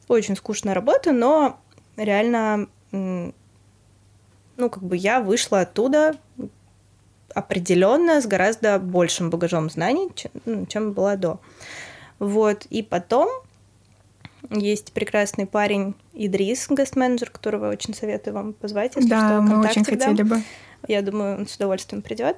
Очень 0.07 0.35
скучная 0.35 0.73
работа, 0.73 1.11
но 1.11 1.59
реально, 1.95 2.67
ну, 2.91 3.33
как 4.57 4.81
бы 4.81 4.97
я 4.97 5.21
вышла 5.21 5.61
оттуда 5.61 6.15
определенно 7.33 8.21
с 8.21 8.25
гораздо 8.25 8.79
большим 8.79 9.29
багажом 9.29 9.69
знаний, 9.69 10.09
чем, 10.15 10.31
ну, 10.45 10.65
чем 10.65 10.93
была 10.93 11.15
до. 11.15 11.39
Вот, 12.17 12.65
и 12.69 12.81
потом 12.81 13.29
есть 14.51 14.93
прекрасный 14.93 15.45
парень 15.45 15.95
Идрис, 16.13 16.67
гест-менеджер, 16.69 17.29
которого 17.29 17.69
очень 17.69 17.93
советую 17.93 18.33
вам 18.33 18.53
позвать, 18.53 18.95
если 18.95 19.09
да, 19.09 19.29
что. 19.29 19.41
мы 19.41 19.67
очень 19.67 19.83
хотели 19.83 20.23
дам. 20.23 20.27
бы. 20.27 20.41
Я 20.87 21.01
думаю, 21.01 21.39
он 21.39 21.47
с 21.47 21.55
удовольствием 21.55 22.01
придет. 22.01 22.37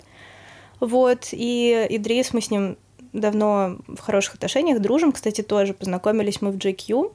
Вот, 0.80 1.30
и 1.32 1.88
Идрис, 1.90 2.34
мы 2.34 2.42
с 2.42 2.50
ним 2.50 2.78
давно 3.14 3.78
в 3.88 4.00
хороших 4.00 4.36
отношениях, 4.36 4.80
дружим. 4.80 5.12
Кстати, 5.12 5.42
тоже 5.42 5.74
познакомились 5.74 6.42
мы 6.42 6.52
в 6.52 6.58
GQ. 6.58 7.14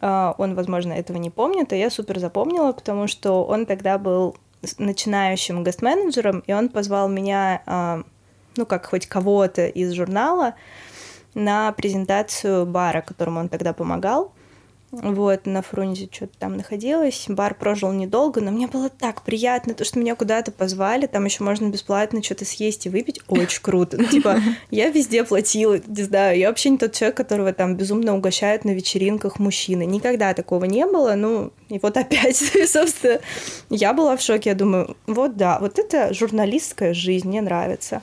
А, 0.00 0.34
он, 0.38 0.54
возможно, 0.54 0.92
этого 0.92 1.16
не 1.16 1.30
помнит, 1.30 1.72
а 1.72 1.76
я 1.76 1.90
супер 1.90 2.18
запомнила, 2.18 2.72
потому 2.72 3.06
что 3.08 3.44
он 3.44 3.66
тогда 3.66 3.98
был 3.98 4.36
начинающим 4.78 5.64
гест-менеджером, 5.64 6.44
и 6.46 6.52
он 6.52 6.68
позвал 6.68 7.08
меня, 7.08 7.62
а, 7.66 8.02
ну, 8.56 8.66
как 8.66 8.86
хоть 8.86 9.06
кого-то 9.06 9.66
из 9.66 9.92
журнала, 9.92 10.54
на 11.34 11.72
презентацию 11.72 12.66
бара, 12.66 13.02
которому 13.02 13.40
он 13.40 13.48
тогда 13.48 13.72
помогал. 13.72 14.32
Вот, 14.92 15.46
на 15.46 15.62
Фрунзе 15.62 16.08
что-то 16.10 16.36
там 16.38 16.56
находилось. 16.56 17.26
Бар 17.28 17.54
прожил 17.54 17.92
недолго, 17.92 18.40
но 18.40 18.50
мне 18.50 18.66
было 18.66 18.88
так 18.88 19.22
приятно, 19.22 19.72
то, 19.72 19.84
что 19.84 20.00
меня 20.00 20.16
куда-то 20.16 20.50
позвали, 20.50 21.06
там 21.06 21.24
еще 21.24 21.44
можно 21.44 21.68
бесплатно 21.68 22.22
что-то 22.24 22.44
съесть 22.44 22.86
и 22.86 22.88
выпить. 22.88 23.20
Очень 23.28 23.62
круто. 23.62 23.98
Ну, 23.98 24.04
типа, 24.06 24.40
я 24.70 24.90
везде 24.90 25.22
платила, 25.22 25.78
не 25.86 26.02
знаю, 26.02 26.36
я 26.38 26.48
вообще 26.48 26.70
не 26.70 26.78
тот 26.78 26.92
человек, 26.92 27.16
которого 27.16 27.52
там 27.52 27.76
безумно 27.76 28.16
угощают 28.16 28.64
на 28.64 28.70
вечеринках 28.70 29.38
мужчины. 29.38 29.86
Никогда 29.86 30.34
такого 30.34 30.64
не 30.64 30.84
было, 30.86 31.14
ну, 31.14 31.52
и 31.68 31.78
вот 31.78 31.96
опять, 31.96 32.36
собственно, 32.66 33.20
я 33.68 33.92
была 33.92 34.16
в 34.16 34.22
шоке, 34.22 34.50
я 34.50 34.56
думаю, 34.56 34.96
вот 35.06 35.36
да, 35.36 35.60
вот 35.60 35.78
это 35.78 36.12
журналистская 36.12 36.94
жизнь, 36.94 37.28
мне 37.28 37.42
нравится 37.42 38.02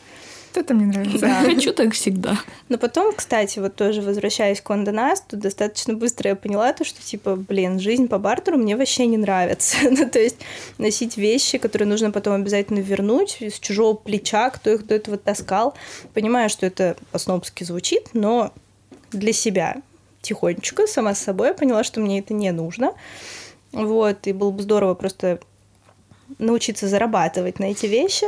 это 0.56 0.74
мне 0.74 0.86
нравится. 0.86 1.20
Да. 1.20 1.42
Хочу 1.46 1.74
так 1.74 1.94
всегда. 1.94 2.38
Но 2.70 2.78
потом, 2.78 3.14
кстати, 3.14 3.60
вот 3.60 3.76
тоже 3.76 4.02
возвращаясь 4.02 4.62
к 4.62 4.70
Ондонас, 4.70 5.22
тут 5.22 5.40
достаточно 5.40 5.94
быстро 5.94 6.30
я 6.30 6.36
поняла 6.36 6.74
то, 6.74 6.84
что, 6.84 7.02
типа, 7.02 7.36
блин, 7.36 7.80
жизнь 7.80 8.08
по 8.08 8.20
бартеру 8.20 8.58
мне 8.58 8.76
вообще 8.76 9.06
не 9.06 9.18
нравится. 9.18 9.78
ну, 9.90 10.10
то 10.10 10.20
есть 10.20 10.38
носить 10.78 11.18
вещи, 11.18 11.58
которые 11.58 11.88
нужно 11.88 12.12
потом 12.12 12.34
обязательно 12.34 12.80
вернуть 12.80 13.38
с 13.42 13.60
чужого 13.60 13.96
плеча, 13.96 14.50
кто 14.50 14.72
их 14.72 14.86
до 14.88 14.96
этого 14.96 15.18
таскал. 15.18 15.76
Понимаю, 16.14 16.50
что 16.50 16.66
это 16.66 16.98
по-снобски 17.12 17.64
звучит, 17.64 18.10
но 18.14 18.54
для 19.12 19.34
себя 19.34 19.82
тихонечко, 20.22 20.88
сама 20.88 21.16
с 21.16 21.20
собой 21.20 21.50
я 21.50 21.54
поняла, 21.54 21.84
что 21.84 22.00
мне 22.00 22.20
это 22.20 22.34
не 22.34 22.52
нужно. 22.52 22.94
Вот, 23.72 24.28
и 24.28 24.34
было 24.34 24.52
бы 24.52 24.62
здорово 24.64 24.94
просто 24.94 25.40
научиться 26.40 26.88
зарабатывать 26.88 27.60
на 27.60 27.66
эти 27.66 27.86
вещи. 27.86 28.26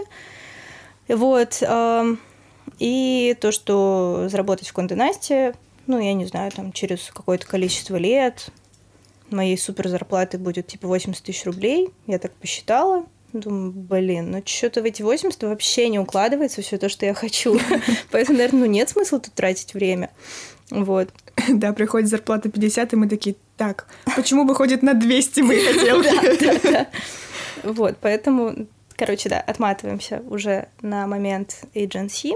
Вот. 1.10 1.62
И 2.78 3.38
то, 3.42 3.52
что 3.52 4.28
заработать 4.30 4.70
в 4.70 4.74
Конде 4.74 4.96
Насте, 4.96 5.54
ну, 5.88 6.00
я 6.00 6.14
не 6.14 6.26
знаю, 6.26 6.52
там 6.52 6.72
через 6.72 7.10
какое-то 7.12 7.46
количество 7.48 7.98
лет 7.98 8.52
моей 9.32 9.58
супер 9.58 9.88
зарплаты 9.88 10.38
будет 10.38 10.68
типа 10.68 10.88
80 10.88 11.24
тысяч 11.24 11.46
рублей. 11.46 11.90
Я 12.08 12.20
так 12.20 12.34
посчитала. 12.34 13.06
Думаю, 13.32 13.72
блин, 13.72 14.32
ну 14.32 14.42
что-то 14.44 14.82
в 14.82 14.86
эти 14.86 15.04
80 15.04 15.44
вообще 15.44 15.88
не 15.90 16.00
укладывается 16.00 16.64
все 16.64 16.80
то, 16.80 16.90
что 16.90 17.06
я 17.06 17.14
хочу. 17.14 17.60
Поэтому, 18.12 18.38
наверное, 18.38 18.62
ну 18.62 18.66
нет 18.66 18.90
смысла 18.90 19.20
тут 19.20 19.34
тратить 19.34 19.74
время. 19.74 20.10
Вот. 20.72 21.10
Да, 21.48 21.74
приходит 21.74 22.10
зарплата 22.10 22.50
50, 22.50 22.94
и 22.94 22.96
мы 22.96 23.08
такие, 23.08 23.36
так, 23.56 23.88
почему 24.16 24.46
выходит 24.46 24.82
на 24.82 24.94
200 24.94 25.42
мы 25.42 25.56
хотели? 25.60 26.88
Вот, 27.64 27.98
поэтому 28.02 28.68
Короче, 29.00 29.30
да, 29.30 29.40
отматываемся 29.40 30.22
уже 30.30 30.68
на 30.82 31.08
момент 31.08 31.64
agency. 31.74 32.34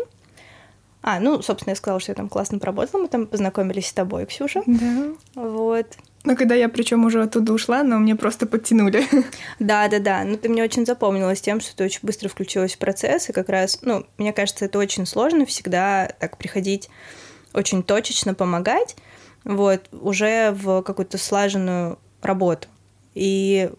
А, 1.02 1.20
ну, 1.20 1.42
собственно, 1.42 1.72
я 1.72 1.76
сказала, 1.76 2.00
что 2.00 2.14
я 2.14 2.16
там 2.16 2.30
классно 2.30 2.58
поработала, 2.58 3.02
мы 3.02 3.10
там 3.10 3.28
познакомились 3.28 3.88
с 3.88 3.94
тобой, 3.94 4.26
Ксюша. 4.26 4.64
Да. 4.66 5.08
Вот. 5.36 5.88
Ну, 6.24 6.38
когда 6.38 6.56
я 6.56 6.70
причем 6.70 7.04
уже 7.04 7.22
оттуда 7.22 7.52
ушла, 7.52 7.84
но 7.84 8.00
мне 8.00 8.16
просто 8.16 8.46
подтянули. 8.48 9.04
Да, 9.60 9.90
да, 9.90 10.00
да. 10.00 10.24
Ну, 10.24 10.38
ты 10.38 10.48
мне 10.48 10.64
очень 10.64 10.86
запомнилась 10.86 11.42
тем, 11.42 11.60
что 11.60 11.76
ты 11.76 11.84
очень 11.84 12.00
быстро 12.02 12.30
включилась 12.30 12.76
в 12.76 12.78
процесс, 12.78 13.28
и 13.28 13.34
как 13.34 13.50
раз, 13.50 13.80
ну, 13.82 14.06
мне 14.18 14.32
кажется, 14.32 14.64
это 14.64 14.80
очень 14.80 15.06
сложно 15.06 15.46
всегда 15.46 16.08
так 16.18 16.38
приходить 16.38 16.90
очень 17.54 17.84
точечно 17.84 18.34
помогать, 18.34 18.96
вот, 19.44 19.90
уже 19.92 20.52
в 20.54 20.82
какую-то 20.82 21.18
слаженную 21.18 22.00
работу. 22.22 22.70
И 23.14 23.70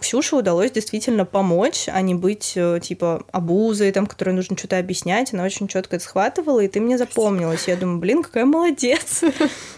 Ксюше 0.00 0.36
удалось 0.36 0.70
действительно 0.70 1.24
помочь, 1.24 1.88
а 1.88 2.00
не 2.02 2.14
быть 2.14 2.52
э, 2.56 2.78
типа 2.82 3.24
обузой, 3.32 3.90
там, 3.92 4.06
которой 4.06 4.30
нужно 4.30 4.56
что-то 4.56 4.78
объяснять. 4.78 5.32
Она 5.32 5.44
очень 5.44 5.68
четко 5.68 5.96
это 5.96 6.04
схватывала, 6.04 6.60
и 6.60 6.68
ты 6.68 6.80
мне 6.80 6.98
запомнилась. 6.98 7.68
Я 7.68 7.76
думаю, 7.76 7.98
блин, 7.98 8.22
какая 8.22 8.44
молодец. 8.44 9.22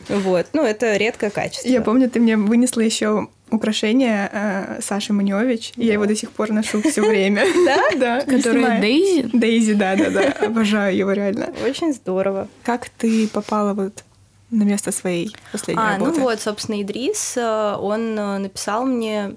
Вот. 0.08 0.46
Ну, 0.54 0.64
это 0.64 0.96
редкое 0.96 1.30
качество. 1.30 1.68
Я 1.68 1.82
помню, 1.82 2.10
ты 2.10 2.18
мне 2.18 2.36
вынесла 2.36 2.80
еще 2.80 3.28
украшение 3.50 4.28
э, 4.32 4.80
Саши 4.82 5.12
Маневич. 5.12 5.72
Я 5.76 5.92
его 5.92 6.06
до 6.06 6.16
сих 6.16 6.30
пор 6.32 6.50
ношу 6.50 6.82
все 6.82 7.02
время. 7.02 7.44
Да? 7.64 7.80
Да. 7.96 8.20
Который 8.22 8.80
Дейзи? 8.80 9.30
Дейзи, 9.32 9.74
да, 9.74 9.94
да, 9.94 10.10
да. 10.10 10.46
Обожаю 10.46 10.96
его 10.96 11.12
реально. 11.12 11.52
Очень 11.64 11.92
здорово. 11.92 12.48
Как 12.64 12.88
ты 12.88 13.28
попала 13.28 13.74
вот 13.74 14.04
на 14.50 14.64
место 14.64 14.92
своей 14.92 15.34
последней 15.52 15.82
а, 15.82 15.92
работы? 15.92 16.18
ну 16.18 16.24
вот, 16.24 16.40
собственно, 16.40 16.82
Идрис, 16.82 17.36
э, 17.36 17.76
он 17.76 18.18
э, 18.18 18.38
написал 18.38 18.84
мне, 18.84 19.36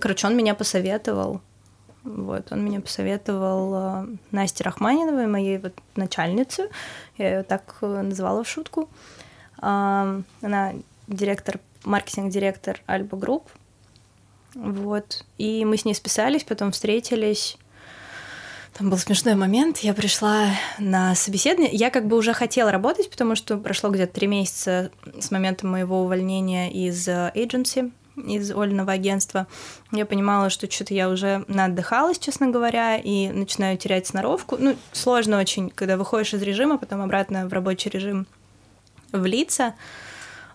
короче, 0.00 0.26
он 0.26 0.36
меня 0.36 0.54
посоветовал, 0.54 1.40
вот, 2.02 2.52
он 2.52 2.64
меня 2.64 2.80
посоветовал 2.80 3.74
э, 3.74 4.06
Насте 4.30 4.64
Рахманиновой, 4.64 5.26
моей 5.26 5.58
вот 5.58 5.74
начальнице, 5.96 6.68
я 7.18 7.36
ее 7.36 7.42
так 7.42 7.76
называла 7.80 8.44
в 8.44 8.48
шутку. 8.48 8.88
Она 9.60 10.74
директор 11.06 11.58
маркетинг-директор 11.84 12.80
Alba 12.86 13.16
Group. 13.16 13.48
Вот. 14.54 15.24
И 15.38 15.64
мы 15.64 15.76
с 15.76 15.84
ней 15.84 15.94
списались, 15.94 16.44
потом 16.44 16.72
встретились. 16.72 17.56
Там 18.76 18.90
был 18.90 18.98
смешной 18.98 19.36
момент. 19.36 19.78
Я 19.78 19.94
пришла 19.94 20.48
на 20.80 21.14
собеседование. 21.14 21.72
Я 21.72 21.90
как 21.90 22.08
бы 22.08 22.16
уже 22.16 22.32
хотела 22.32 22.72
работать, 22.72 23.08
потому 23.08 23.36
что 23.36 23.56
прошло 23.56 23.90
где-то 23.90 24.12
три 24.12 24.26
месяца 24.26 24.90
с 25.20 25.30
момента 25.30 25.64
моего 25.64 26.02
увольнения 26.02 26.72
из 26.72 27.06
agency, 27.08 27.92
из 28.16 28.50
Ольного 28.50 28.90
агентства. 28.90 29.46
Я 29.92 30.06
понимала, 30.06 30.50
что 30.50 30.68
что-то 30.68 30.92
я 30.92 31.08
уже 31.08 31.44
наотдыхалась, 31.46 32.18
честно 32.18 32.48
говоря, 32.48 32.96
и 32.96 33.28
начинаю 33.28 33.78
терять 33.78 34.08
сноровку. 34.08 34.56
Ну, 34.58 34.76
сложно 34.92 35.38
очень, 35.38 35.70
когда 35.70 35.96
выходишь 35.96 36.34
из 36.34 36.42
режима, 36.42 36.76
потом 36.76 37.00
обратно 37.00 37.46
в 37.46 37.52
рабочий 37.52 37.90
режим 37.90 38.26
влиться. 39.12 39.74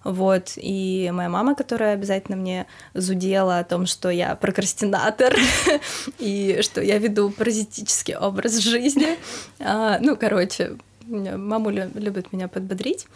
Вот, 0.04 0.54
и 0.56 1.10
моя 1.14 1.30
мама, 1.30 1.56
которая 1.56 1.94
обязательно 1.94 2.38
мне 2.38 2.68
зудела 2.94 3.60
о 3.60 3.64
том, 3.64 3.86
что 3.86 4.10
я 4.10 4.36
прокрастинатор 4.36 5.36
и 6.20 6.60
что 6.62 6.82
я 6.82 6.98
веду 6.98 7.32
паразитический 7.32 8.16
образ 8.16 8.58
жизни. 8.60 9.18
А, 9.60 10.00
ну, 10.00 10.16
короче, 10.16 10.78
мамуля 11.06 11.90
любит 11.94 12.32
меня 12.32 12.48
подбодрить. 12.48 13.08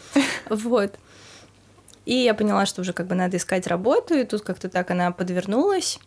Вот. 0.49 0.95
И 2.05 2.15
я 2.15 2.33
поняла, 2.33 2.65
что 2.65 2.81
уже 2.81 2.91
как 2.91 3.07
бы 3.07 3.15
надо 3.15 3.37
искать 3.37 3.65
работу, 3.67 4.13
и 4.15 4.25
тут 4.25 4.41
как-то 4.41 4.67
так 4.67 4.91
она 4.91 5.11
подвернулась. 5.11 5.99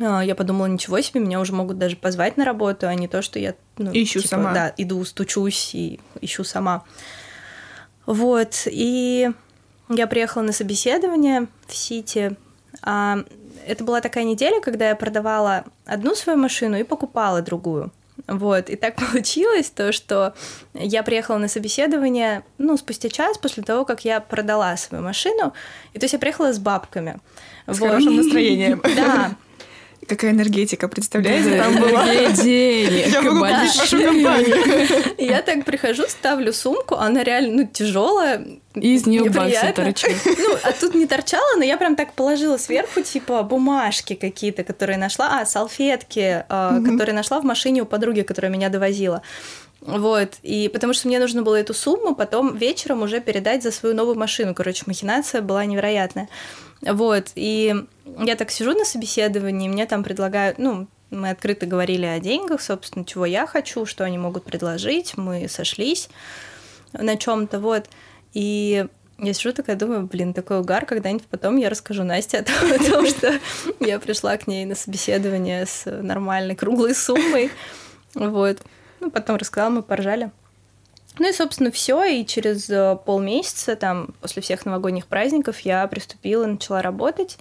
А, 0.00 0.24
я 0.24 0.34
подумала, 0.34 0.66
ничего 0.66 1.00
себе, 1.00 1.20
меня 1.20 1.40
уже 1.40 1.52
могут 1.52 1.78
даже 1.78 1.96
позвать 1.96 2.36
на 2.36 2.44
работу, 2.44 2.86
а 2.86 2.94
не 2.94 3.08
то, 3.08 3.22
что 3.22 3.38
я 3.38 3.54
ну, 3.76 3.90
ищу 3.92 4.20
типа, 4.20 4.28
сама. 4.28 4.54
Да, 4.54 4.74
иду, 4.76 5.04
стучусь 5.04 5.74
и 5.74 6.00
ищу 6.20 6.44
сама. 6.44 6.84
Вот, 8.06 8.66
и 8.66 9.30
я 9.88 10.06
приехала 10.06 10.42
на 10.42 10.52
собеседование 10.52 11.46
в 11.66 11.74
Сити. 11.74 12.36
А, 12.82 13.24
это 13.66 13.84
была 13.84 14.00
такая 14.00 14.24
неделя, 14.24 14.60
когда 14.60 14.88
я 14.88 14.96
продавала 14.96 15.64
одну 15.84 16.14
свою 16.14 16.38
машину 16.38 16.78
и 16.78 16.82
покупала 16.82 17.42
другую. 17.42 17.92
Вот, 18.26 18.70
и 18.70 18.76
так 18.76 18.96
получилось 19.12 19.70
то, 19.70 19.92
что 19.92 20.34
я 20.74 21.02
приехала 21.02 21.38
на 21.38 21.48
собеседование, 21.48 22.44
ну, 22.58 22.76
спустя 22.76 23.08
час 23.08 23.38
после 23.38 23.62
того, 23.62 23.84
как 23.84 24.04
я 24.04 24.20
продала 24.20 24.76
свою 24.76 25.02
машину, 25.02 25.52
и 25.92 25.98
то 25.98 26.04
есть 26.04 26.12
я 26.12 26.18
приехала 26.18 26.52
с 26.52 26.58
бабками. 26.58 27.20
С 27.66 27.78
вот. 27.78 27.88
хорошим 27.88 28.16
настроением. 28.16 28.82
Да, 28.96 29.32
Какая 30.08 30.32
энергетика, 30.32 30.88
представляете, 30.88 31.56
там 31.56 31.76
была? 31.76 32.04
Я 32.12 33.22
могу 33.22 33.40
купить 33.40 33.76
вашу 33.76 34.02
компанию. 34.02 34.56
Я 35.18 35.42
так 35.42 35.64
прихожу, 35.64 36.04
ставлю 36.08 36.52
сумку, 36.52 36.96
она 36.96 37.22
реально, 37.22 37.62
ну, 37.62 37.68
тяжелая. 37.72 38.44
И 38.74 38.94
из 38.94 39.06
нее 39.06 39.30
баксы 39.30 39.72
торчат. 39.72 40.12
Ну, 40.24 40.56
а 40.62 40.72
тут 40.72 40.94
не 40.94 41.06
торчала, 41.06 41.56
но 41.56 41.64
я 41.64 41.76
прям 41.76 41.94
так 41.94 42.14
положила 42.14 42.56
сверху, 42.56 43.02
типа, 43.02 43.42
бумажки 43.42 44.14
какие-то, 44.14 44.64
которые 44.64 44.98
нашла, 44.98 45.40
а, 45.40 45.46
салфетки, 45.46 46.44
а, 46.48 46.80
которые 46.80 47.14
нашла 47.14 47.40
в 47.40 47.44
машине 47.44 47.82
у 47.82 47.86
подруги, 47.86 48.22
которая 48.22 48.50
меня 48.50 48.70
довозила. 48.70 49.22
Вот, 49.84 50.34
и 50.42 50.70
потому 50.72 50.92
что 50.92 51.08
мне 51.08 51.18
нужно 51.18 51.42
было 51.42 51.56
эту 51.56 51.74
сумму 51.74 52.14
потом 52.14 52.56
вечером 52.56 53.02
уже 53.02 53.20
передать 53.20 53.64
за 53.64 53.72
свою 53.72 53.96
новую 53.96 54.16
машину. 54.16 54.54
Короче, 54.54 54.84
махинация 54.86 55.42
была 55.42 55.64
невероятная. 55.64 56.28
Вот, 56.82 57.32
и 57.34 57.74
я 58.18 58.36
так 58.36 58.50
сижу 58.50 58.72
на 58.72 58.84
собеседовании, 58.84 59.68
мне 59.68 59.86
там 59.86 60.04
предлагают, 60.04 60.58
ну, 60.58 60.86
мы 61.10 61.30
открыто 61.30 61.66
говорили 61.66 62.06
о 62.06 62.18
деньгах, 62.20 62.60
собственно, 62.60 63.04
чего 63.04 63.26
я 63.26 63.46
хочу, 63.46 63.84
что 63.84 64.04
они 64.04 64.18
могут 64.18 64.44
предложить, 64.44 65.16
мы 65.16 65.48
сошлись 65.48 66.08
на 66.92 67.16
чем-то, 67.16 67.60
вот, 67.60 67.88
и 68.32 68.86
я 69.18 69.32
сижу 69.34 69.52
такая, 69.52 69.76
думаю, 69.76 70.06
блин, 70.06 70.32
такой 70.32 70.60
угар, 70.60 70.86
когда-нибудь 70.86 71.26
потом 71.26 71.56
я 71.56 71.70
расскажу 71.70 72.02
Насте 72.02 72.38
о 72.38 72.44
том, 72.44 72.72
о 72.72 72.78
том, 72.78 73.06
что 73.06 73.38
я 73.80 74.00
пришла 74.00 74.36
к 74.36 74.46
ней 74.46 74.64
на 74.64 74.74
собеседование 74.74 75.66
с 75.66 75.84
нормальной 75.86 76.56
круглой 76.56 76.94
суммой, 76.94 77.50
вот. 78.14 78.58
Ну, 79.02 79.10
потом 79.10 79.34
рассказала, 79.34 79.68
мы 79.68 79.82
поржали. 79.82 80.30
Ну 81.18 81.28
и, 81.28 81.32
собственно, 81.32 81.72
все. 81.72 82.04
И 82.04 82.24
через 82.24 82.70
э, 82.70 82.96
полмесяца, 83.04 83.74
там, 83.74 84.14
после 84.20 84.42
всех 84.42 84.64
новогодних 84.64 85.08
праздников, 85.08 85.58
я 85.60 85.84
приступила, 85.88 86.46
начала 86.46 86.82
работать. 86.82 87.36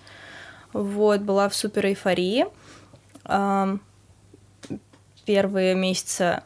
Вот, 0.74 1.22
была 1.22 1.48
в 1.50 1.56
супер 1.56 1.86
эйфории. 1.86 2.48
Первые 5.26 5.76
месяца 5.76 6.44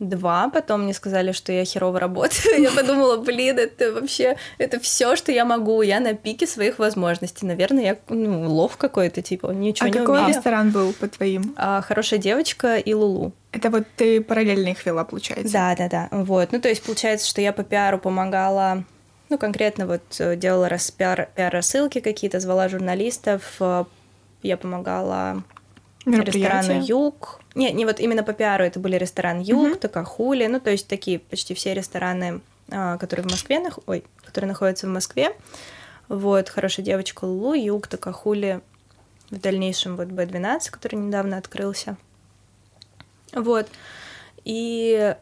два, 0.00 0.48
потом 0.48 0.82
мне 0.82 0.94
сказали, 0.94 1.32
что 1.32 1.52
я 1.52 1.64
херово 1.64 2.00
работаю. 2.00 2.40
Я 2.60 2.70
подумала, 2.70 3.18
блин, 3.18 3.58
это 3.58 3.92
вообще, 3.92 4.36
это 4.58 4.80
все, 4.80 5.14
что 5.14 5.30
я 5.30 5.44
могу. 5.44 5.82
Я 5.82 6.00
на 6.00 6.14
пике 6.14 6.46
своих 6.46 6.78
возможностей. 6.78 7.46
Наверное, 7.46 7.84
я 7.84 7.96
ну, 8.08 8.50
лох 8.50 8.76
какой-то, 8.76 9.22
типа, 9.22 9.48
ничего 9.48 9.86
а 9.86 9.90
не 9.90 9.98
какой 9.98 10.18
умею. 10.18 10.34
ресторан 10.34 10.70
был 10.70 10.92
по 10.94 11.06
твоим? 11.06 11.54
А, 11.56 11.82
хорошая 11.82 12.18
девочка 12.18 12.76
и 12.76 12.94
Лулу. 12.94 13.32
Это 13.52 13.70
вот 13.70 13.84
ты 13.96 14.20
параллельно 14.20 14.68
их 14.68 14.84
вела, 14.86 15.04
получается? 15.04 15.52
Да, 15.52 15.74
да, 15.76 15.88
да. 15.88 16.08
Вот. 16.10 16.52
Ну, 16.52 16.60
то 16.60 16.68
есть, 16.68 16.82
получается, 16.82 17.28
что 17.28 17.40
я 17.40 17.52
по 17.52 17.62
пиару 17.62 17.98
помогала 17.98 18.84
ну, 19.28 19.38
конкретно 19.38 19.86
вот 19.86 20.02
э, 20.18 20.36
делала 20.36 20.68
рас, 20.68 20.90
пиар, 20.90 21.28
пиар-рассылки 21.36 22.00
какие-то, 22.00 22.40
звала 22.40 22.68
журналистов, 22.68 23.42
э, 23.60 23.84
я 24.42 24.56
помогала 24.56 25.44
ресторану 26.18 26.84
Юг. 26.84 27.40
Не, 27.54 27.72
не 27.72 27.84
вот 27.84 28.00
именно 28.00 28.22
по 28.22 28.32
пиару, 28.32 28.64
это 28.64 28.78
были 28.80 28.96
ресторан 28.96 29.40
Юг, 29.40 29.72
угу. 29.72 29.76
Такахули, 29.76 30.46
ну, 30.46 30.60
то 30.60 30.70
есть 30.70 30.86
такие 30.86 31.18
почти 31.18 31.54
все 31.54 31.74
рестораны, 31.74 32.40
а, 32.70 32.98
которые 32.98 33.26
в 33.26 33.30
Москве, 33.30 33.60
нах... 33.60 33.78
ой, 33.86 34.04
которые 34.24 34.48
находятся 34.48 34.86
в 34.86 34.90
Москве. 34.90 35.36
Вот, 36.08 36.48
хорошая 36.48 36.84
девочка 36.84 37.24
Лулу, 37.24 37.54
Юг, 37.54 37.86
Такахули, 37.86 38.60
в 39.30 39.38
дальнейшем 39.38 39.96
вот 39.96 40.08
Б12, 40.08 40.70
который 40.70 40.96
недавно 40.96 41.38
открылся. 41.38 41.96
Вот. 43.32 43.68
И 44.44 45.14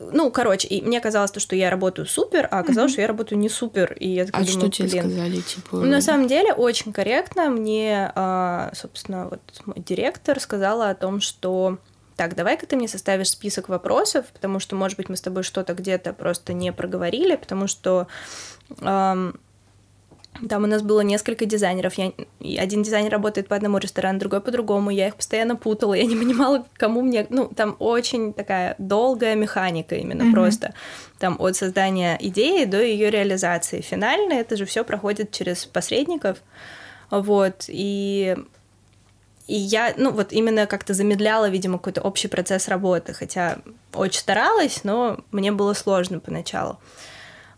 ну, 0.00 0.30
короче, 0.30 0.68
и 0.68 0.82
мне 0.82 1.00
казалось, 1.00 1.30
то, 1.30 1.40
что 1.40 1.56
я 1.56 1.70
работаю 1.70 2.06
супер, 2.06 2.48
а 2.50 2.60
оказалось, 2.60 2.90
mm-hmm. 2.90 2.94
что 2.94 3.00
я 3.02 3.08
работаю 3.08 3.38
не 3.38 3.48
супер. 3.48 3.92
И 3.94 4.08
я 4.08 4.26
такая 4.26 4.42
а 4.42 4.46
думаю, 4.46 4.60
что 4.60 4.70
тебе 4.70 5.00
сказали, 5.00 5.40
типа... 5.40 5.76
Ну, 5.76 5.84
на 5.84 6.00
самом 6.00 6.28
деле, 6.28 6.52
очень 6.52 6.92
корректно 6.92 7.50
мне, 7.50 8.10
а, 8.14 8.72
собственно, 8.74 9.28
вот 9.28 9.40
мой 9.66 9.76
директор 9.78 10.40
сказала 10.40 10.90
о 10.90 10.94
том, 10.94 11.20
что 11.20 11.78
так, 12.16 12.34
давай-ка 12.34 12.66
ты 12.66 12.76
мне 12.76 12.88
составишь 12.88 13.30
список 13.30 13.68
вопросов, 13.68 14.26
потому 14.32 14.60
что, 14.60 14.76
может 14.76 14.96
быть, 14.96 15.08
мы 15.08 15.16
с 15.16 15.20
тобой 15.20 15.42
что-то 15.42 15.74
где-то 15.74 16.12
просто 16.12 16.52
не 16.52 16.72
проговорили, 16.72 17.36
потому 17.36 17.66
что 17.66 18.06
эм, 18.80 19.40
там 20.48 20.64
у 20.64 20.66
нас 20.66 20.82
было 20.82 21.00
несколько 21.02 21.44
дизайнеров. 21.44 21.94
Я... 21.94 22.12
Один 22.58 22.82
дизайнер 22.82 23.12
работает 23.12 23.48
по 23.48 23.56
одному 23.56 23.78
ресторану, 23.78 24.18
другой 24.18 24.40
по 24.40 24.50
другому. 24.50 24.90
Я 24.90 25.08
их 25.08 25.16
постоянно 25.16 25.56
путала. 25.56 25.94
Я 25.94 26.04
не 26.04 26.16
понимала, 26.22 26.66
кому 26.74 27.02
мне... 27.02 27.26
Ну, 27.28 27.48
там 27.48 27.76
очень 27.78 28.32
такая 28.32 28.74
долгая 28.78 29.34
механика 29.34 29.94
именно 29.94 30.22
mm-hmm. 30.22 30.32
просто. 30.32 30.74
Там 31.18 31.36
от 31.38 31.56
создания 31.56 32.18
идеи 32.20 32.64
до 32.64 32.82
ее 32.82 33.10
реализации. 33.10 33.80
Финально 33.80 34.34
это 34.34 34.56
же 34.56 34.64
все 34.64 34.84
проходит 34.84 35.30
через 35.32 35.66
посредников. 35.66 36.38
Вот. 37.10 37.64
И 37.68 38.36
и 39.48 39.56
я, 39.56 39.92
ну, 39.96 40.12
вот 40.12 40.32
именно 40.32 40.66
как-то 40.66 40.94
замедляла, 40.94 41.48
видимо, 41.48 41.78
какой-то 41.78 42.00
общий 42.00 42.28
процесс 42.28 42.68
работы, 42.68 43.12
хотя 43.12 43.58
очень 43.92 44.20
старалась, 44.20 44.84
но 44.84 45.18
мне 45.32 45.50
было 45.50 45.74
сложно 45.74 46.20
поначалу. 46.20 46.78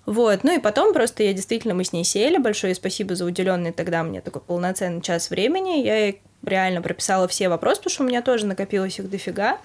Вот, 0.06 0.44
ну 0.44 0.54
и 0.54 0.58
потом 0.58 0.92
просто 0.92 1.22
я 1.22 1.32
действительно, 1.32 1.74
мы 1.74 1.84
с 1.84 1.92
ней 1.92 2.04
сели, 2.04 2.36
большое 2.36 2.74
спасибо 2.74 3.14
за 3.14 3.24
уделенный 3.24 3.72
тогда 3.72 4.02
мне 4.02 4.20
такой 4.20 4.42
полноценный 4.42 5.00
час 5.00 5.30
времени, 5.30 5.82
я 5.82 5.96
ей 5.96 6.20
реально 6.44 6.82
прописала 6.82 7.26
все 7.26 7.48
вопросы, 7.48 7.80
потому 7.80 7.94
что 7.94 8.02
у 8.04 8.06
меня 8.06 8.20
тоже 8.20 8.44
накопилось 8.44 8.98
их 8.98 9.08
дофига, 9.08 9.58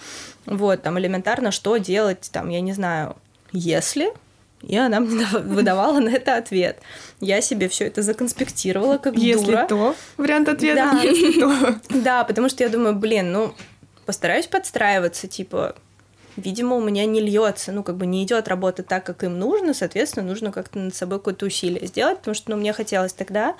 вот, 0.45 0.81
там 0.81 0.97
элементарно, 0.97 1.51
что 1.51 1.75
делать, 1.77 2.29
там, 2.31 2.49
я 2.49 2.61
не 2.61 2.71
знаю, 2.71 3.17
если, 3.51 4.13
и 4.61 4.77
она 4.77 4.99
мне 4.99 5.25
выдавала 5.31 5.99
на 5.99 6.09
это 6.09 6.37
ответ. 6.37 6.79
Я 7.19 7.41
себе 7.41 7.67
все 7.69 7.87
это 7.87 8.01
законспектировала 8.01 8.97
как 8.97 9.15
если 9.15 9.45
дура. 9.45 9.57
Если 9.57 9.67
то, 9.67 9.95
вариант 10.17 10.49
ответа, 10.49 10.91
да. 10.93 11.01
если 11.01 11.39
то. 11.39 11.75
Да, 11.99 12.23
потому 12.23 12.49
что 12.49 12.63
я 12.63 12.69
думаю, 12.69 12.95
блин, 12.95 13.31
ну, 13.31 13.53
постараюсь 14.05 14.47
подстраиваться, 14.47 15.27
типа, 15.27 15.75
видимо, 16.39 16.75
у 16.75 16.81
меня 16.81 17.05
не 17.05 17.21
льется, 17.21 17.71
ну, 17.71 17.83
как 17.83 17.97
бы 17.97 18.05
не 18.05 18.23
идет 18.23 18.47
работа 18.47 18.83
так, 18.83 19.05
как 19.05 19.23
им 19.23 19.37
нужно, 19.37 19.73
соответственно, 19.73 20.25
нужно 20.25 20.51
как-то 20.51 20.79
над 20.79 20.95
собой 20.95 21.19
какое-то 21.19 21.45
усилие 21.45 21.87
сделать, 21.87 22.19
потому 22.19 22.35
что, 22.35 22.51
ну, 22.51 22.57
мне 22.57 22.73
хотелось 22.73 23.13
тогда 23.13 23.55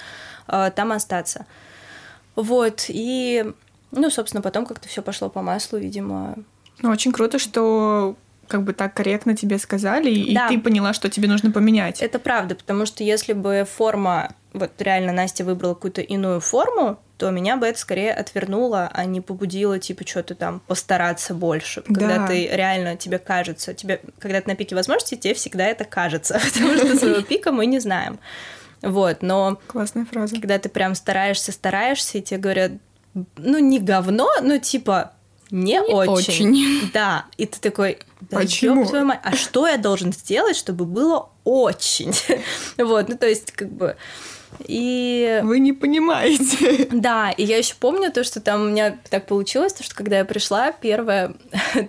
э, 0.48 0.72
там 0.76 0.92
остаться. 0.92 1.46
Вот, 2.36 2.86
и, 2.88 3.54
ну, 3.92 4.10
собственно, 4.10 4.42
потом 4.42 4.66
как-то 4.66 4.88
все 4.88 5.02
пошло 5.02 5.30
по 5.30 5.42
маслу, 5.42 5.78
видимо. 5.78 6.36
Ну, 6.82 6.90
очень 6.90 7.12
круто, 7.12 7.40
что 7.40 8.16
как 8.50 8.64
бы 8.64 8.74
так 8.74 8.94
корректно 8.94 9.36
тебе 9.36 9.60
сказали, 9.60 10.10
и 10.10 10.34
да. 10.34 10.50
ты 10.50 10.60
поняла, 10.60 10.92
что 10.94 11.10
тебе 11.10 11.30
нужно 11.30 11.52
поменять. 11.52 12.02
Это 12.02 12.20
правда, 12.20 12.56
потому 12.56 12.86
что 12.86 13.04
если 13.04 13.34
бы 13.34 13.66
форма, 13.70 14.34
вот 14.54 14.72
реально 14.80 15.14
Настя 15.14 15.46
выбрала 15.46 15.76
какую-то 15.76 16.02
иную 16.02 16.42
форму, 16.42 17.00
то 17.18 17.30
меня 17.30 17.58
бы 17.58 17.68
это 17.68 17.78
скорее 17.78 18.12
отвернуло, 18.12 18.90
а 18.92 19.06
не 19.06 19.22
побудило, 19.22 19.78
типа, 19.78 20.08
что-то 20.08 20.36
там 20.36 20.62
постараться 20.68 21.34
больше. 21.34 21.82
Когда 21.82 22.18
да. 22.18 22.28
ты 22.28 22.48
реально, 22.48 22.96
тебе 22.96 23.20
кажется, 23.20 23.74
тебе, 23.74 24.02
когда 24.20 24.42
ты 24.42 24.50
на 24.50 24.56
пике 24.56 24.74
возможностей, 24.74 25.18
тебе 25.18 25.34
всегда 25.36 25.68
это 25.68 25.86
кажется, 25.86 26.42
потому 26.54 26.76
что 26.76 26.96
своего 26.96 27.22
пика 27.22 27.52
мы 27.52 27.66
не 27.68 27.80
знаем. 27.80 28.20
Вот, 28.82 29.22
но... 29.22 29.60
Классная 29.68 30.06
фраза. 30.06 30.36
Когда 30.36 30.58
ты 30.58 30.70
прям 30.70 30.96
стараешься, 30.96 31.52
стараешься, 31.52 32.18
и 32.18 32.22
тебе 32.22 32.40
говорят, 32.40 32.72
ну, 33.38 33.60
не 33.60 33.80
говно, 33.80 34.30
но 34.42 34.58
типа 34.58 35.14
не, 35.52 35.74
не 35.74 35.80
очень. 35.80 36.12
очень. 36.12 36.90
Да, 36.94 37.26
и 37.38 37.46
ты 37.46 37.60
такой, 37.60 38.00
да 38.22 38.40
Почему? 38.40 38.86
твою 38.86 39.06
мать, 39.06 39.20
а 39.24 39.36
что 39.36 39.68
я 39.68 39.78
должен 39.78 40.14
сделать, 40.14 40.56
чтобы 40.56 40.86
было 40.86 41.30
очень? 41.44 42.14
вот, 42.78 43.10
ну, 43.10 43.18
то 43.18 43.28
есть, 43.28 43.52
как 43.52 43.72
бы... 43.72 43.96
И... 44.68 45.42
Вы 45.44 45.60
не 45.60 45.74
понимаете. 45.74 46.88
Да, 46.92 47.32
и 47.32 47.44
я 47.44 47.58
еще 47.58 47.76
помню 47.80 48.12
то, 48.12 48.24
что 48.24 48.42
там 48.42 48.62
у 48.62 48.66
меня 48.66 48.98
так 49.10 49.26
получилось, 49.28 49.74
то, 49.74 49.84
что 49.84 49.96
когда 49.96 50.18
я 50.18 50.26
пришла, 50.26 50.72
первое 50.72 51.36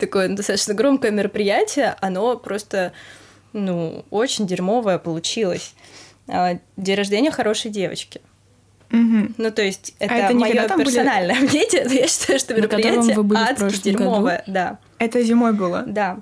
такое 0.01 0.29
достаточно 0.29 0.75
громкое 0.75 1.11
мероприятие, 1.11 1.97
оно 2.01 2.37
просто, 2.37 2.93
ну, 3.53 4.05
очень 4.11 4.47
дерьмовое 4.47 4.99
получилось. 4.99 5.75
А, 6.29 6.59
день 6.77 6.97
рождения 6.97 7.31
хорошей 7.31 7.71
девочки. 7.71 8.21
Угу. 8.93 9.35
Ну, 9.39 9.51
то 9.53 9.63
есть, 9.63 9.95
это, 9.99 10.15
а 10.15 10.19
это 10.19 10.35
мое 10.35 10.69
персональное 10.69 11.37
были... 11.37 11.49
мнение, 11.51 11.85
но 11.85 11.93
я 11.93 12.07
считаю, 12.09 12.39
что 12.39 12.55
мероприятие 12.55 13.17
адски 13.37 13.83
дерьмовое. 13.83 14.39
Году? 14.39 14.53
Да. 14.53 14.79
Это 14.99 15.23
зимой 15.23 15.53
было? 15.53 15.85
Да. 15.87 16.19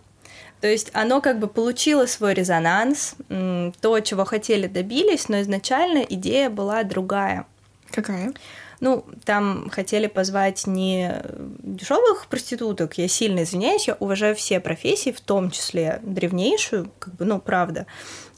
То 0.61 0.67
есть 0.67 0.91
оно 0.93 1.21
как 1.21 1.39
бы 1.39 1.47
получило 1.47 2.07
свой 2.07 2.35
резонанс, 2.35 3.15
то, 3.29 4.01
чего 4.01 4.25
хотели, 4.25 4.67
добились, 4.67 5.29
но 5.29 5.41
изначально 5.41 5.99
идея 5.99 6.51
была 6.51 6.83
другая. 6.83 7.47
Какая? 7.91 8.33
Ну, 8.81 9.05
там 9.25 9.71
хотели 9.71 10.07
позвать 10.07 10.67
не 10.67 11.21
дешевых 11.63 12.27
проституток. 12.27 12.97
Я 12.99 13.09
сильно 13.09 13.43
извиняюсь, 13.43 13.89
я 13.89 13.97
уважаю 13.99 14.37
все 14.37 14.61
профессии, 14.61 15.11
в 15.11 15.21
том 15.21 15.51
числе 15.51 16.01
древнейшую, 16.03 16.91
как 16.99 17.15
бы, 17.15 17.25
ну, 17.25 17.41
правда. 17.41 17.87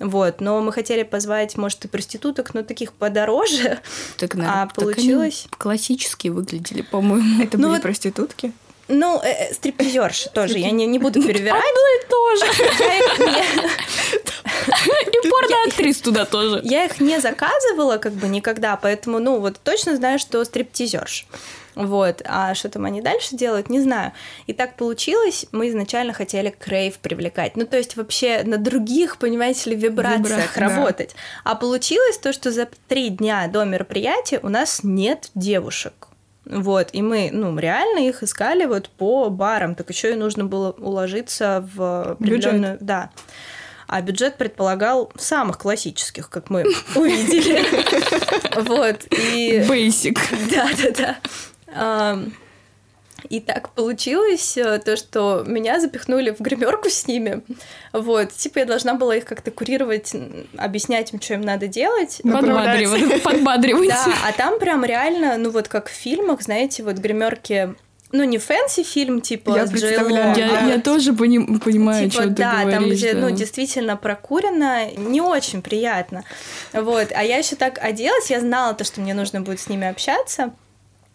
Вот, 0.01 0.41
но 0.41 0.61
мы 0.63 0.73
хотели 0.73 1.03
позвать, 1.03 1.57
может, 1.59 1.85
и 1.85 1.89
проституток, 1.89 2.55
но 2.55 2.63
таких 2.63 2.95
подороже. 2.95 3.81
Так, 4.17 4.35
наверное, 4.35 4.63
а 4.63 4.67
получилось... 4.67 5.47
Так 5.51 5.61
классические 5.61 6.33
выглядели, 6.33 6.81
по-моему. 6.83 7.43
Это 7.43 7.59
ну, 7.59 7.65
были 7.65 7.77
вот... 7.77 7.83
проститутки? 7.83 8.53
Ну, 8.89 9.21
э, 9.23 9.29
э 9.29 9.55
стриптизерши 9.55 10.31
тоже, 10.31 10.59
я 10.59 10.71
не, 10.73 10.87
не 10.87 10.99
буду 10.99 11.23
перевирать. 11.23 11.63
Одно 11.63 11.83
и 11.95 12.01
то 12.09 12.37
же. 12.37 12.45
И 15.13 15.29
порно-актрис 15.29 16.01
туда 16.01 16.25
тоже. 16.25 16.61
Я 16.65 16.85
их 16.85 17.01
не 17.01 17.21
заказывала 17.21 17.99
как 17.99 18.13
бы 18.15 18.29
никогда, 18.29 18.77
поэтому, 18.77 19.19
ну, 19.19 19.39
вот 19.39 19.61
точно 19.63 19.97
знаю, 19.97 20.19
что 20.19 20.45
стриптизерш. 20.45 21.27
Вот. 21.75 22.23
А 22.25 22.55
что 22.55 22.69
там 22.69 22.85
они 22.85 23.01
дальше 23.01 23.37
делают, 23.37 23.71
не 23.71 23.81
знаю. 23.81 24.13
И 24.47 24.53
так 24.53 24.77
получилось, 24.77 25.47
мы 25.53 25.69
изначально 25.69 26.13
хотели 26.13 26.51
крейв 26.51 26.99
привлекать. 26.99 27.57
Ну, 27.57 27.67
то 27.67 27.77
есть 27.77 27.97
вообще 27.97 28.43
на 28.45 28.59
других, 28.59 29.19
понимаете 29.19 29.71
ли, 29.71 29.77
вибрациях 29.77 30.57
Вибра... 30.57 30.69
работать. 30.69 31.15
Да. 31.45 31.53
А 31.53 31.55
получилось 31.55 32.19
то, 32.19 32.33
что 32.33 32.51
за 32.51 32.69
три 32.89 33.11
дня 33.11 33.49
до 33.49 33.65
мероприятия 33.65 34.41
у 34.43 34.49
нас 34.49 34.81
нет 34.83 35.31
девушек. 35.35 36.09
Вот, 36.47 36.89
и 36.93 37.03
мы, 37.03 37.31
ну, 37.33 37.57
реально 37.59 38.09
их 38.09 38.23
искали 38.23 38.65
вот 38.65 38.89
по 38.89 39.29
барам, 39.31 39.75
так 39.75 39.89
еще 39.91 40.13
и 40.13 40.17
нужно 40.17 40.45
было 40.45 40.73
уложиться 40.73 41.69
в 41.75 42.13
определенную... 42.13 42.73
Бюджет. 42.73 42.85
Да. 42.85 43.11
А 43.87 44.01
бюджет 44.03 44.37
предполагал 44.37 45.13
самых 45.19 45.59
классических, 45.59 46.31
как 46.31 46.51
мы 46.51 46.65
увидели. 46.95 47.61
Вот, 48.61 49.05
и... 49.13 49.61
Basic. 49.61 50.19
Да-да-да. 50.51 51.17
И 53.29 53.41
так 53.41 53.71
получилось, 53.71 54.57
э, 54.57 54.79
то, 54.79 54.97
что 54.97 55.45
меня 55.47 55.79
запихнули 55.79 56.31
в 56.31 56.41
гримерку 56.41 56.89
с 56.89 57.07
ними. 57.07 57.43
Вот, 57.93 58.33
типа 58.33 58.61
я 58.61 58.65
должна 58.65 58.95
была 58.95 59.17
их 59.17 59.25
как-то 59.25 59.51
курировать, 59.51 60.15
объяснять 60.57 61.13
им, 61.13 61.21
что 61.21 61.35
им 61.35 61.43
надо 61.43 61.67
делать. 61.67 62.21
Подбадривать. 62.23 63.23
Подбадривать. 63.23 63.89
Да, 63.89 64.07
а 64.27 64.33
там 64.33 64.59
прям 64.59 64.85
реально, 64.85 65.37
ну 65.37 65.51
вот 65.51 65.69
как 65.69 65.89
в 65.89 65.93
фильмах, 65.93 66.43
знаете, 66.43 66.83
вот 66.83 66.97
гримерки 66.97 67.75
ну, 68.13 68.25
не 68.25 68.39
fancy 68.39 68.83
фильм, 68.83 69.21
типа 69.21 69.57
я 69.57 69.67
представляю. 69.67 70.37
Я, 70.37 70.59
а 70.59 70.67
я 70.67 70.81
тоже 70.81 71.13
пони- 71.13 71.59
понимаю, 71.59 72.11
типа, 72.11 72.23
что 72.23 72.31
да, 72.33 72.51
ты 72.51 72.61
говоришь. 72.63 72.81
там, 72.81 72.91
где, 72.91 73.15
да. 73.15 73.21
ну, 73.21 73.31
действительно 73.31 73.97
прокурено, 73.97 74.91
не 74.97 75.21
очень 75.21 75.63
приятно. 75.63 76.25
Вот, 76.73 77.13
а 77.15 77.23
я 77.23 77.37
еще 77.37 77.55
так 77.55 77.79
оделась, 77.81 78.29
я 78.31 78.41
знала 78.41 78.75
то, 78.75 78.83
что 78.83 79.01
мне 79.01 79.15
нужно 79.15 79.43
будет 79.43 79.61
с 79.61 79.69
ними 79.69 79.87
общаться. 79.87 80.53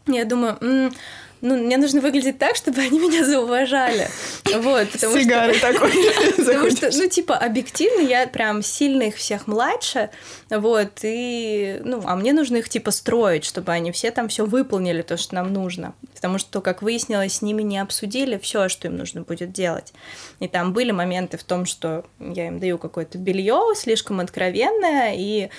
Я 0.08 0.26
думаю, 0.26 0.58
м-м, 0.62 0.94
ну, 1.42 1.58
мне 1.58 1.78
нужно 1.78 2.02
выглядеть 2.02 2.40
так, 2.40 2.56
чтобы 2.56 2.82
они 2.82 2.98
меня 3.00 3.24
зауважали. 3.24 4.10
Вот, 4.46 4.90
потому 4.90 5.18
Сигары 5.18 5.54
что... 5.54 5.74
такой. 5.74 5.92
Потому 6.38 6.72
что, 6.72 6.90
ну, 6.94 7.08
типа, 7.08 7.36
объективно 7.36 8.02
я 8.02 8.26
прям 8.28 8.64
сильно 8.64 9.04
их 9.04 9.16
всех 9.16 9.46
младше, 9.48 10.10
вот, 10.50 11.00
и, 11.04 11.80
ну, 11.84 12.02
а 12.06 12.16
мне 12.16 12.34
нужно 12.34 12.58
их, 12.58 12.70
типа, 12.70 12.92
строить, 12.92 13.46
чтобы 13.46 13.72
они 13.72 13.92
все 13.92 14.12
там 14.12 14.28
все 14.28 14.46
выполнили 14.46 15.02
то, 15.02 15.18
что 15.18 15.36
нам 15.36 15.54
нужно. 15.54 15.94
Потому 16.16 16.40
что, 16.40 16.62
как 16.62 16.82
выяснилось, 16.82 17.34
с 17.38 17.42
ними 17.42 17.62
не 17.62 17.78
обсудили 17.80 18.38
все, 18.38 18.70
что 18.70 18.88
им 18.88 18.98
нужно 18.98 19.22
будет 19.22 19.52
делать. 19.52 19.94
И 20.40 20.48
там 20.48 20.74
были 20.74 20.92
моменты 20.92 21.38
в 21.38 21.44
том, 21.44 21.66
что 21.66 22.06
я 22.20 22.48
им 22.48 22.60
даю 22.60 22.78
какое-то 22.78 23.18
белье 23.18 23.74
слишком 23.76 24.20
откровенное, 24.20 25.14
и 25.16 25.50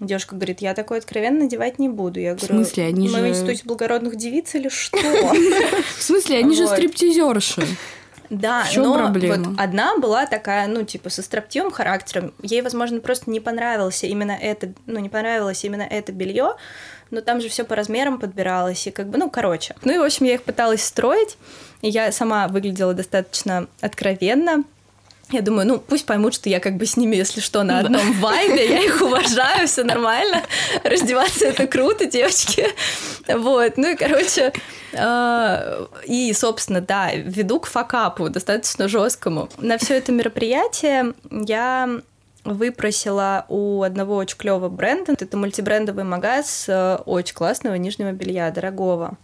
Девушка 0.00 0.34
говорит, 0.34 0.60
я 0.60 0.74
такое 0.74 0.98
откровенно 0.98 1.44
надевать 1.44 1.78
не 1.78 1.88
буду. 1.88 2.18
Я 2.18 2.34
говорю, 2.34 2.46
в 2.46 2.56
смысле, 2.56 2.86
они 2.86 3.08
мы 3.08 3.18
же... 3.18 3.24
в 3.24 3.28
институте 3.28 3.62
благородных 3.64 4.16
девиц 4.16 4.54
или 4.54 4.68
что? 4.68 4.98
В 5.98 6.02
смысле, 6.02 6.38
они 6.38 6.56
же 6.56 6.66
стриптизерши. 6.66 7.64
Да, 8.30 8.64
но 8.76 8.94
проблема? 8.94 9.36
вот 9.36 9.60
одна 9.60 9.96
была 9.98 10.26
такая, 10.26 10.66
ну, 10.66 10.82
типа, 10.82 11.10
со 11.10 11.22
строптивым 11.22 11.70
характером. 11.70 12.32
Ей, 12.42 12.62
возможно, 12.62 13.00
просто 13.00 13.30
не 13.30 13.38
понравилось 13.38 14.02
именно 14.02 14.32
это, 14.32 14.72
ну, 14.86 14.98
не 14.98 15.08
понравилось 15.08 15.64
именно 15.64 15.82
это 15.82 16.10
белье, 16.12 16.54
но 17.10 17.20
там 17.20 17.40
же 17.40 17.48
все 17.48 17.64
по 17.64 17.76
размерам 17.76 18.18
подбиралось, 18.18 18.86
и 18.86 18.90
как 18.90 19.08
бы, 19.08 19.18
ну, 19.18 19.30
короче. 19.30 19.76
Ну 19.84 19.94
и, 19.94 19.98
в 19.98 20.02
общем, 20.02 20.26
я 20.26 20.34
их 20.34 20.42
пыталась 20.42 20.82
строить, 20.82 21.36
и 21.82 21.88
я 21.88 22.10
сама 22.12 22.48
выглядела 22.48 22.94
достаточно 22.94 23.68
откровенно, 23.80 24.64
я 25.30 25.42
думаю, 25.42 25.66
ну, 25.66 25.78
пусть 25.78 26.06
поймут, 26.06 26.34
что 26.34 26.48
я 26.48 26.60
как 26.60 26.76
бы 26.76 26.86
с 26.86 26.96
ними, 26.96 27.16
если 27.16 27.40
что, 27.40 27.62
на 27.62 27.78
одном 27.78 28.12
вайбе, 28.20 28.68
я 28.68 28.82
их 28.84 29.00
уважаю, 29.00 29.66
все 29.66 29.84
нормально, 29.84 30.42
раздеваться 30.82 31.46
это 31.46 31.66
круто, 31.66 32.06
девочки. 32.06 32.66
Вот, 33.26 33.76
ну 33.76 33.92
и, 33.92 33.96
короче, 33.96 34.52
э, 34.92 35.86
и, 36.06 36.32
собственно, 36.34 36.80
да, 36.80 37.12
веду 37.14 37.60
к 37.60 37.66
факапу 37.66 38.28
достаточно 38.28 38.86
жесткому. 38.86 39.48
На 39.58 39.78
все 39.78 39.96
это 39.96 40.12
мероприятие 40.12 41.14
я 41.30 42.00
выпросила 42.44 43.46
у 43.48 43.82
одного 43.82 44.16
очень 44.16 44.36
клевого 44.36 44.68
бренда. 44.68 45.14
Это 45.18 45.36
мультибрендовый 45.36 46.04
магаз 46.04 46.66
э, 46.68 46.96
очень 47.06 47.34
классного 47.34 47.74
нижнего 47.76 48.12
белья, 48.12 48.50
дорогого. 48.50 49.16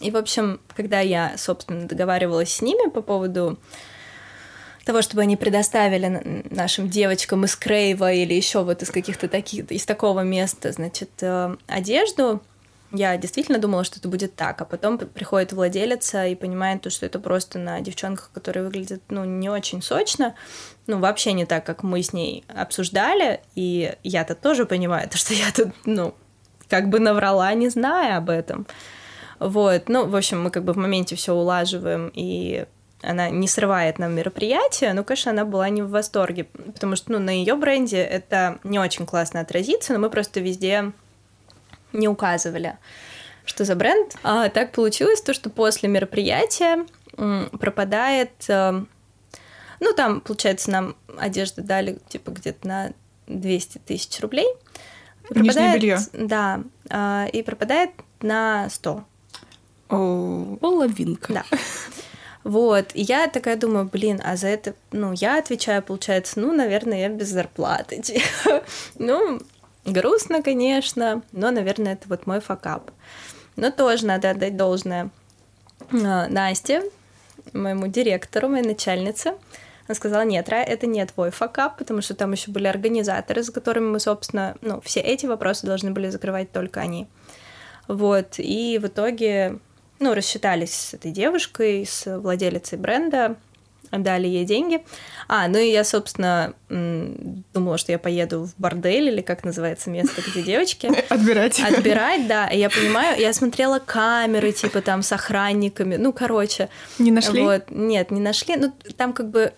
И, 0.00 0.10
в 0.10 0.16
общем, 0.16 0.60
когда 0.74 1.00
я, 1.00 1.34
собственно, 1.38 1.86
договаривалась 1.86 2.52
с 2.52 2.60
ними 2.60 2.90
по 2.90 3.00
поводу 3.00 3.58
того, 4.86 5.02
чтобы 5.02 5.22
они 5.22 5.36
предоставили 5.36 6.44
нашим 6.48 6.88
девочкам 6.88 7.44
из 7.44 7.56
Крейва 7.56 8.12
или 8.12 8.32
еще 8.32 8.62
вот 8.62 8.82
из 8.82 8.90
каких-то 8.90 9.28
таких, 9.28 9.70
из 9.72 9.84
такого 9.84 10.20
места, 10.20 10.70
значит, 10.70 11.10
э, 11.22 11.56
одежду, 11.66 12.40
я 12.92 13.16
действительно 13.16 13.58
думала, 13.58 13.82
что 13.82 13.98
это 13.98 14.08
будет 14.08 14.36
так, 14.36 14.60
а 14.62 14.64
потом 14.64 14.96
приходит 14.96 15.52
владелица 15.52 16.26
и 16.26 16.36
понимает 16.36 16.82
то, 16.82 16.90
что 16.90 17.04
это 17.04 17.18
просто 17.18 17.58
на 17.58 17.80
девчонках, 17.80 18.30
которые 18.32 18.64
выглядят, 18.64 19.02
ну, 19.08 19.24
не 19.24 19.50
очень 19.50 19.82
сочно, 19.82 20.36
ну, 20.86 21.00
вообще 21.00 21.32
не 21.32 21.46
так, 21.46 21.66
как 21.66 21.82
мы 21.82 22.00
с 22.00 22.12
ней 22.12 22.44
обсуждали, 22.46 23.40
и 23.56 23.92
я-то 24.04 24.36
тоже 24.36 24.66
понимаю, 24.66 25.08
то, 25.08 25.18
что 25.18 25.34
я 25.34 25.50
тут, 25.52 25.74
ну, 25.84 26.14
как 26.68 26.88
бы 26.88 27.00
наврала, 27.00 27.52
не 27.54 27.68
зная 27.70 28.18
об 28.18 28.30
этом. 28.30 28.68
Вот, 29.40 29.88
ну, 29.88 30.06
в 30.06 30.14
общем, 30.14 30.44
мы 30.44 30.50
как 30.50 30.62
бы 30.62 30.72
в 30.72 30.76
моменте 30.76 31.16
все 31.16 31.34
улаживаем 31.34 32.12
и 32.14 32.66
она 33.02 33.30
не 33.30 33.46
срывает 33.46 33.98
нам 33.98 34.14
мероприятие, 34.14 34.92
но, 34.94 35.04
конечно, 35.04 35.30
она 35.30 35.44
была 35.44 35.68
не 35.68 35.82
в 35.82 35.90
восторге, 35.90 36.44
потому 36.44 36.96
что, 36.96 37.12
ну, 37.12 37.18
на 37.18 37.30
ее 37.30 37.54
бренде 37.54 37.98
это 37.98 38.58
не 38.64 38.78
очень 38.78 39.06
классно 39.06 39.40
отразится, 39.40 39.92
но 39.92 39.98
мы 39.98 40.10
просто 40.10 40.40
везде 40.40 40.92
не 41.92 42.08
указывали, 42.08 42.78
что 43.44 43.64
за 43.64 43.74
бренд. 43.74 44.16
А 44.22 44.48
так 44.48 44.72
получилось 44.72 45.20
то, 45.20 45.34
что 45.34 45.50
после 45.50 45.88
мероприятия 45.88 46.86
пропадает... 47.16 48.32
Э, 48.48 48.84
ну, 49.80 49.92
там, 49.94 50.20
получается, 50.20 50.70
нам 50.70 50.96
одежду 51.18 51.62
дали, 51.62 51.98
типа, 52.08 52.30
где-то 52.30 52.66
на 52.66 52.92
200 53.26 53.78
тысяч 53.78 54.20
рублей. 54.20 54.46
И 55.30 55.34
пропадает, 55.34 55.74
белье. 55.74 55.98
Да, 56.12 56.62
а, 56.88 57.26
и 57.32 57.42
пропадает 57.42 57.90
на 58.20 58.68
100. 58.70 59.04
О, 59.90 60.56
половинка. 60.60 61.32
Да. 61.32 61.44
Вот, 62.46 62.92
и 62.94 63.02
я 63.02 63.26
такая 63.26 63.56
думаю, 63.56 63.86
блин, 63.86 64.20
а 64.24 64.36
за 64.36 64.46
это, 64.46 64.76
ну, 64.92 65.10
я 65.12 65.40
отвечаю, 65.40 65.82
получается, 65.82 66.38
ну, 66.38 66.52
наверное, 66.52 67.00
я 67.00 67.08
без 67.08 67.30
зарплаты. 67.30 68.00
Ну, 69.00 69.40
грустно, 69.84 70.44
конечно, 70.44 71.22
но, 71.32 71.50
наверное, 71.50 71.94
это 71.94 72.08
вот 72.08 72.28
мой 72.28 72.38
факап. 72.38 72.92
Но 73.56 73.72
тоже 73.72 74.06
надо 74.06 74.30
отдать 74.30 74.56
должное 74.56 75.10
а, 75.90 76.28
Насте, 76.28 76.84
моему 77.52 77.88
директору, 77.88 78.48
моей 78.48 78.64
начальнице. 78.64 79.34
Она 79.88 79.96
сказала, 79.96 80.22
нет, 80.24 80.48
Рай, 80.48 80.64
это 80.64 80.86
не 80.86 81.04
твой 81.04 81.32
факап, 81.32 81.78
потому 81.78 82.00
что 82.00 82.14
там 82.14 82.30
еще 82.30 82.52
были 82.52 82.68
организаторы, 82.68 83.42
с 83.42 83.50
которыми 83.50 83.88
мы, 83.88 83.98
собственно, 83.98 84.54
ну, 84.60 84.80
все 84.82 85.00
эти 85.00 85.26
вопросы 85.26 85.66
должны 85.66 85.90
были 85.90 86.10
закрывать 86.10 86.52
только 86.52 86.78
они. 86.78 87.08
Вот, 87.88 88.36
и 88.38 88.78
в 88.80 88.86
итоге, 88.86 89.58
ну, 89.98 90.14
рассчитались 90.14 90.74
с 90.74 90.94
этой 90.94 91.10
девушкой, 91.10 91.86
с 91.86 92.18
владелицей 92.18 92.78
бренда, 92.78 93.36
дали 93.92 94.26
ей 94.26 94.44
деньги. 94.44 94.82
А, 95.28 95.48
ну 95.48 95.58
и 95.58 95.70
я, 95.70 95.84
собственно, 95.84 96.54
думала, 96.68 97.78
что 97.78 97.92
я 97.92 97.98
поеду 97.98 98.44
в 98.44 98.54
бордель, 98.58 99.08
или 99.08 99.20
как 99.20 99.44
называется 99.44 99.90
место, 99.90 100.22
где 100.28 100.42
девочки. 100.42 100.86
Отбирать. 101.08 101.60
Отбирать, 101.60 102.26
да. 102.26 102.48
И 102.48 102.58
я 102.58 102.70
понимаю, 102.70 103.18
я 103.20 103.32
смотрела 103.32 103.78
камеры, 103.78 104.52
типа 104.52 104.82
там 104.82 105.02
с 105.02 105.12
охранниками, 105.12 105.96
ну, 105.96 106.12
короче. 106.12 106.68
Не 106.98 107.10
нашли? 107.10 107.42
Вот. 107.42 107.70
Нет, 107.70 108.10
не 108.10 108.20
нашли. 108.20 108.56
Ну, 108.56 108.72
там 108.96 109.12
как 109.12 109.30
бы 109.30 109.52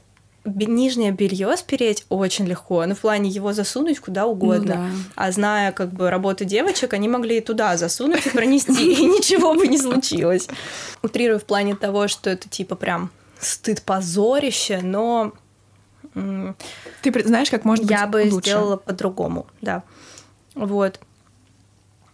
нижнее 0.44 1.12
белье 1.12 1.56
спереть 1.56 2.06
очень 2.08 2.46
легко, 2.46 2.84
ну, 2.86 2.94
в 2.94 3.00
плане 3.00 3.28
его 3.28 3.52
засунуть 3.52 3.98
куда 4.00 4.26
угодно. 4.26 4.74
Ну, 4.74 4.96
да. 4.96 5.12
А 5.14 5.32
зная 5.32 5.72
как 5.72 5.92
бы 5.92 6.10
работу 6.10 6.44
девочек, 6.44 6.92
они 6.94 7.08
могли 7.08 7.38
и 7.38 7.40
туда 7.40 7.76
засунуть 7.76 8.26
и 8.26 8.30
пронести, 8.30 8.92
и 8.92 9.04
ничего 9.04 9.54
бы 9.54 9.66
не 9.68 9.78
случилось. 9.78 10.48
Утрирую 11.02 11.38
в 11.38 11.44
плане 11.44 11.74
того, 11.74 12.08
что 12.08 12.30
это 12.30 12.48
типа 12.48 12.76
прям 12.76 13.10
стыд, 13.38 13.82
позорище, 13.82 14.80
но... 14.82 15.32
Ты 16.14 17.26
знаешь, 17.26 17.50
как 17.50 17.64
быть 17.64 17.88
Я 17.88 18.06
бы 18.06 18.24
лучше. 18.30 18.50
сделала 18.50 18.76
по-другому, 18.76 19.46
да. 19.60 19.82
Вот. 20.54 20.98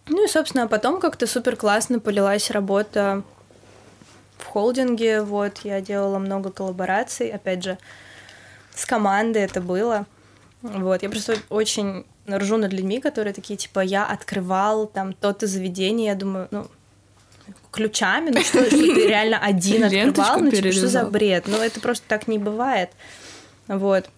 Ну 0.09 0.25
и, 0.25 0.29
собственно, 0.29 0.66
потом 0.66 1.01
как-то 1.01 1.27
супер 1.27 1.57
классно 1.57 2.01
полилась 2.01 2.51
работа 2.51 3.22
в 4.37 4.45
холдинге. 4.47 5.22
Вот, 5.22 5.61
я 5.64 5.81
делала 5.81 6.18
много 6.18 6.51
коллабораций, 6.51 7.31
опять 7.31 7.62
же, 7.62 7.79
с 8.75 8.87
командой 8.87 9.43
это 9.43 9.61
было. 9.61 10.07
Вот, 10.62 11.03
я 11.03 11.11
просто 11.11 11.37
очень 11.51 12.05
ржу 12.31 12.57
над 12.57 12.72
людьми, 12.72 13.01
которые 13.01 13.35
такие, 13.35 13.57
типа, 13.57 13.81
я 13.81 14.07
открывал 14.07 14.87
там 14.87 15.12
то-то 15.12 15.47
заведение, 15.47 16.07
я 16.07 16.14
думаю, 16.14 16.49
ну, 16.51 16.66
ключами, 17.70 18.31
ну 18.31 18.41
что, 18.41 18.64
что 18.64 18.70
ты 18.70 19.07
реально 19.09 19.39
один 19.39 19.85
открывал, 19.85 20.41
ну 20.41 20.51
типа, 20.51 20.72
что 20.72 20.89
за 20.89 21.05
бред? 21.05 21.45
Ну 21.47 21.59
это 21.59 21.81
просто 21.81 22.05
так 22.09 22.29
не 22.29 22.39
бывает. 22.39 22.91
Вот. 23.68 24.09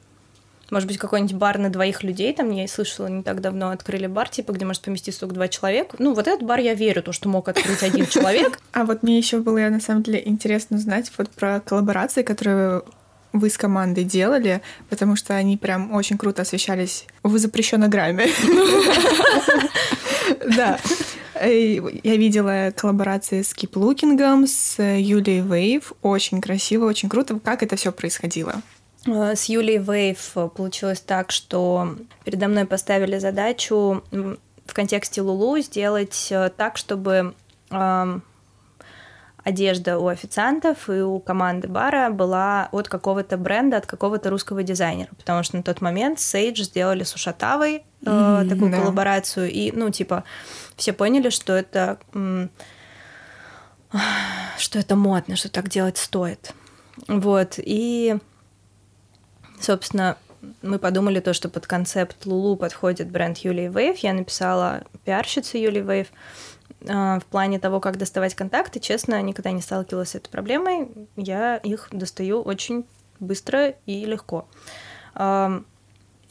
Может 0.71 0.89
быть, 0.89 0.99
какой-нибудь 0.99 1.37
бар 1.37 1.59
на 1.59 1.71
двоих 1.71 2.03
людей, 2.03 2.33
там 2.35 2.51
я 2.51 2.67
слышала 2.67 3.07
не 3.07 3.23
так 3.23 3.41
давно, 3.41 3.71
открыли 3.71 4.09
бар, 4.09 4.29
типа, 4.29 4.53
где 4.53 4.65
может 4.65 4.83
поместиться 4.83 5.21
только 5.21 5.35
два 5.37 5.47
человека. 5.47 5.97
Ну, 6.01 6.13
вот 6.13 6.27
этот 6.27 6.43
бар 6.45 6.59
я 6.59 6.75
верю, 6.75 7.05
то, 7.05 7.13
что 7.13 7.29
мог 7.29 7.49
открыть 7.49 7.83
один 7.85 8.07
человек. 8.07 8.59
А 8.73 8.85
вот 8.85 9.05
мне 9.05 9.17
еще 9.17 9.39
было, 9.39 9.59
на 9.69 9.81
самом 9.81 10.03
деле, 10.03 10.21
интересно 10.27 10.79
знать 10.79 11.13
вот 11.17 11.31
про 11.31 11.61
коллаборации, 11.61 12.23
которые 12.25 12.83
вы 13.39 13.51
с 13.51 13.59
командой 13.59 14.05
делали, 14.05 14.62
потому 14.89 15.16
что 15.16 15.34
они 15.34 15.57
прям 15.57 15.93
очень 15.93 16.18
круто 16.18 16.43
освещались 16.43 17.07
в 17.22 17.37
запрещенной 17.39 17.89
грамме. 17.89 18.28
Да. 20.57 20.78
Я 21.41 22.16
видела 22.16 22.72
коллаборации 22.74 23.43
с 23.43 23.53
Киплукингом, 23.53 24.47
с 24.47 24.82
Юлией 24.82 25.41
Вейв. 25.41 25.93
Очень 26.03 26.41
красиво, 26.41 26.87
очень 26.87 27.09
круто. 27.09 27.39
Как 27.39 27.62
это 27.62 27.76
все 27.76 27.93
происходило? 27.93 28.62
С 29.07 29.45
Юлией 29.45 29.78
Вейв 29.78 30.32
получилось 30.57 31.01
так, 31.01 31.30
что 31.30 31.97
передо 32.24 32.49
мной 32.49 32.64
поставили 32.64 33.18
задачу 33.18 34.03
в 34.11 34.74
контексте 34.74 35.22
Лулу 35.22 35.59
сделать 35.59 36.28
э, 36.30 36.51
так, 36.57 36.76
чтобы 36.76 37.34
одежда 39.47 39.97
у 40.01 40.09
официантов 40.09 40.91
и 40.91 41.01
у 41.03 41.21
команды 41.21 41.69
бара 41.69 42.11
была 42.11 42.69
от 42.73 42.89
какого-то 42.89 43.37
бренда, 43.37 43.77
от 43.77 43.87
какого-то 43.87 44.29
русского 44.29 44.65
дизайнера, 44.65 45.11
потому 45.17 45.45
что 45.45 45.57
на 45.57 45.63
тот 45.63 45.81
момент 45.81 46.19
Сейдж 46.19 46.63
сделали 46.63 47.05
с 47.05 47.15
Ушатавой 47.15 47.77
э, 47.77 47.83
mm, 48.05 48.49
такую 48.49 48.73
да. 48.73 48.79
коллаборацию, 48.79 49.49
и, 49.49 49.71
ну, 49.71 49.91
типа, 49.91 50.25
все 50.75 50.93
поняли, 50.93 51.31
что 51.31 51.53
это 51.53 51.99
что 54.59 54.81
это 54.81 54.97
модно, 54.97 55.37
что 55.37 55.49
так 55.49 55.69
делать 55.69 55.97
стоит. 55.97 56.53
Вот, 57.07 57.55
и, 57.59 58.17
собственно, 59.61 60.17
мы 60.63 60.81
подумали 60.81 61.21
то, 61.21 61.33
что 61.33 61.49
под 61.49 61.69
концепт 61.69 62.27
Лулу 62.27 62.57
подходит 62.57 63.13
бренд 63.13 63.39
Юлии 63.39 63.69
Вейв. 63.69 63.99
Я 63.99 64.13
написала 64.13 64.83
пиарщице 65.05 65.59
Юлии 65.59 65.83
Вейв 65.83 66.09
в 66.81 67.22
плане 67.31 67.59
того, 67.59 67.81
как 67.81 67.97
доставать 67.97 68.35
контакты. 68.35 68.81
Честно, 68.81 69.20
никогда 69.22 69.51
не 69.51 69.62
сталкивалась 69.62 70.11
с 70.11 70.14
этой 70.14 70.31
проблемой. 70.31 70.89
Я 71.16 71.57
их 71.57 71.89
достаю 71.91 72.43
очень 72.43 72.85
быстро 73.18 73.70
и 73.87 74.05
легко 74.05 74.47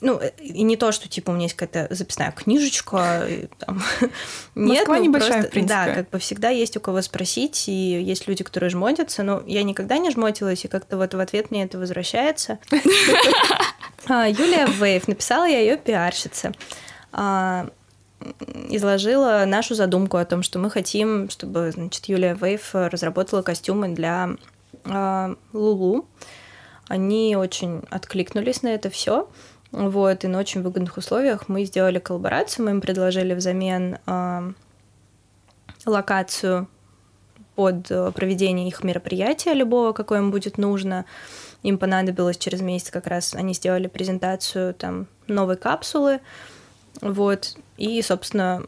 ну, 0.01 0.19
э, 0.19 0.31
и 0.39 0.63
не 0.63 0.77
то, 0.77 0.91
что, 0.91 1.07
типа, 1.07 1.31
у 1.31 1.33
меня 1.33 1.43
есть 1.43 1.55
какая-то 1.55 1.93
записная 1.93 2.31
книжечка, 2.31 3.25
и, 3.27 3.47
там... 3.59 3.81
Нет, 4.55 4.79
Москва 4.79 4.97
ну, 4.97 5.03
небольшая, 5.03 5.31
просто, 5.33 5.49
в 5.49 5.51
принципе. 5.51 5.75
Да, 5.75 5.93
как 5.93 6.09
бы 6.09 6.19
всегда 6.19 6.49
есть 6.49 6.77
у 6.77 6.79
кого 6.79 7.01
спросить, 7.01 7.67
и 7.67 7.71
есть 7.71 8.27
люди, 8.27 8.43
которые 8.43 8.69
жмотятся, 8.69 9.23
но 9.23 9.43
я 9.45 9.63
никогда 9.63 9.97
не 9.97 10.11
жмотилась, 10.11 10.65
и 10.65 10.67
как-то 10.67 10.97
вот 10.97 11.13
в 11.13 11.19
ответ 11.19 11.51
мне 11.51 11.63
это 11.63 11.77
возвращается. 11.77 12.59
А, 14.07 14.29
Юлия 14.29 14.67
Вейв, 14.67 15.07
написала 15.07 15.45
я 15.45 15.61
ее 15.61 15.77
пиарщице 15.77 16.51
а, 17.11 17.71
изложила 18.69 19.43
нашу 19.45 19.75
задумку 19.75 20.17
о 20.17 20.25
том, 20.25 20.43
что 20.43 20.59
мы 20.59 20.69
хотим, 20.69 21.29
чтобы, 21.29 21.71
значит, 21.71 22.05
Юлия 22.05 22.33
Вейв 22.33 22.73
разработала 22.73 23.41
костюмы 23.41 23.89
для 23.89 24.29
а, 24.85 25.35
Лулу. 25.53 26.07
Они 26.87 27.35
очень 27.35 27.83
откликнулись 27.89 28.61
на 28.61 28.69
это 28.69 28.89
все. 28.89 29.29
Вот, 29.71 30.23
и 30.23 30.27
на 30.27 30.39
очень 30.39 30.61
выгодных 30.61 30.95
условиях 30.95 31.49
мы 31.49 31.65
сделали 31.65 31.99
коллаборацию, 31.99 32.63
мы 32.63 32.71
им 32.71 32.81
предложили 32.81 33.33
взамен 33.33 33.97
э, 34.05 34.53
локацию 35.85 36.69
под 37.55 37.91
э, 37.91 38.11
проведение 38.11 38.69
их 38.69 38.85
мероприятия 38.85 39.53
любого, 39.53 39.91
какое 39.91 40.19
им 40.19 40.31
будет 40.31 40.57
нужно. 40.57 41.03
Им 41.61 41.77
понадобилось 41.77 42.37
через 42.37 42.61
месяц 42.61 42.89
как 42.89 43.07
раз, 43.07 43.33
они 43.33 43.53
сделали 43.53 43.87
презентацию 43.87 44.73
там 44.75 45.07
новой 45.27 45.57
капсулы, 45.57 46.21
вот, 47.01 47.57
и, 47.77 48.01
собственно, 48.01 48.63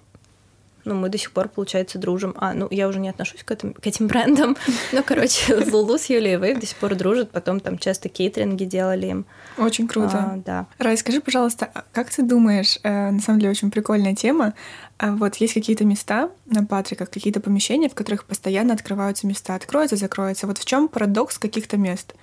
ну, 0.87 0.95
мы 0.95 1.09
до 1.09 1.17
сих 1.17 1.31
пор, 1.31 1.49
получается, 1.49 1.99
дружим. 1.99 2.33
А, 2.37 2.53
ну, 2.53 2.67
я 2.71 2.87
уже 2.87 2.99
не 2.99 3.09
отношусь 3.09 3.43
к, 3.43 3.51
этим, 3.51 3.73
к 3.73 3.85
этим 3.85 4.07
брендам. 4.07 4.55
Ну, 4.93 5.03
короче, 5.05 5.55
Лулу 5.71 5.97
с 5.97 6.05
Юлией 6.05 6.37
Вейв 6.37 6.59
до 6.59 6.65
сих 6.65 6.77
пор 6.77 6.95
дружат. 6.95 7.29
Потом 7.31 7.59
там 7.59 7.77
часто 7.77 8.07
кейтеринги 8.07 8.63
делали 8.63 9.07
им. 9.07 9.25
Очень 9.57 9.87
круто. 9.87 10.17
А, 10.17 10.41
да. 10.45 10.67
Рай, 10.79 10.97
скажи, 10.97 11.19
пожалуйста, 11.19 11.69
а 11.73 11.83
как 11.91 12.09
ты 12.09 12.23
думаешь, 12.23 12.79
э, 12.83 13.11
на 13.11 13.19
самом 13.19 13.39
деле 13.39 13.51
очень 13.51 13.69
прикольная 13.69 14.15
тема, 14.15 14.53
а 14.97 15.11
вот 15.11 15.35
есть 15.35 15.53
какие-то 15.53 15.83
места 15.83 16.29
на 16.45 16.63
Патриках, 16.65 17.09
какие-то 17.09 17.41
помещения, 17.41 17.89
в 17.89 17.95
которых 17.95 18.23
постоянно 18.23 18.73
открываются 18.73 19.27
места, 19.27 19.55
откроются, 19.55 19.97
закроются. 19.97 20.47
Вот 20.47 20.57
в 20.57 20.65
чем 20.65 20.87
парадокс 20.87 21.37
каких-то 21.37 21.75
мест? 21.75 22.15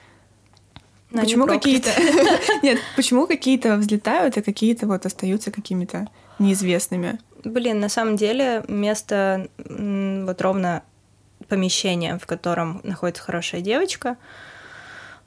Но 1.10 1.20
почему 1.20 1.46
какие-то... 1.46 1.90
Нет, 2.62 2.78
почему 2.96 3.26
какие-то 3.26 3.76
взлетают, 3.76 4.38
а 4.38 4.42
какие-то 4.42 4.86
вот 4.86 5.04
остаются 5.06 5.50
какими-то 5.50 6.08
неизвестными? 6.38 7.18
Блин, 7.44 7.80
на 7.80 7.88
самом 7.88 8.16
деле 8.16 8.64
место 8.68 9.48
вот 9.58 10.40
ровно 10.40 10.82
помещение, 11.48 12.18
в 12.18 12.26
котором 12.26 12.80
находится 12.84 13.22
хорошая 13.22 13.60
девочка. 13.60 14.16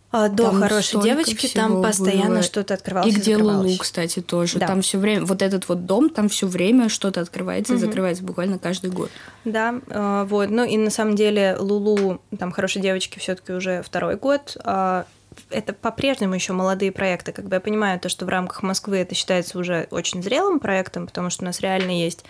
А 0.10 0.30
до 0.30 0.45
там 0.45 0.62
хорошей 0.62 1.01
девочки 1.01 1.47
там 1.47 1.84
постоянно 1.84 2.41
что-то 2.41 2.76
открывалось. 2.76 3.14
И, 3.14 3.16
и 3.16 3.20
где 3.20 3.36
Лулу, 3.36 3.78
кстати, 3.78 4.22
тоже. 4.22 4.58
Да. 4.58 4.68
Там 4.68 4.82
все 4.82 4.97
время, 4.97 5.26
вот 5.26 5.41
этот 5.41 5.68
вот 5.68 5.86
дом, 5.86 6.10
там 6.10 6.30
все 6.30 6.47
время 6.47 6.88
что-то 6.88 7.20
открывается 7.20 7.74
угу. 7.74 7.82
и 7.82 7.86
закрывается 7.86 8.24
буквально 8.24 8.58
каждый 8.58 8.89
год. 8.89 9.12
Да, 9.43 9.76
э, 9.88 10.26
вот. 10.30 10.49
Ну 10.49 10.64
и 10.64 10.78
на 10.78 10.89
самом 10.91 11.16
деле 11.16 11.58
Лулу, 11.60 12.22
там 12.39 12.51
хорошей 12.51 12.82
девочки 12.82 13.20
все-таки 13.20 13.51
уже 13.51 13.82
второй 13.84 14.16
год. 14.16 14.55
А 14.64 15.05
это 15.49 15.73
по-прежнему 15.73 16.33
еще 16.33 16.53
молодые 16.53 16.91
проекты. 16.91 17.31
Как 17.31 17.45
бы 17.45 17.55
я 17.55 17.59
понимаю 17.59 17.99
то, 17.99 18.09
что 18.09 18.25
в 18.25 18.29
рамках 18.29 18.63
Москвы 18.63 18.97
это 18.97 19.15
считается 19.15 19.57
уже 19.59 19.88
очень 19.91 20.21
зрелым 20.23 20.59
проектом, 20.59 21.07
потому 21.07 21.29
что 21.29 21.43
у 21.43 21.45
нас 21.45 21.59
реально 21.61 21.91
есть 21.91 22.25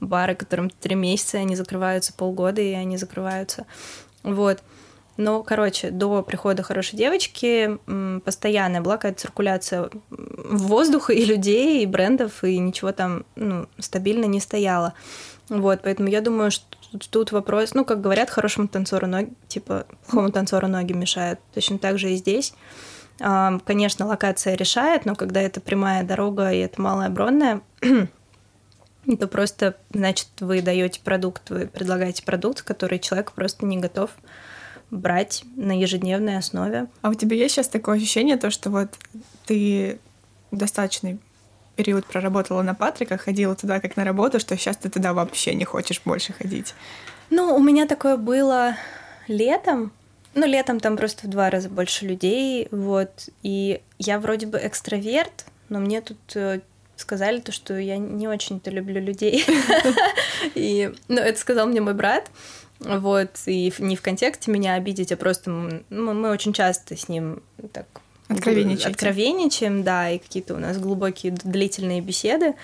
бары, 0.00 0.34
которым 0.34 0.70
три 0.70 0.94
месяца, 0.94 1.38
они 1.38 1.56
закрываются 1.56 2.12
полгода, 2.12 2.60
и 2.60 2.72
они 2.72 2.96
закрываются. 2.96 3.66
Вот. 4.22 4.62
Но, 5.16 5.44
короче, 5.44 5.90
до 5.90 6.22
прихода 6.22 6.62
хорошей 6.64 6.96
девочки 6.96 7.78
постоянная 8.24 8.80
была 8.80 8.96
какая-то 8.96 9.20
циркуляция 9.20 9.90
воздуха 10.10 11.12
и 11.12 11.24
людей, 11.24 11.82
и 11.82 11.86
брендов, 11.86 12.42
и 12.42 12.58
ничего 12.58 12.90
там 12.90 13.24
ну, 13.36 13.68
стабильно 13.78 14.24
не 14.24 14.40
стояло. 14.40 14.94
Вот, 15.48 15.80
поэтому 15.82 16.08
я 16.08 16.20
думаю, 16.20 16.50
что 16.50 16.64
тут 16.98 17.32
вопрос, 17.32 17.74
ну, 17.74 17.84
как 17.84 18.00
говорят, 18.00 18.30
хорошему 18.30 18.68
танцору 18.68 19.06
ноги, 19.06 19.32
типа, 19.48 19.86
плохому 20.06 20.30
танцору 20.32 20.68
ноги 20.68 20.92
мешают. 20.92 21.40
Точно 21.52 21.78
так 21.78 21.98
же 21.98 22.12
и 22.12 22.16
здесь. 22.16 22.54
Конечно, 23.18 24.06
локация 24.06 24.54
решает, 24.54 25.04
но 25.04 25.14
когда 25.14 25.40
это 25.40 25.60
прямая 25.60 26.02
дорога 26.02 26.50
и 26.52 26.58
это 26.58 26.80
малая 26.80 27.10
бронная, 27.10 27.60
то 27.80 29.28
просто, 29.28 29.76
значит, 29.92 30.28
вы 30.40 30.62
даете 30.62 31.00
продукт, 31.00 31.50
вы 31.50 31.66
предлагаете 31.66 32.24
продукт, 32.24 32.62
который 32.62 32.98
человек 32.98 33.32
просто 33.32 33.66
не 33.66 33.78
готов 33.78 34.10
брать 34.90 35.44
на 35.56 35.78
ежедневной 35.78 36.38
основе. 36.38 36.88
А 37.02 37.10
у 37.10 37.14
тебя 37.14 37.36
есть 37.36 37.54
сейчас 37.54 37.68
такое 37.68 37.96
ощущение, 37.96 38.36
то, 38.36 38.50
что 38.50 38.70
вот 38.70 38.88
ты 39.46 39.98
достаточный 40.50 41.18
период 41.76 42.06
проработала 42.06 42.62
на 42.62 42.74
Патрика, 42.74 43.18
ходила 43.18 43.54
туда 43.54 43.80
как 43.80 43.96
на 43.96 44.04
работу, 44.04 44.40
что 44.40 44.56
сейчас 44.56 44.76
ты 44.76 44.90
туда 44.90 45.12
вообще 45.12 45.54
не 45.54 45.64
хочешь 45.64 46.00
больше 46.04 46.32
ходить? 46.32 46.74
Ну, 47.30 47.54
у 47.54 47.60
меня 47.60 47.86
такое 47.86 48.16
было 48.16 48.76
летом. 49.28 49.92
Ну, 50.34 50.46
летом 50.46 50.80
там 50.80 50.96
просто 50.96 51.26
в 51.26 51.30
два 51.30 51.50
раза 51.50 51.68
больше 51.68 52.06
людей, 52.06 52.68
вот. 52.70 53.28
И 53.42 53.80
я 53.98 54.18
вроде 54.18 54.46
бы 54.46 54.60
экстраверт, 54.62 55.46
но 55.68 55.78
мне 55.78 56.00
тут 56.00 56.18
э, 56.34 56.60
сказали 56.96 57.40
то, 57.40 57.52
что 57.52 57.76
я 57.78 57.98
не 57.98 58.28
очень-то 58.28 58.70
люблю 58.70 59.00
людей. 59.00 59.44
И, 60.54 60.92
ну, 61.08 61.20
это 61.20 61.38
сказал 61.38 61.66
мне 61.66 61.80
мой 61.80 61.94
брат. 61.94 62.30
Вот, 62.80 63.30
и 63.46 63.72
не 63.78 63.96
в 63.96 64.02
контексте 64.02 64.50
меня 64.50 64.74
обидеть, 64.74 65.12
а 65.12 65.16
просто 65.16 65.48
мы, 65.48 65.84
мы 65.90 66.30
очень 66.30 66.52
часто 66.52 66.96
с 66.96 67.08
ним 67.08 67.42
так 67.72 67.86
Откровенничаете. 68.28 68.88
Откровенничаем, 68.88 69.82
да, 69.82 70.10
и 70.10 70.18
какие-то 70.18 70.54
у 70.54 70.58
нас 70.58 70.78
глубокие 70.78 71.32
длительные 71.32 72.00
беседы 72.00 72.54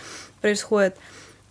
происходят. 0.40 0.96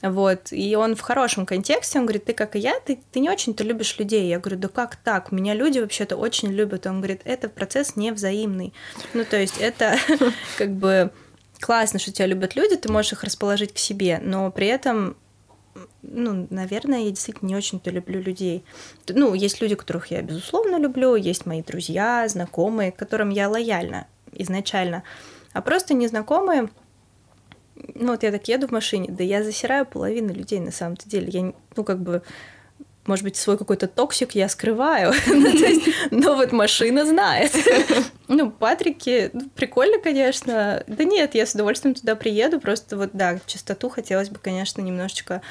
Вот, 0.01 0.51
и 0.51 0.75
он 0.77 0.95
в 0.95 1.01
хорошем 1.01 1.45
контексте, 1.45 1.99
он 1.99 2.05
говорит, 2.05 2.23
ты 2.23 2.33
как 2.33 2.55
и 2.55 2.59
я, 2.59 2.79
ты, 2.79 2.99
ты 3.11 3.19
не 3.19 3.29
очень-то 3.29 3.65
любишь 3.65 3.97
людей. 3.99 4.29
Я 4.29 4.39
говорю, 4.39 4.57
да 4.57 4.69
как 4.69 4.95
так? 4.95 5.31
Меня 5.33 5.53
люди 5.53 5.79
вообще-то 5.79 6.15
очень 6.15 6.49
любят. 6.49 6.87
Он 6.87 6.99
говорит, 6.99 7.21
это 7.25 7.49
процесс 7.49 7.97
невзаимный. 7.97 8.73
Ну, 9.13 9.25
то 9.25 9.37
есть 9.37 9.57
это 9.59 9.97
как 10.57 10.73
бы 10.73 11.11
классно, 11.59 11.99
что 11.99 12.13
тебя 12.13 12.27
любят 12.27 12.55
люди, 12.55 12.77
ты 12.77 12.89
можешь 12.89 13.11
их 13.11 13.23
расположить 13.23 13.73
к 13.73 13.77
себе, 13.77 14.19
но 14.23 14.49
при 14.51 14.67
этом 14.67 15.17
ну, 16.01 16.47
наверное, 16.49 16.99
я 16.99 17.09
действительно 17.09 17.49
не 17.49 17.55
очень-то 17.55 17.89
люблю 17.91 18.21
людей. 18.21 18.63
Ну, 19.07 19.33
есть 19.33 19.61
люди, 19.61 19.75
которых 19.75 20.07
я, 20.11 20.21
безусловно, 20.21 20.77
люблю, 20.77 21.15
есть 21.15 21.45
мои 21.45 21.61
друзья, 21.61 22.27
знакомые, 22.27 22.91
к 22.91 22.97
которым 22.97 23.29
я 23.29 23.49
лояльна 23.49 24.07
изначально. 24.31 25.03
А 25.53 25.61
просто 25.61 25.93
незнакомые, 25.93 26.69
ну, 27.95 28.11
вот 28.11 28.23
я 28.23 28.31
так 28.31 28.47
еду 28.47 28.67
в 28.67 28.71
машине, 28.71 29.09
да 29.09 29.23
я 29.23 29.43
засираю 29.43 29.85
половину 29.85 30.33
людей 30.33 30.59
на 30.59 30.71
самом-то 30.71 31.09
деле. 31.09 31.29
Я, 31.29 31.53
ну, 31.75 31.83
как 31.83 32.01
бы, 32.01 32.21
может 33.05 33.23
быть, 33.23 33.37
свой 33.37 33.57
какой-то 33.57 33.87
токсик 33.87 34.33
я 34.35 34.49
скрываю, 34.49 35.13
ну, 35.27 35.53
но 36.11 36.35
вот 36.35 36.51
машина 36.51 37.05
знает. 37.05 37.51
Ну, 38.31 38.51
Патрики, 38.51 39.31
ну, 39.33 39.49
прикольно, 39.55 39.97
конечно. 39.99 40.83
Да 40.85 41.03
нет, 41.03 41.33
я 41.33 41.47
с 41.47 41.55
удовольствием 41.55 41.95
туда 41.95 42.15
приеду, 42.15 42.59
просто 42.59 42.95
вот, 42.95 43.09
да, 43.13 43.39
чистоту 43.47 43.89
хотелось 43.89 44.29
бы, 44.29 44.37
конечно, 44.37 44.81
немножечко 44.81 45.41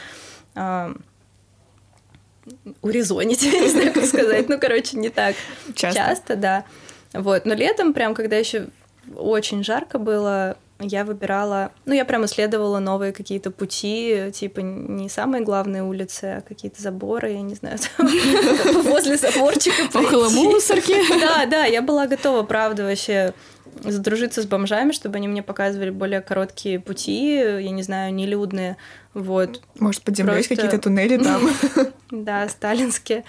урезонить, 2.83 3.43
не 3.61 3.69
знаю, 3.69 3.93
как 3.93 4.05
сказать. 4.05 4.49
Ну, 4.49 4.59
короче, 4.61 4.97
не 4.97 5.09
так 5.09 5.35
часто. 5.75 5.99
часто, 5.99 6.37
да. 6.37 6.65
Вот, 7.13 7.47
но 7.47 7.55
летом, 7.55 7.95
прям, 7.95 8.15
когда 8.15 8.37
еще 8.37 8.69
очень 9.17 9.65
жарко 9.65 9.99
было, 9.99 10.57
я 10.81 11.05
выбирала, 11.05 11.73
ну, 11.87 11.95
я 11.95 12.05
прям 12.05 12.25
исследовала 12.25 12.79
новые 12.79 13.13
какие-то 13.13 13.51
пути, 13.51 14.31
типа 14.33 14.61
не 14.61 15.09
самые 15.09 15.43
главные 15.43 15.83
улицы, 15.83 16.37
а 16.39 16.41
какие-то 16.41 16.81
заборы, 16.81 17.33
я 17.33 17.41
не 17.41 17.55
знаю, 17.55 17.79
возле 18.85 19.17
заборчика. 19.17 19.99
Около 19.99 20.29
мусорки. 20.31 20.95
Да, 21.21 21.47
да, 21.47 21.65
я 21.65 21.83
была 21.83 22.07
готова, 22.07 22.43
правда, 22.45 22.85
вообще 22.85 23.35
задружиться 23.83 24.43
с 24.43 24.47
бомжами, 24.47 24.93
чтобы 24.93 25.17
они 25.17 25.29
мне 25.29 25.43
показывали 25.43 25.91
более 25.91 26.21
короткие 26.21 26.81
пути, 26.81 27.35
я 27.35 27.71
не 27.71 27.83
знаю, 27.83 28.15
нелюдные, 28.15 28.77
вот. 29.15 29.61
Может, 29.79 30.03
под 30.03 30.17
землей 30.17 30.35
Просто... 30.35 30.55
какие-то 30.55 30.79
туннели 30.79 31.17
там? 31.17 31.51
Да, 32.11 32.49
сталинские 32.49 33.25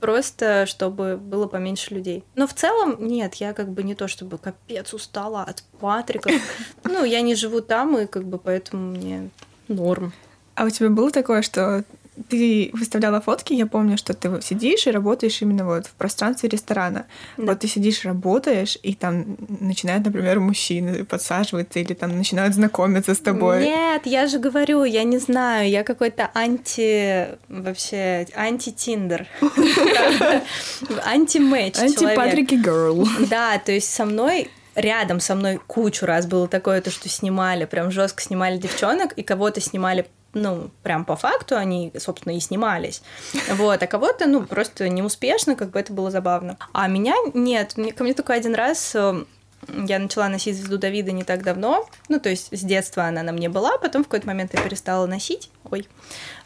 просто 0.00 0.66
чтобы 0.66 1.16
было 1.16 1.46
поменьше 1.46 1.94
людей. 1.94 2.24
Но 2.34 2.46
в 2.46 2.54
целом 2.54 2.96
нет, 2.98 3.34
я 3.34 3.52
как 3.52 3.70
бы 3.70 3.82
не 3.82 3.94
то 3.94 4.08
чтобы 4.08 4.38
капец 4.38 4.94
устала 4.94 5.42
от 5.42 5.62
Патрика. 5.80 6.30
Ну, 6.84 7.04
я 7.04 7.20
не 7.20 7.34
живу 7.34 7.60
там, 7.60 7.98
и 7.98 8.06
как 8.06 8.24
бы 8.24 8.38
поэтому 8.38 8.92
мне 8.92 9.30
норм. 9.68 10.12
А 10.54 10.64
у 10.64 10.70
тебя 10.70 10.88
было 10.88 11.10
такое, 11.10 11.42
что 11.42 11.84
ты 12.28 12.70
выставляла 12.72 13.20
фотки, 13.20 13.52
я 13.52 13.66
помню, 13.66 13.96
что 13.96 14.14
ты 14.14 14.40
сидишь 14.42 14.86
и 14.86 14.90
работаешь 14.90 15.42
именно 15.42 15.64
вот 15.64 15.86
в 15.86 15.92
пространстве 15.92 16.48
ресторана. 16.48 17.06
Да. 17.36 17.44
Вот 17.44 17.60
ты 17.60 17.68
сидишь, 17.68 18.04
работаешь, 18.04 18.78
и 18.82 18.94
там 18.94 19.36
начинают, 19.60 20.04
например, 20.04 20.40
мужчины 20.40 21.04
подсаживаться 21.04 21.78
или 21.78 21.94
там 21.94 22.16
начинают 22.16 22.54
знакомиться 22.54 23.14
с 23.14 23.18
тобой. 23.18 23.64
Нет, 23.64 24.02
я 24.06 24.26
же 24.26 24.38
говорю, 24.38 24.84
я 24.84 25.04
не 25.04 25.18
знаю, 25.18 25.68
я 25.68 25.84
какой-то 25.84 26.30
анти... 26.34 27.28
вообще 27.48 28.26
анти-тиндер. 28.34 29.26
Анти-мэч 31.04 31.78
Анти-патрики 31.78 32.54
girl. 32.54 33.06
Да, 33.28 33.58
то 33.58 33.72
есть 33.72 33.92
со 33.92 34.04
мной 34.04 34.50
рядом 34.78 35.20
со 35.20 35.34
мной 35.34 35.60
кучу 35.66 36.06
раз 36.06 36.26
было 36.26 36.48
такое, 36.48 36.80
то, 36.80 36.90
что 36.90 37.08
снимали, 37.08 37.64
прям 37.64 37.90
жестко 37.90 38.22
снимали 38.22 38.56
девчонок, 38.58 39.12
и 39.12 39.22
кого-то 39.22 39.60
снимали 39.60 40.06
ну, 40.34 40.70
прям 40.82 41.04
по 41.04 41.16
факту 41.16 41.56
они, 41.56 41.92
собственно, 41.98 42.36
и 42.36 42.40
снимались. 42.40 43.02
Вот, 43.50 43.82
а 43.82 43.86
кого-то, 43.86 44.26
ну, 44.26 44.44
просто 44.44 44.88
неуспешно, 44.88 45.56
как 45.56 45.70
бы 45.70 45.80
это 45.80 45.92
было 45.92 46.10
забавно. 46.10 46.58
А 46.72 46.86
меня 46.88 47.14
нет, 47.34 47.76
мне, 47.76 47.92
ко 47.92 48.04
мне 48.04 48.14
только 48.14 48.34
один 48.34 48.54
раз 48.54 48.94
э, 48.94 49.24
я 49.66 49.98
начала 49.98 50.28
носить 50.28 50.56
звезду 50.56 50.78
Давида 50.78 51.12
не 51.12 51.24
так 51.24 51.42
давно, 51.42 51.88
ну, 52.08 52.20
то 52.20 52.28
есть 52.28 52.48
с 52.56 52.60
детства 52.62 53.04
она 53.04 53.22
на 53.22 53.32
мне 53.32 53.48
была, 53.48 53.78
потом 53.78 54.02
в 54.02 54.06
какой-то 54.06 54.26
момент 54.26 54.54
я 54.54 54.62
перестала 54.62 55.06
носить, 55.06 55.50
ой, 55.70 55.88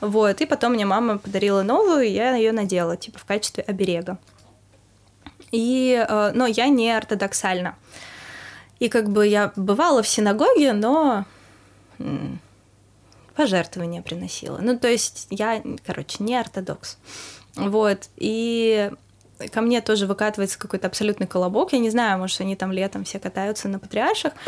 вот, 0.01 0.41
и 0.41 0.47
потом 0.47 0.73
мне 0.73 0.87
мама 0.87 1.19
подарила 1.19 1.63
новую, 1.63 2.03
и 2.03 2.11
я 2.11 2.35
ее 2.35 2.53
надела, 2.53 2.97
типа, 2.97 3.19
в 3.19 3.25
качестве 3.25 3.65
оберега. 3.65 4.19
И, 5.51 6.05
э, 6.09 6.33
но 6.35 6.47
я 6.47 6.69
не 6.69 6.91
ортодоксальна. 6.91 7.77
И 8.79 8.89
как 8.89 9.11
бы 9.11 9.27
я 9.27 9.53
бывала 9.55 10.03
в 10.03 10.09
синагоге, 10.09 10.73
но 10.73 11.25
пожертвования 13.35 14.03
приносила. 14.03 14.59
Ну, 14.59 14.79
то 14.79 14.89
есть 14.89 15.27
я, 15.31 15.63
короче, 15.85 16.17
не 16.21 16.37
ортодокс. 16.37 16.99
Вот, 17.57 18.09
и 18.17 18.91
ко 19.51 19.61
мне 19.61 19.81
тоже 19.81 20.07
выкатывается 20.07 20.59
какой-то 20.59 20.87
абсолютный 20.87 21.27
колобок. 21.27 21.73
Я 21.73 21.79
не 21.79 21.91
знаю, 21.91 22.19
может, 22.19 22.41
они 22.41 22.57
там 22.57 22.73
летом 22.73 23.05
все 23.05 23.19
катаются 23.19 23.69
на 23.69 23.79
патриарших. 23.79 24.33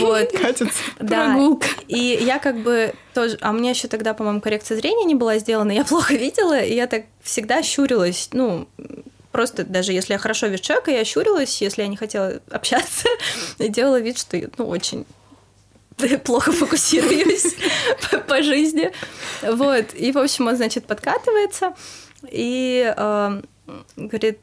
Вот. 0.00 0.32
Катятся. 0.32 0.82
Да. 1.00 1.36
И 1.88 2.18
я 2.20 2.38
как 2.38 2.62
бы 2.62 2.94
тоже... 3.12 3.38
А 3.40 3.52
меня 3.52 3.70
еще 3.70 3.88
тогда, 3.88 4.12
по-моему, 4.14 4.40
коррекция 4.40 4.76
зрения 4.76 5.04
не 5.04 5.14
была 5.14 5.38
сделана. 5.38 5.72
Я 5.72 5.84
плохо 5.88 6.14
видела, 6.14 6.60
и 6.60 6.74
я 6.74 6.86
так 6.86 7.04
всегда 7.22 7.62
щурилась. 7.62 8.28
Ну, 8.32 8.68
просто 9.32 9.64
даже 9.64 9.92
если 9.92 10.14
я 10.14 10.18
хорошо 10.18 10.48
вижу 10.48 10.62
человека, 10.62 10.90
я 10.90 11.04
щурилась, 11.04 11.60
если 11.62 11.82
я 11.82 11.88
не 11.88 11.96
хотела 11.96 12.40
общаться, 12.50 13.08
и 13.58 13.68
делала 13.68 14.00
вид, 14.00 14.18
что 14.18 14.40
ну, 14.58 14.66
очень 14.66 15.06
плохо 16.24 16.52
фокусируюсь 16.52 17.54
по, 18.28 18.42
жизни. 18.42 18.90
Вот. 19.42 19.94
И, 19.94 20.12
в 20.12 20.18
общем, 20.18 20.48
он, 20.48 20.56
значит, 20.56 20.86
подкатывается 20.86 21.74
и 22.30 22.92
э, 22.96 23.42
говорит, 23.96 24.38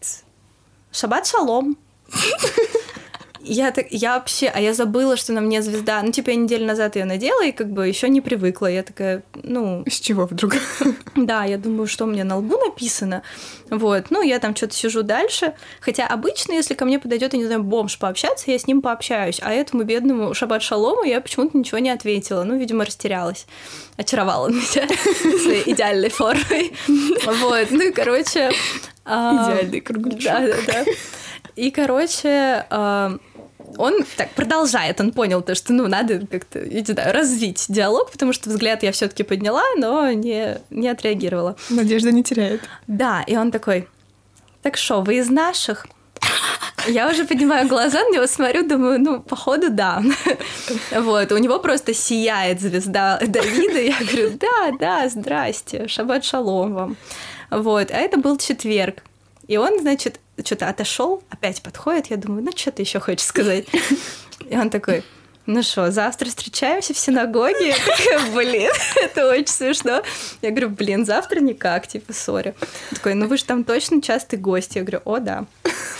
шаббат 0.92 1.28
шалом. 1.28 1.78
Я 3.44 3.72
так, 3.72 3.88
я 3.90 4.16
вообще, 4.16 4.48
а 4.54 4.60
я 4.60 4.74
забыла, 4.74 5.18
что 5.18 5.34
на 5.34 5.42
мне 5.42 5.62
звезда. 5.62 6.02
Ну, 6.04 6.12
типа, 6.12 6.30
я 6.30 6.36
неделю 6.36 6.66
назад 6.66 6.96
ее 6.96 7.06
надела 7.06 7.44
и 7.44 7.52
как 7.52 7.72
бы 7.72 7.88
еще 7.88 8.08
не 8.10 8.22
привыкла. 8.22 8.68
Я 8.68 8.84
такая, 8.84 9.24
ну... 9.44 9.84
С 9.88 10.00
чего 10.00 10.26
вдруг? 10.26 10.54
Да, 11.16 11.44
я 11.44 11.58
думаю, 11.58 11.88
что 11.88 12.06
у 12.06 12.08
меня 12.08 12.24
на 12.24 12.38
лбу 12.38 12.58
написано. 12.58 13.22
Вот, 13.70 14.06
ну, 14.12 14.22
я 14.22 14.40
там 14.40 14.56
что-то 14.56 14.74
сижу 14.74 15.04
дальше. 15.04 15.54
Хотя 15.82 16.08
обычно, 16.08 16.54
если 16.54 16.74
ко 16.74 16.86
мне 16.86 17.00
подойдет, 17.00 17.34
я 17.34 17.40
не 17.40 17.46
знаю, 17.46 17.64
бомж 17.64 18.00
пообщаться, 18.00 18.50
я 18.50 18.58
с 18.58 18.66
ним 18.66 18.82
пообщаюсь. 18.82 19.40
А 19.42 19.52
этому 19.52 19.84
бедному 19.84 20.34
шаббат 20.34 20.64
шалому 20.64 21.04
я 21.04 21.20
почему-то 21.20 21.58
ничего 21.58 21.80
не 21.80 21.90
ответила. 21.90 22.44
Ну, 22.44 22.58
видимо, 22.58 22.86
растерялась. 22.86 23.46
Очаровала 23.98 24.48
меня 24.48 24.88
своей 25.44 25.74
идеальной 25.74 26.10
формой. 26.10 26.74
Вот, 26.88 27.72
ну 27.72 27.82
и, 27.82 27.92
короче... 27.92 28.52
Идеальный 29.06 29.82
кругляшок. 29.82 30.24
Да, 30.24 30.48
да, 30.48 30.56
да. 30.68 30.92
И, 31.56 31.72
короче, 31.72 32.66
он 33.78 34.06
так 34.18 34.32
продолжает, 34.32 35.00
он 35.00 35.12
понял 35.12 35.42
то, 35.42 35.56
что 35.56 35.74
ну 35.74 35.88
надо 35.88 36.26
как-то, 36.28 36.60
не 36.60 36.84
знаю, 36.84 37.14
развить 37.14 37.66
диалог, 37.70 38.12
потому 38.12 38.34
что 38.34 38.50
взгляд 38.50 38.84
я 38.84 38.92
все-таки 38.92 39.24
подняла, 39.24 39.64
но 39.78 40.12
не, 40.12 40.58
не 40.70 40.90
отреагировала. 40.90 41.56
Надежда 41.70 42.12
не 42.12 42.24
теряет. 42.24 42.62
Да, 42.88 43.24
и 43.28 43.36
он 43.36 43.52
такой, 43.52 43.88
так 44.62 44.78
что, 44.78 45.02
вы 45.02 45.18
из 45.18 45.30
наших? 45.30 45.88
Я 46.88 47.10
уже 47.10 47.26
поднимаю 47.26 47.68
глаза 47.68 48.00
на 48.04 48.10
него, 48.10 48.28
смотрю, 48.28 48.68
думаю, 48.68 49.00
ну, 49.00 49.22
походу, 49.22 49.70
да. 49.70 50.02
Вот, 50.92 51.32
у 51.32 51.38
него 51.38 51.60
просто 51.60 51.94
сияет 51.94 52.62
звезда 52.62 53.20
Давида. 53.26 53.80
Я 53.82 53.98
говорю, 54.00 54.32
да, 54.40 54.72
да, 54.80 55.10
здрасте, 55.10 55.88
шаббат 55.88 56.26
шалом 56.26 56.74
вам. 56.74 56.98
Вот, 57.50 57.92
а 57.92 57.98
это 57.98 58.18
был 58.18 58.38
четверг. 58.38 59.04
И 59.52 59.58
он, 59.58 59.82
значит, 59.82 60.22
что-то 60.42 60.70
отошел, 60.70 61.22
опять 61.30 61.62
подходит, 61.62 62.08
я 62.08 62.16
думаю, 62.16 62.42
ну 62.42 62.52
что 62.56 62.72
ты 62.72 62.84
еще 62.84 63.02
хочешь 63.02 63.26
сказать? 63.26 63.66
И 64.50 64.56
он 64.56 64.70
такой, 64.70 65.04
ну 65.48 65.64
что, 65.64 65.92
завтра 65.92 66.28
встречаемся 66.28 66.94
в 66.94 66.98
синагоге? 66.98 67.76
Блин, 68.36 68.72
это 68.96 69.28
очень 69.30 69.48
смешно. 69.48 70.04
Я 70.42 70.52
говорю, 70.52 70.70
блин, 70.70 71.06
завтра 71.06 71.40
никак, 71.40 71.88
типа, 71.88 72.14
сори. 72.14 72.54
Такой, 72.92 73.16
ну 73.16 73.28
вы 73.28 73.38
же 73.38 73.46
там 73.46 73.64
точно 73.64 74.02
частый 74.02 74.38
гость. 74.38 74.76
Я 74.76 74.84
говорю, 74.84 75.02
о, 75.06 75.20
да. 75.20 75.46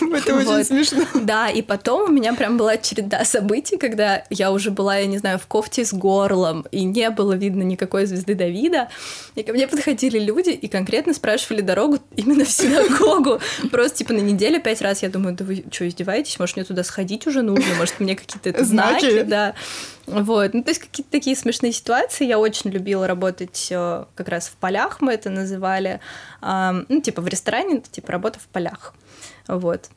Это 0.00 0.36
очень 0.36 0.64
смешно. 0.64 1.04
Да, 1.14 1.48
и 1.48 1.62
потом 1.62 2.10
у 2.10 2.12
меня 2.12 2.34
прям 2.34 2.56
была 2.56 2.76
череда 2.76 3.24
событий, 3.24 3.76
когда 3.76 4.24
я 4.30 4.50
уже 4.52 4.70
была, 4.70 4.96
я 4.96 5.06
не 5.06 5.18
знаю, 5.18 5.38
в 5.38 5.46
кофте 5.46 5.84
с 5.84 5.92
горлом, 5.92 6.66
и 6.70 6.84
не 6.84 7.10
было 7.10 7.32
видно 7.32 7.62
никакой 7.62 8.06
звезды 8.06 8.34
Давида. 8.34 8.88
И 9.34 9.42
ко 9.42 9.52
мне 9.52 9.66
подходили 9.66 10.18
люди 10.18 10.50
и 10.50 10.68
конкретно 10.68 11.14
спрашивали 11.14 11.60
дорогу 11.62 11.98
именно 12.16 12.44
в 12.44 12.50
синагогу. 12.50 13.40
Просто, 13.70 13.98
типа, 13.98 14.12
на 14.12 14.20
неделю 14.20 14.60
пять 14.60 14.82
раз 14.82 15.02
я 15.02 15.08
думаю, 15.08 15.34
да 15.34 15.44
вы 15.44 15.64
что, 15.70 15.88
издеваетесь? 15.88 16.38
Может, 16.38 16.56
мне 16.56 16.64
туда 16.64 16.84
сходить 16.84 17.26
уже 17.26 17.42
нужно? 17.42 17.74
Может, 17.76 18.00
мне 18.00 18.16
какие-то 18.16 18.64
знаки? 18.64 19.22
Да. 19.32 19.54
Вот. 20.06 20.52
Ну, 20.52 20.62
то 20.62 20.70
есть 20.70 20.80
какие-то 20.80 21.10
такие 21.10 21.34
смешные 21.36 21.72
ситуации. 21.72 22.26
Я 22.26 22.38
очень 22.38 22.70
любила 22.70 23.06
работать 23.06 23.68
э, 23.70 24.04
как 24.14 24.28
раз 24.28 24.48
в 24.48 24.56
полях, 24.56 25.00
мы 25.00 25.12
это 25.12 25.30
называли. 25.30 26.00
Ну, 26.42 27.00
типа 27.00 27.22
в 27.22 27.28
ресторане, 27.28 27.80
типа 27.80 28.12
работа 28.12 28.38
в 28.38 28.46
полях. 28.48 28.94
Вот. 29.48 29.88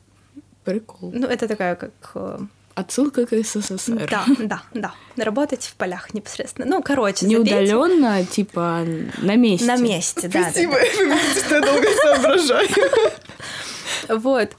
Прикол. 0.64 1.12
Ну, 1.12 1.26
это 1.26 1.48
такая 1.48 1.76
как... 1.76 1.92
Э, 2.14 2.38
Отсылка 2.74 3.26
к 3.26 3.32
СССР. 3.32 4.08
Да, 4.10 4.24
да, 4.38 4.62
да. 4.74 4.94
Работать 5.16 5.64
в 5.64 5.76
полях 5.76 6.12
непосредственно. 6.12 6.66
Ну, 6.66 6.82
короче, 6.82 7.26
Не 7.26 7.36
удаленно, 7.36 8.24
типа 8.24 8.84
на 9.18 9.36
месте. 9.36 9.66
На 9.66 9.76
месте, 9.76 10.28
да. 10.28 10.50
Спасибо, 10.50 10.72
да, 10.72 11.18
что 11.40 11.54
я 11.54 11.60
долго 11.60 11.88
соображаю. 12.02 12.68
Вот. 14.08 14.50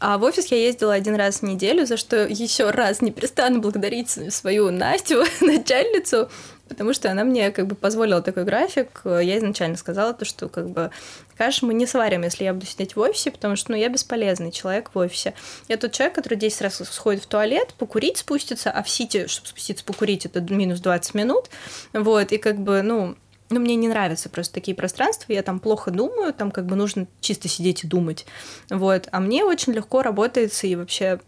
А 0.00 0.16
в 0.16 0.22
офис 0.22 0.46
я 0.46 0.58
ездила 0.58 0.94
один 0.94 1.16
раз 1.16 1.40
в 1.40 1.42
неделю, 1.42 1.84
за 1.84 1.96
что 1.96 2.24
еще 2.24 2.70
раз 2.70 3.00
не 3.02 3.10
перестану 3.10 3.60
благодарить 3.60 4.10
свою 4.32 4.70
Настю, 4.70 5.24
начальницу, 5.40 6.30
потому 6.68 6.92
что 6.92 7.10
она 7.10 7.24
мне 7.24 7.50
как 7.50 7.66
бы 7.66 7.74
позволила 7.74 8.22
такой 8.22 8.44
график. 8.44 9.02
Я 9.04 9.38
изначально 9.38 9.76
сказала 9.76 10.14
то, 10.14 10.24
что 10.24 10.48
как 10.48 10.70
бы 10.70 10.90
каш 11.36 11.62
мы 11.62 11.74
не 11.74 11.86
сварим, 11.86 12.22
если 12.22 12.44
я 12.44 12.54
буду 12.54 12.66
сидеть 12.66 12.94
в 12.94 13.00
офисе, 13.00 13.32
потому 13.32 13.56
что 13.56 13.72
ну, 13.72 13.76
я 13.76 13.88
бесполезный 13.88 14.52
человек 14.52 14.90
в 14.94 14.98
офисе. 14.98 15.34
Я 15.66 15.76
тот 15.76 15.92
человек, 15.92 16.14
который 16.14 16.38
10 16.38 16.62
раз 16.62 16.76
сходит 16.76 17.24
в 17.24 17.26
туалет, 17.26 17.74
покурить 17.76 18.18
спустится, 18.18 18.70
а 18.70 18.84
в 18.84 18.88
сити, 18.88 19.26
чтобы 19.26 19.48
спуститься 19.48 19.84
покурить, 19.84 20.26
это 20.26 20.40
минус 20.40 20.78
20 20.80 21.14
минут. 21.14 21.46
Вот, 21.92 22.30
и 22.30 22.38
как 22.38 22.58
бы, 22.58 22.82
ну, 22.82 23.16
ну, 23.50 23.60
мне 23.60 23.76
не 23.76 23.88
нравятся 23.88 24.28
просто 24.28 24.54
такие 24.54 24.74
пространства, 24.74 25.32
я 25.32 25.42
там 25.42 25.58
плохо 25.58 25.90
думаю, 25.90 26.32
там 26.34 26.50
как 26.50 26.66
бы 26.66 26.76
нужно 26.76 27.06
чисто 27.20 27.48
сидеть 27.48 27.84
и 27.84 27.86
думать, 27.86 28.26
вот, 28.70 29.08
а 29.10 29.20
мне 29.20 29.44
очень 29.44 29.72
легко 29.72 30.02
работается 30.02 30.66
и 30.66 30.76
вообще 30.76 31.20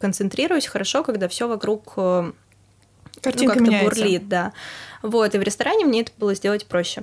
концентрируюсь 0.00 0.66
хорошо, 0.66 1.02
когда 1.02 1.26
все 1.28 1.48
вокруг 1.48 1.94
э, 1.96 2.32
Картинка 3.20 3.58
ну, 3.58 3.66
как-то 3.66 3.84
бурлит, 3.84 4.28
да. 4.28 4.52
Вот, 5.02 5.34
и 5.34 5.38
в 5.38 5.42
ресторане 5.42 5.84
мне 5.84 6.02
это 6.02 6.12
было 6.18 6.34
сделать 6.34 6.66
проще. 6.66 7.02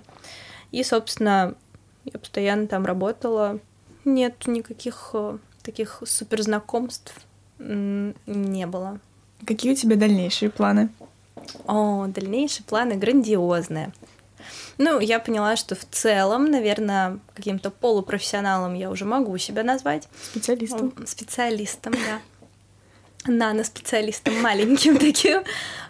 И, 0.72 0.84
собственно, 0.84 1.56
я 2.06 2.20
постоянно 2.20 2.68
там 2.68 2.86
работала. 2.86 3.60
Нет 4.04 4.48
никаких 4.48 5.12
э, 5.14 5.38
таких 5.64 6.04
супер 6.06 6.42
знакомств 6.42 7.14
не 7.58 8.68
было. 8.68 9.00
Какие 9.46 9.72
у 9.72 9.76
тебя 9.76 9.96
дальнейшие 9.96 10.50
планы? 10.50 10.90
О, 11.66 12.06
дальнейшие 12.08 12.66
планы 12.66 12.96
грандиозные. 12.96 13.94
Ну, 14.78 15.00
я 15.00 15.20
поняла, 15.20 15.56
что 15.56 15.76
в 15.76 15.86
целом, 15.86 16.52
наверное, 16.52 17.20
каким-то 17.34 17.72
полупрофессионалом 17.72 18.74
я 18.74 18.90
уже 18.90 19.06
могу 19.06 19.38
себя 19.38 19.64
назвать. 19.64 20.08
Специалистом. 20.32 20.94
Специалистом, 21.06 21.94
да. 21.94 23.32
Нано-специалистом 23.32 24.42
маленьким 24.42 24.98
таким. 25.00 25.44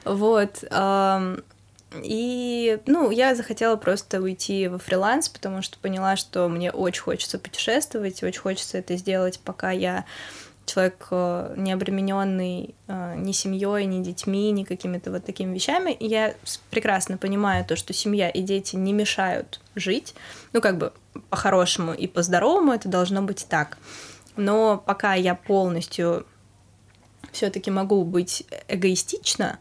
Вот. 0.04 0.64
И, 2.04 2.80
ну, 2.86 3.10
я 3.12 3.36
захотела 3.36 3.76
просто 3.76 4.22
уйти 4.22 4.68
во 4.68 4.80
фриланс, 4.80 5.30
потому 5.30 5.62
что 5.62 5.78
поняла, 5.80 6.16
что 6.16 6.48
мне 6.50 6.72
очень 6.72 7.02
хочется 7.02 7.40
путешествовать, 7.40 8.24
очень 8.24 8.42
хочется 8.42 8.78
это 8.78 8.98
сделать, 8.98 9.40
пока 9.40 9.72
я 9.72 10.06
человек 10.66 11.08
э, 11.12 11.54
не 11.58 11.72
обремененный 11.72 12.76
э, 12.88 13.16
ни 13.18 13.32
семьей, 13.32 13.86
ни 13.86 14.04
детьми, 14.04 14.52
ни 14.52 14.64
какими-то 14.64 15.12
вот 15.12 15.26
такими 15.26 15.54
вещами. 15.54 15.92
И 15.92 16.08
я 16.08 16.34
прекрасно 16.70 17.18
понимаю 17.18 17.66
то, 17.66 17.76
что 17.76 17.94
семья 17.94 18.30
и 18.30 18.42
дети 18.42 18.76
не 18.76 18.94
мешают 18.94 19.62
жить. 19.76 20.16
Ну, 20.54 20.62
как 20.62 20.78
бы 20.78 20.94
по-хорошему 21.30 21.94
и 21.94 22.08
по-здоровому 22.08 22.74
это 22.74 22.90
должно 22.90 23.22
быть 23.22 23.46
так. 23.50 23.78
Но 24.36 24.82
пока 24.86 25.14
я 25.14 25.36
полностью 25.36 26.26
все-таки 27.32 27.72
могу 27.72 28.04
быть 28.04 28.46
эгоистична, 28.68 29.60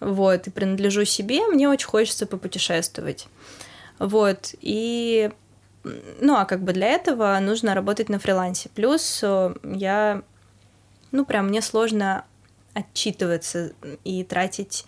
вот, 0.00 0.46
и 0.46 0.50
принадлежу 0.50 1.04
себе, 1.04 1.46
мне 1.46 1.68
очень 1.68 1.86
хочется 1.86 2.26
попутешествовать. 2.26 3.28
Вот, 3.98 4.54
и 4.60 5.30
ну, 6.20 6.36
а 6.36 6.44
как 6.44 6.62
бы 6.62 6.72
для 6.72 6.88
этого 6.88 7.38
нужно 7.40 7.74
работать 7.74 8.08
на 8.08 8.18
фрилансе. 8.18 8.68
Плюс 8.74 9.20
э, 9.22 9.54
я 9.62 10.22
ну, 11.12 11.24
прям 11.24 11.48
мне 11.48 11.62
сложно 11.62 12.24
отчитываться 12.74 13.72
и 14.04 14.22
тратить 14.24 14.84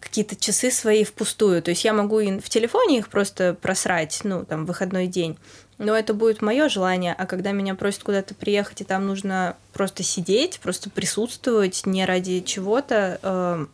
какие-то 0.00 0.34
часы 0.34 0.70
свои 0.70 1.04
впустую. 1.04 1.62
То 1.62 1.70
есть 1.70 1.84
я 1.84 1.92
могу 1.92 2.20
и 2.20 2.40
в 2.40 2.48
телефоне 2.48 2.98
их 2.98 3.08
просто 3.08 3.54
просрать, 3.54 4.20
ну, 4.24 4.44
там, 4.44 4.66
выходной 4.66 5.06
день. 5.06 5.38
Но 5.78 5.96
это 5.96 6.12
будет 6.14 6.42
мое 6.42 6.68
желание, 6.68 7.14
а 7.14 7.26
когда 7.26 7.52
меня 7.52 7.74
просят 7.74 8.02
куда-то 8.02 8.34
приехать, 8.34 8.80
и 8.80 8.84
там 8.84 9.06
нужно 9.06 9.56
просто 9.72 10.02
сидеть, 10.02 10.60
просто 10.60 10.90
присутствовать 10.90 11.86
не 11.86 12.04
ради 12.04 12.40
чего-то, 12.40 13.18
э, 13.22 13.66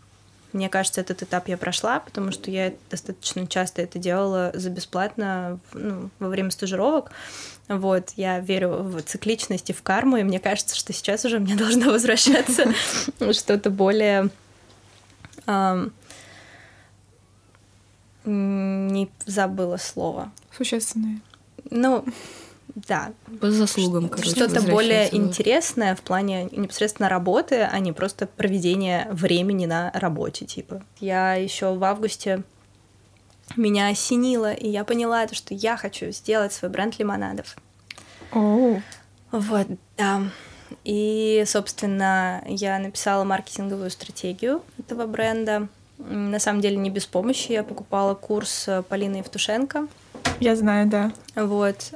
мне 0.52 0.68
кажется, 0.68 1.00
этот 1.00 1.22
этап 1.22 1.48
я 1.48 1.56
прошла, 1.56 2.00
потому 2.00 2.32
что 2.32 2.50
я 2.50 2.72
достаточно 2.90 3.46
часто 3.46 3.82
это 3.82 3.98
делала 3.98 4.52
за 4.54 4.70
бесплатно 4.70 5.58
ну, 5.72 6.10
во 6.18 6.28
время 6.28 6.50
стажировок. 6.50 7.10
Вот, 7.68 8.10
я 8.16 8.38
верю 8.38 8.82
в 8.82 9.02
цикличность 9.02 9.70
и 9.70 9.72
в 9.72 9.82
карму, 9.82 10.18
и 10.18 10.22
мне 10.22 10.38
кажется, 10.38 10.76
что 10.76 10.92
сейчас 10.92 11.24
уже 11.24 11.38
мне 11.38 11.54
должно 11.56 11.90
возвращаться 11.90 12.72
что-то 13.32 13.70
более... 13.70 14.30
Не 18.24 19.08
забыла 19.24 19.76
слово. 19.76 20.32
Существенное. 20.50 21.20
Ну, 21.70 22.04
да. 22.76 23.12
По 23.40 23.50
заслугам, 23.50 24.10
короче. 24.10 24.30
Что-то 24.30 24.60
более 24.60 25.14
интересное 25.16 25.96
в 25.96 26.02
плане 26.02 26.44
непосредственно 26.52 27.08
работы, 27.08 27.62
а 27.62 27.78
не 27.78 27.92
просто 27.92 28.26
проведения 28.26 29.08
времени 29.10 29.64
на 29.64 29.90
работе, 29.94 30.44
типа. 30.44 30.82
Я 31.00 31.34
еще 31.34 31.74
в 31.74 31.82
августе 31.82 32.42
меня 33.56 33.88
осенило, 33.88 34.52
и 34.52 34.68
я 34.68 34.84
поняла, 34.84 35.26
что 35.28 35.54
я 35.54 35.78
хочу 35.78 36.10
сделать 36.10 36.52
свой 36.52 36.70
бренд 36.70 36.98
лимонадов. 36.98 37.56
О. 38.32 38.80
Вот, 39.32 39.66
да. 39.96 40.22
И, 40.84 41.44
собственно, 41.46 42.44
я 42.46 42.78
написала 42.78 43.24
маркетинговую 43.24 43.90
стратегию 43.90 44.62
этого 44.78 45.06
бренда. 45.06 45.68
На 45.98 46.38
самом 46.38 46.60
деле 46.60 46.76
не 46.76 46.90
без 46.90 47.06
помощи. 47.06 47.52
Я 47.52 47.64
покупала 47.64 48.14
курс 48.14 48.68
Полины 48.90 49.16
Евтушенко. 49.16 49.88
Я 50.40 50.56
знаю, 50.56 50.88
да. 50.88 51.12
Вот. 51.34 51.92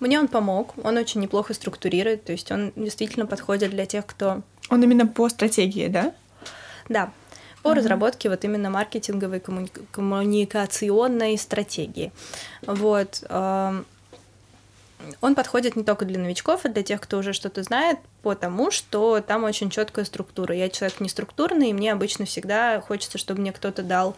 Мне 0.00 0.20
он 0.20 0.28
помог. 0.28 0.74
Он 0.82 0.96
очень 0.96 1.20
неплохо 1.20 1.54
структурирует. 1.54 2.24
То 2.24 2.32
есть 2.32 2.50
он 2.50 2.72
действительно 2.76 3.26
подходит 3.26 3.70
для 3.70 3.86
тех, 3.86 4.06
кто... 4.06 4.42
Он 4.68 4.82
именно 4.82 5.06
по 5.06 5.28
стратегии, 5.28 5.88
да? 5.88 6.14
Да 6.88 7.12
по 7.66 7.70
mm-hmm. 7.70 7.74
разработке 7.74 8.30
вот 8.30 8.44
именно 8.44 8.70
маркетинговой 8.70 9.40
коммуни- 9.40 9.86
коммуникационной 9.90 11.36
стратегии. 11.36 12.12
Вот. 12.64 13.24
Он 15.20 15.34
подходит 15.34 15.74
не 15.74 15.82
только 15.82 16.04
для 16.04 16.20
новичков, 16.20 16.64
а 16.64 16.68
для 16.68 16.84
тех, 16.84 17.00
кто 17.00 17.18
уже 17.18 17.32
что-то 17.32 17.64
знает, 17.64 17.98
потому 18.22 18.70
что 18.70 19.20
там 19.20 19.42
очень 19.42 19.68
четкая 19.68 20.04
структура. 20.04 20.54
Я 20.54 20.68
человек 20.68 21.00
не 21.00 21.08
структурный, 21.08 21.70
и 21.70 21.72
мне 21.72 21.92
обычно 21.92 22.24
всегда 22.24 22.80
хочется, 22.80 23.18
чтобы 23.18 23.40
мне 23.40 23.52
кто-то 23.52 23.82
дал, 23.82 24.14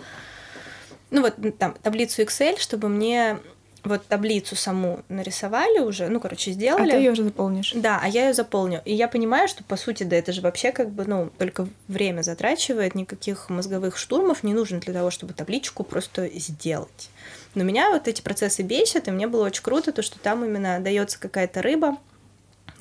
ну 1.10 1.22
вот 1.22 1.34
там 1.58 1.74
таблицу 1.82 2.22
Excel, 2.22 2.58
чтобы 2.58 2.88
мне 2.88 3.38
вот 3.84 4.06
таблицу 4.06 4.56
саму 4.56 5.00
нарисовали 5.08 5.78
уже, 5.78 6.08
ну, 6.08 6.20
короче, 6.20 6.52
сделали. 6.52 6.90
А 6.90 6.92
ты 6.92 6.96
ее 6.98 7.12
уже 7.12 7.24
заполнишь. 7.24 7.72
Да, 7.74 8.00
а 8.02 8.08
я 8.08 8.28
ее 8.28 8.34
заполню. 8.34 8.82
И 8.84 8.94
я 8.94 9.08
понимаю, 9.08 9.48
что, 9.48 9.64
по 9.64 9.76
сути, 9.76 10.02
да, 10.02 10.16
это 10.16 10.32
же 10.32 10.40
вообще 10.40 10.72
как 10.72 10.90
бы, 10.90 11.04
ну, 11.04 11.30
только 11.38 11.68
время 11.86 12.22
затрачивает, 12.22 12.94
никаких 12.94 13.50
мозговых 13.50 13.96
штурмов 13.96 14.42
не 14.42 14.54
нужно 14.54 14.80
для 14.80 14.92
того, 14.92 15.10
чтобы 15.10 15.32
табличку 15.32 15.84
просто 15.84 16.28
сделать. 16.38 17.10
Но 17.54 17.64
меня 17.64 17.90
вот 17.90 18.08
эти 18.08 18.20
процессы 18.20 18.62
бесят, 18.62 19.08
и 19.08 19.10
мне 19.10 19.26
было 19.26 19.46
очень 19.46 19.62
круто, 19.62 19.92
то, 19.92 20.02
что 20.02 20.18
там 20.18 20.44
именно 20.44 20.80
дается 20.80 21.18
какая-то 21.18 21.62
рыба, 21.62 21.96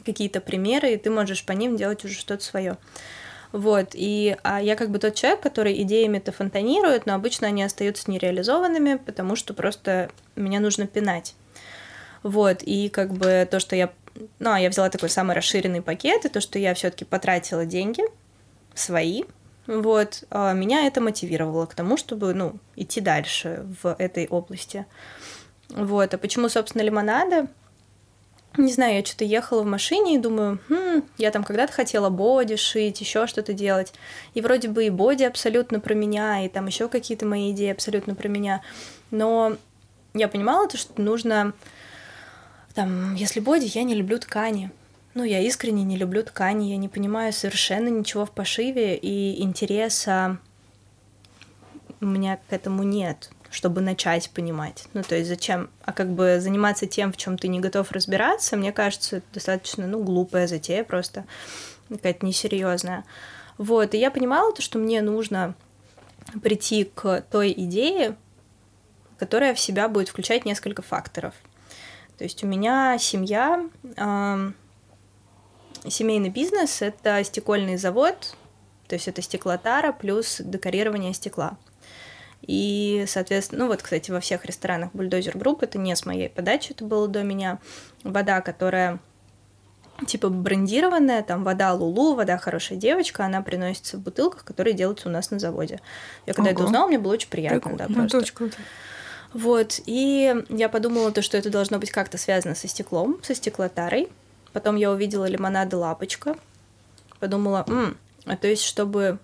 какие-то 0.06 0.42
примеры, 0.42 0.94
и 0.94 0.98
ты 0.98 1.10
можешь 1.10 1.46
по 1.46 1.52
ним 1.52 1.78
делать 1.78 2.04
уже 2.06 2.16
что-то 2.16 2.44
свое. 2.44 2.78
Вот, 3.52 3.90
и 3.94 4.36
а 4.44 4.62
я 4.62 4.76
как 4.76 4.90
бы 4.90 5.00
тот 5.00 5.16
человек, 5.16 5.40
который 5.40 5.82
идеями-то 5.84 6.32
фонтанирует, 6.32 7.06
но 7.06 7.14
обычно 7.16 7.48
они 7.48 7.64
остаются 7.64 8.12
нереализованными, 8.12 8.96
потому 8.96 9.36
что 9.36 9.54
просто 9.54 10.10
меня 10.36 10.60
нужно 10.60 10.86
пинать. 10.86 11.36
Вот, 12.24 12.62
и 12.62 12.90
как 12.90 13.14
бы 13.14 13.48
то, 13.50 13.60
что 13.60 13.76
я... 13.76 13.92
Ну, 14.40 14.52
а 14.52 14.60
я 14.60 14.70
взяла 14.70 14.90
такой 14.90 15.10
самый 15.10 15.36
расширенный 15.36 15.82
пакет, 15.82 16.26
и 16.26 16.30
то, 16.30 16.42
что 16.42 16.60
я 16.60 16.74
все 16.74 16.90
таки 16.90 17.06
потратила 17.06 17.66
деньги 17.66 18.04
свои, 18.74 19.24
Вот, 19.68 20.24
а 20.32 20.54
меня 20.54 20.88
это 20.88 21.02
мотивировало 21.02 21.66
к 21.66 21.76
тому, 21.76 21.98
чтобы, 21.98 22.34
ну, 22.34 22.56
идти 22.78 23.02
дальше 23.02 23.66
в 23.82 23.96
этой 24.00 24.28
области. 24.28 24.86
Вот, 25.70 26.14
а 26.14 26.18
почему, 26.18 26.48
собственно, 26.48 26.82
лимонады? 26.84 27.48
Не 28.58 28.72
знаю, 28.72 28.96
я 28.96 29.06
что-то 29.06 29.24
ехала 29.24 29.62
в 29.62 29.68
машине 29.68 30.16
и 30.16 30.20
думаю, 30.20 30.60
хм, 30.68 31.04
я 31.18 31.30
там 31.32 31.44
когда-то 31.44 31.72
хотела 31.74 32.10
боди 32.10 32.56
шить, 32.56 33.00
еще 33.02 33.28
что-то 33.28 33.54
делать. 33.54 33.94
И 34.34 34.42
вроде 34.42 34.68
бы 34.68 34.86
и 34.86 34.90
боди 34.90 35.24
абсолютно 35.24 35.80
про 35.80 35.94
меня, 35.94 36.44
и 36.44 36.50
там 36.50 36.66
еще 36.66 36.90
какие-то 36.90 37.26
мои 37.26 37.52
идеи 37.52 37.70
абсолютно 37.70 38.16
про 38.16 38.28
меня. 38.28 38.64
Но 39.12 39.58
я 40.14 40.28
понимала 40.28 40.68
то, 40.68 40.78
что 40.78 41.00
нужно... 41.02 41.54
Там, 42.74 43.16
если 43.16 43.40
боди, 43.40 43.70
я 43.74 43.84
не 43.84 43.96
люблю 43.96 44.20
ткани. 44.20 44.72
Ну, 45.14 45.24
я 45.24 45.40
искренне 45.40 45.84
не 45.84 45.98
люблю 45.98 46.24
ткани, 46.24 46.66
я 46.66 46.78
не 46.78 46.90
понимаю 46.90 47.34
совершенно 47.34 47.88
ничего 47.88 48.26
в 48.26 48.32
пошиве, 48.32 48.96
и 48.96 49.42
интереса 49.42 50.38
у 52.02 52.06
меня 52.06 52.38
к 52.38 52.54
этому 52.54 52.84
нет, 52.84 53.32
чтобы 53.50 53.82
начать 53.82 54.30
понимать. 54.32 54.86
Ну, 54.94 55.04
то 55.04 55.16
есть 55.16 55.30
зачем? 55.30 55.70
А 55.84 55.94
как 55.94 56.12
бы 56.12 56.40
заниматься 56.40 56.86
тем, 56.86 57.12
в 57.12 57.18
чем 57.18 57.38
ты 57.38 57.48
не 57.48 57.60
готов 57.60 57.92
разбираться, 57.92 58.58
мне 58.58 58.72
кажется, 58.72 59.22
достаточно, 59.34 59.88
ну, 59.88 60.04
глупая 60.04 60.48
затея 60.48 60.84
просто, 60.84 61.26
какая-то 61.90 62.26
несерьезная. 62.26 63.06
Вот, 63.58 63.94
и 63.94 63.98
я 63.98 64.12
понимала 64.12 64.54
то, 64.54 64.62
что 64.62 64.78
мне 64.78 65.02
нужно 65.02 65.56
прийти 66.44 66.84
к 66.84 67.22
той 67.32 67.54
идее, 67.56 68.16
которая 69.18 69.56
в 69.56 69.60
себя 69.60 69.88
будет 69.88 70.10
включать 70.10 70.46
несколько 70.46 70.82
факторов. 70.82 71.34
То 72.18 72.24
есть 72.24 72.44
у 72.44 72.48
меня 72.48 72.98
семья, 73.00 73.68
семейный 75.88 76.30
бизнес— 76.30 76.82
это 76.84 77.24
стекольный 77.24 77.78
завод, 77.78 78.36
то 78.88 78.96
есть 78.96 79.08
это 79.08 79.22
стеклотара 79.22 79.92
плюс 79.92 80.42
декорирование 80.44 81.14
стекла. 81.14 81.58
И, 82.42 83.06
соответственно, 83.08 83.66
ну 83.66 83.68
вот, 83.72 83.82
кстати, 83.82 84.12
во 84.12 84.20
всех 84.20 84.46
ресторанах 84.46 84.92
Bulldozer 84.94 85.38
Group, 85.38 85.64
это 85.64 85.78
не 85.78 85.96
с 85.96 86.06
моей 86.06 86.30
подачи, 86.30 86.72
это 86.72 86.86
было 86.86 87.08
до 87.08 87.24
меня, 87.24 87.60
вода, 88.04 88.42
которая 88.42 89.00
типа 90.06 90.30
брендированная, 90.30 91.24
там 91.24 91.44
вода 91.44 91.74
Лулу, 91.74 92.14
вода 92.16 92.38
хорошая 92.38 92.78
девочка, 92.78 93.26
она 93.26 93.42
приносится 93.42 93.98
в 93.98 94.02
бутылках, 94.02 94.44
которые 94.44 94.76
делаются 94.76 95.10
у 95.10 95.12
нас 95.12 95.32
на 95.32 95.40
заводе. 95.40 95.82
Я 96.26 96.34
когда 96.34 96.52
Ого. 96.52 96.56
это 96.60 96.64
узнала, 96.66 96.88
мне 96.88 97.00
было 97.00 97.14
очень 97.14 97.30
приятно, 97.30 97.60
Прикольно. 97.60 97.78
да, 97.80 97.86
просто. 97.86 98.00
Ну, 98.02 98.06
это 98.06 98.18
очень 98.18 98.36
круто. 98.36 98.58
Вот, 99.34 99.82
и 99.86 100.44
я 100.50 100.70
подумала 100.70 101.12
то, 101.12 101.22
что 101.22 101.38
это 101.38 101.50
должно 101.50 101.80
быть 101.80 101.92
как-то 101.92 102.18
связано 102.18 102.56
со 102.56 102.68
стеклом, 102.68 103.20
со 103.24 103.36
стеклотарой. 103.36 104.10
Потом 104.54 104.76
я 104.76 104.92
увидела 104.92 105.26
лимонады 105.26 105.76
лапочка. 105.76 106.36
Подумала, 107.20 107.66
М, 107.68 107.98
а 108.26 108.38
то 108.38 108.48
есть, 108.48 108.64
чтобы 108.64 109.20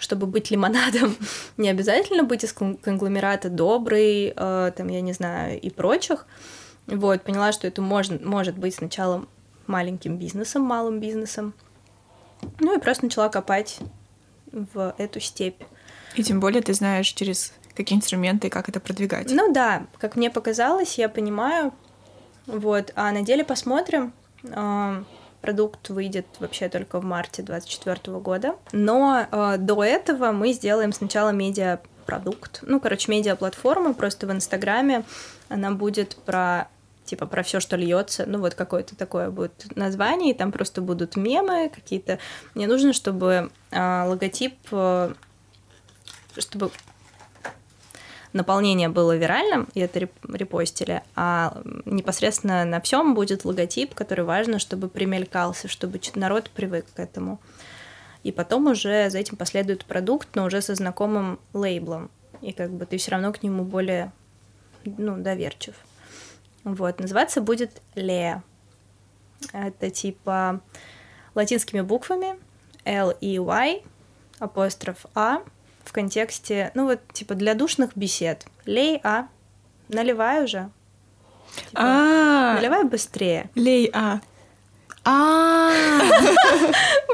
чтобы 0.00 0.26
быть 0.26 0.50
лимонадом, 0.50 1.14
не 1.56 1.68
обязательно 1.68 2.24
быть 2.24 2.42
из 2.42 2.52
конгломерата 2.52 3.48
добрый, 3.48 4.32
э, 4.34 4.72
там, 4.76 4.88
я 4.88 5.00
не 5.00 5.12
знаю, 5.12 5.60
и 5.60 5.70
прочих. 5.70 6.26
Вот, 6.86 7.22
поняла, 7.22 7.52
что 7.52 7.68
это 7.68 7.82
можно, 7.82 8.18
может 8.22 8.58
быть 8.58 8.74
сначала 8.74 9.26
маленьким 9.66 10.16
бизнесом, 10.16 10.62
малым 10.62 10.98
бизнесом. 10.98 11.54
Ну 12.58 12.76
и 12.76 12.80
просто 12.80 13.04
начала 13.04 13.28
копать 13.28 13.78
в 14.50 14.94
эту 14.98 15.20
степь. 15.20 15.62
И 16.16 16.24
тем 16.24 16.40
более 16.40 16.62
ты 16.62 16.74
знаешь 16.74 17.08
через 17.08 17.52
какие 17.76 17.96
инструменты 17.96 18.48
и 18.48 18.50
как 18.50 18.68
это 18.68 18.80
продвигать. 18.80 19.30
Ну 19.30 19.52
да, 19.52 19.86
как 19.98 20.16
мне 20.16 20.30
показалось, 20.30 20.98
я 20.98 21.08
понимаю. 21.08 21.72
Вот, 22.46 22.92
а 22.96 23.12
на 23.12 23.22
деле 23.22 23.44
посмотрим. 23.44 24.12
А, 24.52 25.04
продукт 25.40 25.88
выйдет 25.88 26.26
вообще 26.38 26.68
только 26.68 27.00
в 27.00 27.04
марте 27.04 27.42
2024 27.42 28.18
года. 28.18 28.56
Но 28.72 29.26
э, 29.30 29.56
до 29.58 29.82
этого 29.82 30.32
мы 30.32 30.52
сделаем 30.52 30.92
сначала 30.92 31.30
медиа-продукт. 31.30 32.60
Ну, 32.62 32.80
короче, 32.80 33.10
медиа-платформа 33.10 33.94
просто 33.94 34.26
в 34.26 34.32
Инстаграме. 34.32 35.04
Она 35.48 35.70
будет 35.72 36.16
про 36.16 36.68
типа 37.04 37.26
про 37.26 37.42
все, 37.42 37.58
что 37.58 37.76
льется, 37.76 38.24
ну 38.24 38.38
вот 38.38 38.54
какое-то 38.54 38.94
такое 38.94 39.30
будет 39.30 39.74
название, 39.74 40.30
и 40.30 40.36
там 40.36 40.52
просто 40.52 40.80
будут 40.80 41.16
мемы 41.16 41.68
какие-то. 41.68 42.20
Мне 42.54 42.68
нужно, 42.68 42.92
чтобы 42.92 43.50
э, 43.72 44.04
логотип, 44.06 44.54
э, 44.70 45.12
чтобы 46.38 46.70
наполнение 48.32 48.88
было 48.88 49.16
виральным, 49.16 49.68
и 49.74 49.80
это 49.80 50.00
репостили, 50.00 51.02
а 51.16 51.60
непосредственно 51.84 52.64
на 52.64 52.80
всем 52.80 53.14
будет 53.14 53.44
логотип, 53.44 53.94
который 53.94 54.24
важно, 54.24 54.58
чтобы 54.58 54.88
примелькался, 54.88 55.68
чтобы 55.68 56.00
народ 56.14 56.50
привык 56.50 56.86
к 56.94 57.00
этому. 57.00 57.40
И 58.22 58.32
потом 58.32 58.66
уже 58.66 59.08
за 59.10 59.18
этим 59.18 59.36
последует 59.36 59.84
продукт, 59.84 60.28
но 60.34 60.44
уже 60.44 60.60
со 60.60 60.74
знакомым 60.74 61.40
лейблом. 61.54 62.10
И 62.42 62.52
как 62.52 62.70
бы 62.70 62.86
ты 62.86 62.98
все 62.98 63.12
равно 63.12 63.32
к 63.32 63.42
нему 63.42 63.64
более 63.64 64.12
ну, 64.84 65.16
доверчив. 65.16 65.74
Вот, 66.64 67.00
называться 67.00 67.40
будет 67.40 67.80
Лея. 67.94 68.42
Это 69.52 69.90
типа 69.90 70.60
латинскими 71.34 71.80
буквами 71.80 72.38
L 72.84 73.14
E 73.20 73.38
Y 73.38 73.82
апостроф 74.38 75.06
А 75.14 75.42
в 75.90 75.92
контексте, 75.92 76.70
ну 76.74 76.86
вот, 76.86 77.00
типа, 77.12 77.34
для 77.34 77.54
душных 77.54 77.96
бесед. 77.96 78.46
Лей, 78.64 79.00
а, 79.02 79.26
наливай 79.88 80.44
уже. 80.44 80.70
Типа, 81.56 81.82
а 81.82 82.54
наливай 82.54 82.84
быстрее. 82.84 83.50
Лей, 83.56 83.90
а. 83.92 84.20
А, 85.04 85.72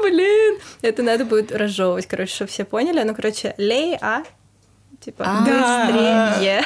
блин, 0.03 0.59
это 0.83 1.01
надо 1.01 1.25
будет 1.25 1.51
разжевывать, 1.51 2.05
короче, 2.05 2.35
чтобы 2.35 2.51
все 2.51 2.65
поняли. 2.65 3.01
Ну, 3.01 3.15
короче, 3.15 3.55
лей, 3.57 3.97
а, 3.99 4.21
типа, 4.99 5.23
быстрее. 5.39 6.63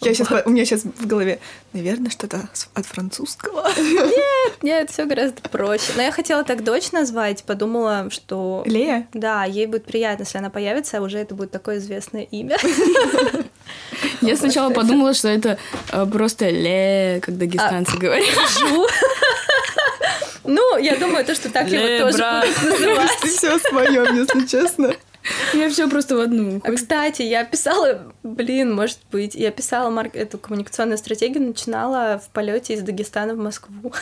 Я 0.00 0.14
сейчас, 0.14 0.28
у 0.46 0.50
меня 0.50 0.64
сейчас 0.64 0.82
в 0.82 1.06
голове, 1.06 1.38
наверное, 1.72 2.10
что-то 2.10 2.48
от 2.74 2.86
французского. 2.86 3.68
Нет, 3.76 4.62
нет, 4.62 4.90
все 4.90 5.04
гораздо 5.04 5.42
проще. 5.48 5.92
Но 5.96 6.02
я 6.02 6.10
хотела 6.10 6.42
так 6.42 6.64
дочь 6.64 6.92
назвать, 6.92 7.44
подумала, 7.44 8.08
что... 8.10 8.62
Лея? 8.66 9.06
Да, 9.12 9.44
ей 9.44 9.66
будет 9.66 9.84
приятно, 9.84 10.22
если 10.22 10.38
она 10.38 10.48
появится, 10.50 10.98
а 10.98 11.00
уже 11.02 11.18
это 11.18 11.34
будет 11.34 11.50
такое 11.50 11.78
известное 11.78 12.22
имя. 12.22 12.56
Я 14.22 14.36
сначала 14.36 14.70
подумала, 14.70 15.14
что 15.14 15.28
это 15.28 15.58
э, 15.92 16.06
просто 16.06 16.48
ле, 16.50 17.20
как 17.22 17.38
дагестанцы 17.38 17.96
а, 17.96 17.98
говорят. 17.98 18.28
Ну, 20.42 20.78
я 20.78 20.96
думаю, 20.96 21.24
то, 21.24 21.34
что 21.34 21.50
так 21.50 21.68
его 21.68 22.10
тоже 22.10 22.24
будут 22.24 22.62
называть. 22.80 23.10
Все 23.24 23.58
в 23.58 23.62
своем, 23.62 24.16
если 24.16 24.46
честно. 24.46 24.94
Я 25.54 25.68
все 25.68 25.88
просто 25.88 26.16
в 26.16 26.20
одну. 26.20 26.60
А, 26.64 26.72
кстати, 26.72 27.22
я 27.22 27.44
писала, 27.44 28.12
блин, 28.22 28.74
может 28.74 28.98
быть, 29.12 29.34
я 29.34 29.50
писала 29.50 29.90
марк... 29.90 30.16
эту 30.16 30.38
коммуникационную 30.38 30.98
стратегию, 30.98 31.42
начинала 31.42 32.18
в 32.18 32.30
полете 32.30 32.74
из 32.74 32.82
Дагестана 32.82 33.34
в 33.34 33.38
Москву. 33.38 33.92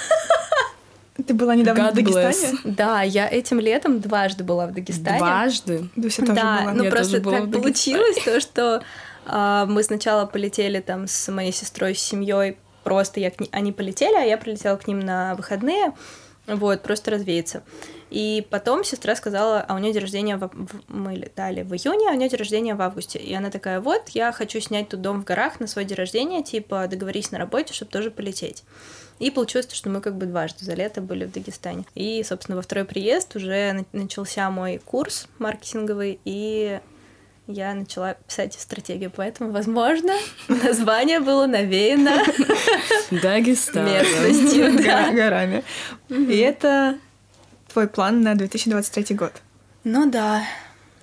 Ты 1.27 1.35
была 1.35 1.57
недавно 1.57 1.83
God 1.83 1.91
в 1.91 1.95
Дагестане? 1.95 2.53
Bless. 2.53 2.61
Да, 2.65 3.03
я 3.03 3.29
этим 3.29 3.59
летом 3.59 4.01
дважды 4.01 4.45
была 4.45 4.67
в 4.67 4.73
Дагестане. 4.73 5.19
Дважды? 5.19 5.89
Дуся 5.97 6.23
тоже 6.23 6.35
да, 6.35 6.61
была. 6.63 6.73
ну 6.75 6.85
я 6.85 6.91
просто 6.91 7.21
так 7.21 7.51
получилось, 7.51 8.17
то, 8.25 8.41
что 8.41 8.83
э, 9.27 9.67
мы 9.69 9.83
сначала 9.83 10.27
полетели 10.27 10.81
там 10.81 11.09
с 11.09 11.31
моей 11.33 11.53
сестрой, 11.53 11.97
с 11.97 12.01
семьей, 12.01 12.57
просто 12.85 13.19
я 13.19 13.31
к 13.31 13.41
ним, 13.41 13.49
они 13.51 13.73
полетели, 13.73 14.15
а 14.15 14.23
я 14.23 14.39
прилетела 14.39 14.77
к 14.77 14.87
ним 14.87 15.01
на 15.01 15.35
выходные, 15.35 15.93
вот, 16.49 16.83
просто 16.83 17.11
развеяться. 17.11 17.63
И 18.11 18.47
потом 18.51 18.85
сестра 18.85 19.15
сказала, 19.15 19.61
а 19.61 19.75
у 19.75 19.79
нее 19.79 19.93
день 19.93 20.03
рождения, 20.03 20.37
в... 20.37 20.51
мы 20.89 21.15
летали 21.15 21.63
в 21.63 21.75
июне, 21.75 22.09
а 22.09 22.13
у 22.13 22.17
нее 22.17 22.29
день 22.29 22.39
рождения 22.39 22.75
в 22.75 22.81
августе. 22.81 23.19
И 23.19 23.35
она 23.35 23.51
такая, 23.51 23.81
вот, 23.81 24.09
я 24.11 24.33
хочу 24.33 24.61
снять 24.61 24.89
тут 24.89 25.03
дом 25.03 25.23
в 25.23 25.25
горах 25.25 25.61
на 25.61 25.67
свой 25.67 25.85
день 25.85 25.97
рождения, 25.97 26.43
типа, 26.43 26.87
договорись 26.89 27.31
на 27.31 27.39
работе, 27.39 27.75
чтобы 27.75 27.91
тоже 27.91 28.11
полететь. 28.11 28.65
И 29.19 29.31
получилось, 29.31 29.71
что 29.71 29.91
мы 29.91 30.01
как 30.01 30.17
бы 30.17 30.27
дважды 30.27 30.65
за 30.65 30.75
лето 30.75 31.01
были 31.01 31.25
в 31.25 31.33
Дагестане. 31.33 31.85
И, 31.95 32.23
собственно, 32.23 32.57
во 32.57 32.63
второй 32.63 32.85
приезд 32.85 33.35
уже 33.37 33.85
начался 33.93 34.49
мой 34.51 34.79
курс 34.79 35.29
маркетинговый, 35.39 36.19
и 36.25 36.81
я 37.49 37.75
начала 37.75 38.15
писать 38.15 38.55
стратегию, 38.55 39.11
поэтому, 39.15 39.51
возможно, 39.51 40.13
название 40.49 41.19
было 41.19 41.47
навеяно 41.47 42.23
Дагестан. 43.11 43.87
Местностью, 43.87 44.77
горами. 45.15 45.65
И 46.09 46.37
это 46.37 46.99
твой 47.73 47.89
план 47.89 48.23
на 48.23 48.35
2023 48.35 49.17
год? 49.17 49.33
Ну 49.85 50.11
да, 50.11 50.43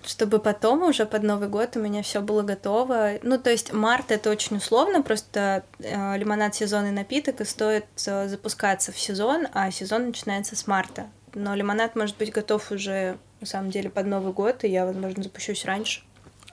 чтобы 0.06 0.40
потом 0.40 0.84
уже 0.84 1.06
под 1.08 1.24
Новый 1.24 1.48
год 1.48 1.76
у 1.78 1.80
меня 1.80 2.04
все 2.04 2.22
было 2.22 2.44
готово. 2.44 3.14
Ну, 3.24 3.40
то 3.40 3.50
есть 3.50 3.74
март 3.74 4.12
это 4.12 4.30
очень 4.30 4.58
условно, 4.58 5.02
просто 5.02 5.64
э, 5.80 6.18
лимонад 6.18 6.54
сезонный 6.54 6.92
напиток, 6.92 7.42
и 7.42 7.46
стоит 7.46 7.86
э, 8.06 8.28
запускаться 8.28 8.92
в 8.92 9.00
сезон, 9.00 9.48
а 9.54 9.72
сезон 9.72 10.08
начинается 10.08 10.56
с 10.56 10.68
марта. 10.68 11.08
Но 11.34 11.56
лимонад 11.56 11.96
может 11.96 12.18
быть 12.18 12.32
готов 12.32 12.72
уже, 12.72 13.18
на 13.42 13.48
самом 13.48 13.72
деле, 13.72 13.90
под 13.90 14.06
Новый 14.06 14.32
год, 14.32 14.64
и 14.64 14.70
я, 14.70 14.86
возможно, 14.86 15.24
запущусь 15.24 15.66
раньше. 15.66 16.04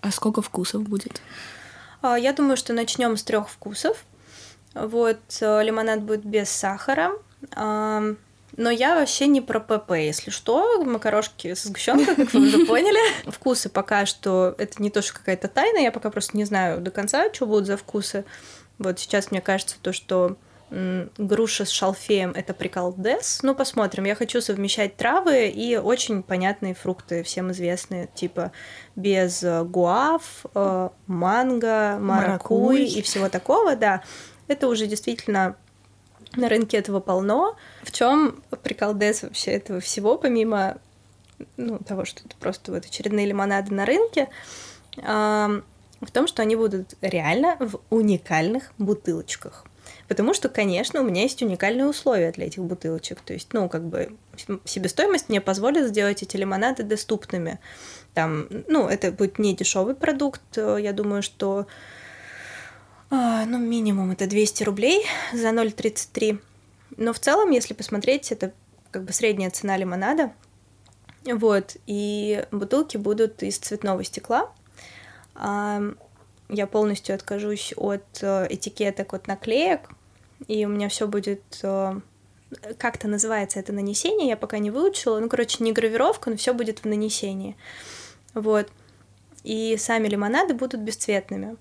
А 0.02 0.10
сколько 0.10 0.42
вкусов 0.42 0.82
будет? 0.82 1.22
Э, 2.02 2.16
я 2.18 2.34
думаю, 2.34 2.58
что 2.58 2.74
начнем 2.74 3.16
с 3.16 3.22
трех 3.22 3.48
вкусов. 3.48 4.04
Вот, 4.74 5.20
э, 5.40 5.62
лимонад 5.62 6.02
будет 6.02 6.24
без 6.24 6.50
сахара. 6.50 7.12
Но 8.56 8.70
я 8.70 8.94
вообще 8.96 9.26
не 9.28 9.40
про 9.40 9.60
ПП, 9.60 9.92
если 9.92 10.30
что. 10.30 10.84
Макарошки 10.84 11.54
со 11.54 11.68
сгущенкой, 11.68 12.14
как 12.14 12.32
вы 12.34 12.48
уже 12.48 12.66
поняли. 12.66 13.00
Вкусы 13.30 13.68
пока 13.68 14.04
что 14.04 14.54
это 14.58 14.82
не 14.82 14.90
то, 14.90 15.00
что 15.00 15.14
какая-то 15.14 15.48
тайна. 15.48 15.78
Я 15.78 15.90
пока 15.90 16.10
просто 16.10 16.36
не 16.36 16.44
знаю 16.44 16.80
до 16.80 16.90
конца, 16.90 17.32
что 17.32 17.46
будут 17.46 17.66
за 17.66 17.76
вкусы. 17.76 18.24
Вот 18.78 18.98
сейчас 18.98 19.30
мне 19.30 19.40
кажется 19.40 19.76
то, 19.80 19.92
что 19.92 20.36
груша 21.18 21.66
с 21.66 21.70
шалфеем— 21.70 22.30
это 22.34 22.54
прикол 22.54 22.94
Дес. 22.96 23.40
Ну, 23.42 23.54
посмотрим. 23.54 24.04
Я 24.04 24.14
хочу 24.14 24.40
совмещать 24.40 24.96
травы 24.96 25.48
и 25.48 25.76
очень 25.76 26.22
понятные 26.22 26.74
фрукты, 26.74 27.22
всем 27.22 27.52
известные, 27.52 28.08
типа 28.14 28.52
без 28.96 29.42
э, 29.42 29.64
гуав, 29.64 30.46
э, 30.54 30.88
манго, 31.06 31.98
маракуй 32.00 32.84
и 32.86 33.02
всего 33.02 33.28
такого, 33.28 33.76
да. 33.76 34.02
Это 34.48 34.66
уже 34.68 34.86
действительно 34.86 35.56
на 36.36 36.48
рынке 36.48 36.78
этого 36.78 37.00
полно. 37.00 37.56
В 37.82 37.92
чем 37.92 38.42
прикол 38.62 38.94
Дес 38.94 39.22
вообще 39.22 39.50
этого 39.52 39.80
всего, 39.80 40.16
помимо 40.16 40.78
ну, 41.58 41.78
того, 41.80 42.06
что 42.06 42.22
это 42.24 42.34
просто 42.36 42.72
вот 42.72 42.86
очередные 42.86 43.26
лимонады 43.26 43.74
на 43.74 43.84
рынке, 43.84 44.28
в 44.96 46.10
том, 46.12 46.26
что 46.26 46.42
они 46.42 46.56
будут 46.56 46.94
реально 47.00 47.56
в 47.60 47.80
уникальных 47.90 48.72
бутылочках. 48.78 49.66
Потому 50.12 50.34
что, 50.34 50.50
конечно, 50.50 51.00
у 51.00 51.04
меня 51.04 51.22
есть 51.22 51.40
уникальные 51.40 51.86
условия 51.86 52.32
для 52.32 52.44
этих 52.44 52.62
бутылочек. 52.62 53.22
То 53.22 53.32
есть, 53.32 53.54
ну, 53.54 53.70
как 53.70 53.86
бы 53.86 54.14
себестоимость 54.66 55.30
мне 55.30 55.40
позволит 55.40 55.88
сделать 55.88 56.22
эти 56.22 56.36
лимонады 56.36 56.82
доступными. 56.82 57.60
Там, 58.12 58.46
ну, 58.68 58.88
это 58.88 59.10
будет 59.10 59.38
не 59.38 59.56
дешевый 59.56 59.94
продукт. 59.94 60.42
Я 60.54 60.92
думаю, 60.92 61.22
что 61.22 61.66
а, 63.08 63.46
ну, 63.46 63.56
минимум 63.56 64.10
это 64.10 64.26
200 64.26 64.64
рублей 64.64 65.02
за 65.32 65.48
0,33. 65.48 66.38
Но 66.98 67.14
в 67.14 67.18
целом, 67.18 67.50
если 67.50 67.72
посмотреть, 67.72 68.32
это 68.32 68.52
как 68.90 69.04
бы 69.04 69.14
средняя 69.14 69.48
цена 69.48 69.78
лимонада. 69.78 70.34
Вот, 71.24 71.78
и 71.86 72.44
бутылки 72.52 72.98
будут 72.98 73.42
из 73.42 73.56
цветного 73.56 74.04
стекла. 74.04 74.52
Я 75.34 76.66
полностью 76.70 77.14
откажусь 77.14 77.72
от 77.78 78.04
э, 78.20 78.46
этикеток, 78.50 79.14
от 79.14 79.26
наклеек, 79.26 79.88
и 80.48 80.64
у 80.64 80.68
меня 80.68 80.88
все 80.88 81.06
будет 81.06 81.42
э, 81.62 82.00
как-то 82.78 83.08
называется 83.08 83.58
это 83.58 83.72
нанесение, 83.72 84.28
я 84.28 84.36
пока 84.36 84.58
не 84.58 84.70
выучила. 84.70 85.18
Ну, 85.18 85.28
короче, 85.28 85.62
не 85.64 85.72
гравировка, 85.72 86.30
но 86.30 86.36
все 86.36 86.52
будет 86.52 86.80
в 86.80 86.84
нанесении. 86.84 87.56
Вот. 88.34 88.68
И 89.44 89.76
сами 89.78 90.08
лимонады 90.08 90.54
будут 90.54 90.80
бесцветными. 90.80 91.56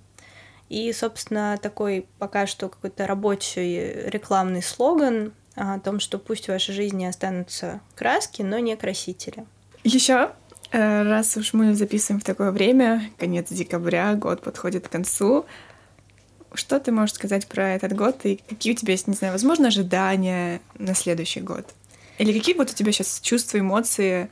И, 0.69 0.91
собственно, 0.93 1.57
такой 1.61 2.07
пока 2.17 2.47
что 2.47 2.69
какой-то 2.69 3.05
рабочий 3.05 4.07
рекламный 4.09 4.61
слоган 4.61 5.33
о 5.55 5.79
том, 5.79 5.99
что 5.99 6.17
пусть 6.17 6.45
в 6.45 6.49
вашей 6.49 6.73
жизни 6.73 7.05
останутся 7.05 7.81
краски, 7.95 8.41
но 8.41 8.59
не 8.59 8.77
красители. 8.77 9.45
Еще 9.83 10.31
э, 10.71 11.03
раз 11.03 11.35
уж 11.35 11.53
мы 11.53 11.73
записываем 11.73 12.21
в 12.21 12.23
такое 12.23 12.51
время, 12.51 13.09
конец 13.17 13.49
декабря, 13.49 14.13
год 14.15 14.41
подходит 14.43 14.87
к 14.87 14.91
концу, 14.91 15.45
что 16.53 16.79
ты 16.79 16.91
можешь 16.91 17.15
сказать 17.15 17.47
про 17.47 17.75
этот 17.75 17.93
год 17.93 18.25
и 18.25 18.39
какие 18.49 18.73
у 18.73 18.75
тебя 18.75 18.93
есть, 18.93 19.07
не 19.07 19.13
знаю, 19.13 19.33
возможно, 19.33 19.67
ожидания 19.67 20.61
на 20.77 20.93
следующий 20.95 21.41
год? 21.41 21.65
Или 22.17 22.33
какие 22.33 22.55
вот 22.55 22.69
у 22.69 22.73
тебя 22.73 22.91
сейчас 22.91 23.19
чувства, 23.21 23.59
эмоции? 23.59 24.29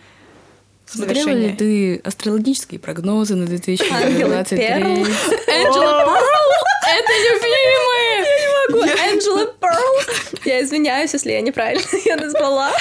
Смотрела 0.85 1.29
ли 1.29 1.53
ты 1.53 1.97
астрологические 2.03 2.79
прогнозы 2.79 3.35
на 3.35 3.45
2023? 3.45 3.95
Энджела 4.15 4.43
Перл! 4.43 5.05
Это 6.87 7.13
любимые! 7.29 8.19
Я 8.19 8.39
не 8.39 8.47
могу. 8.67 9.01
Энджела 9.13 9.45
Перл! 9.45 10.39
Я 10.45 10.63
извиняюсь, 10.63 11.13
если 11.13 11.31
я 11.31 11.41
неправильно 11.41 11.85
ее 12.05 12.15
назвала. 12.15 12.71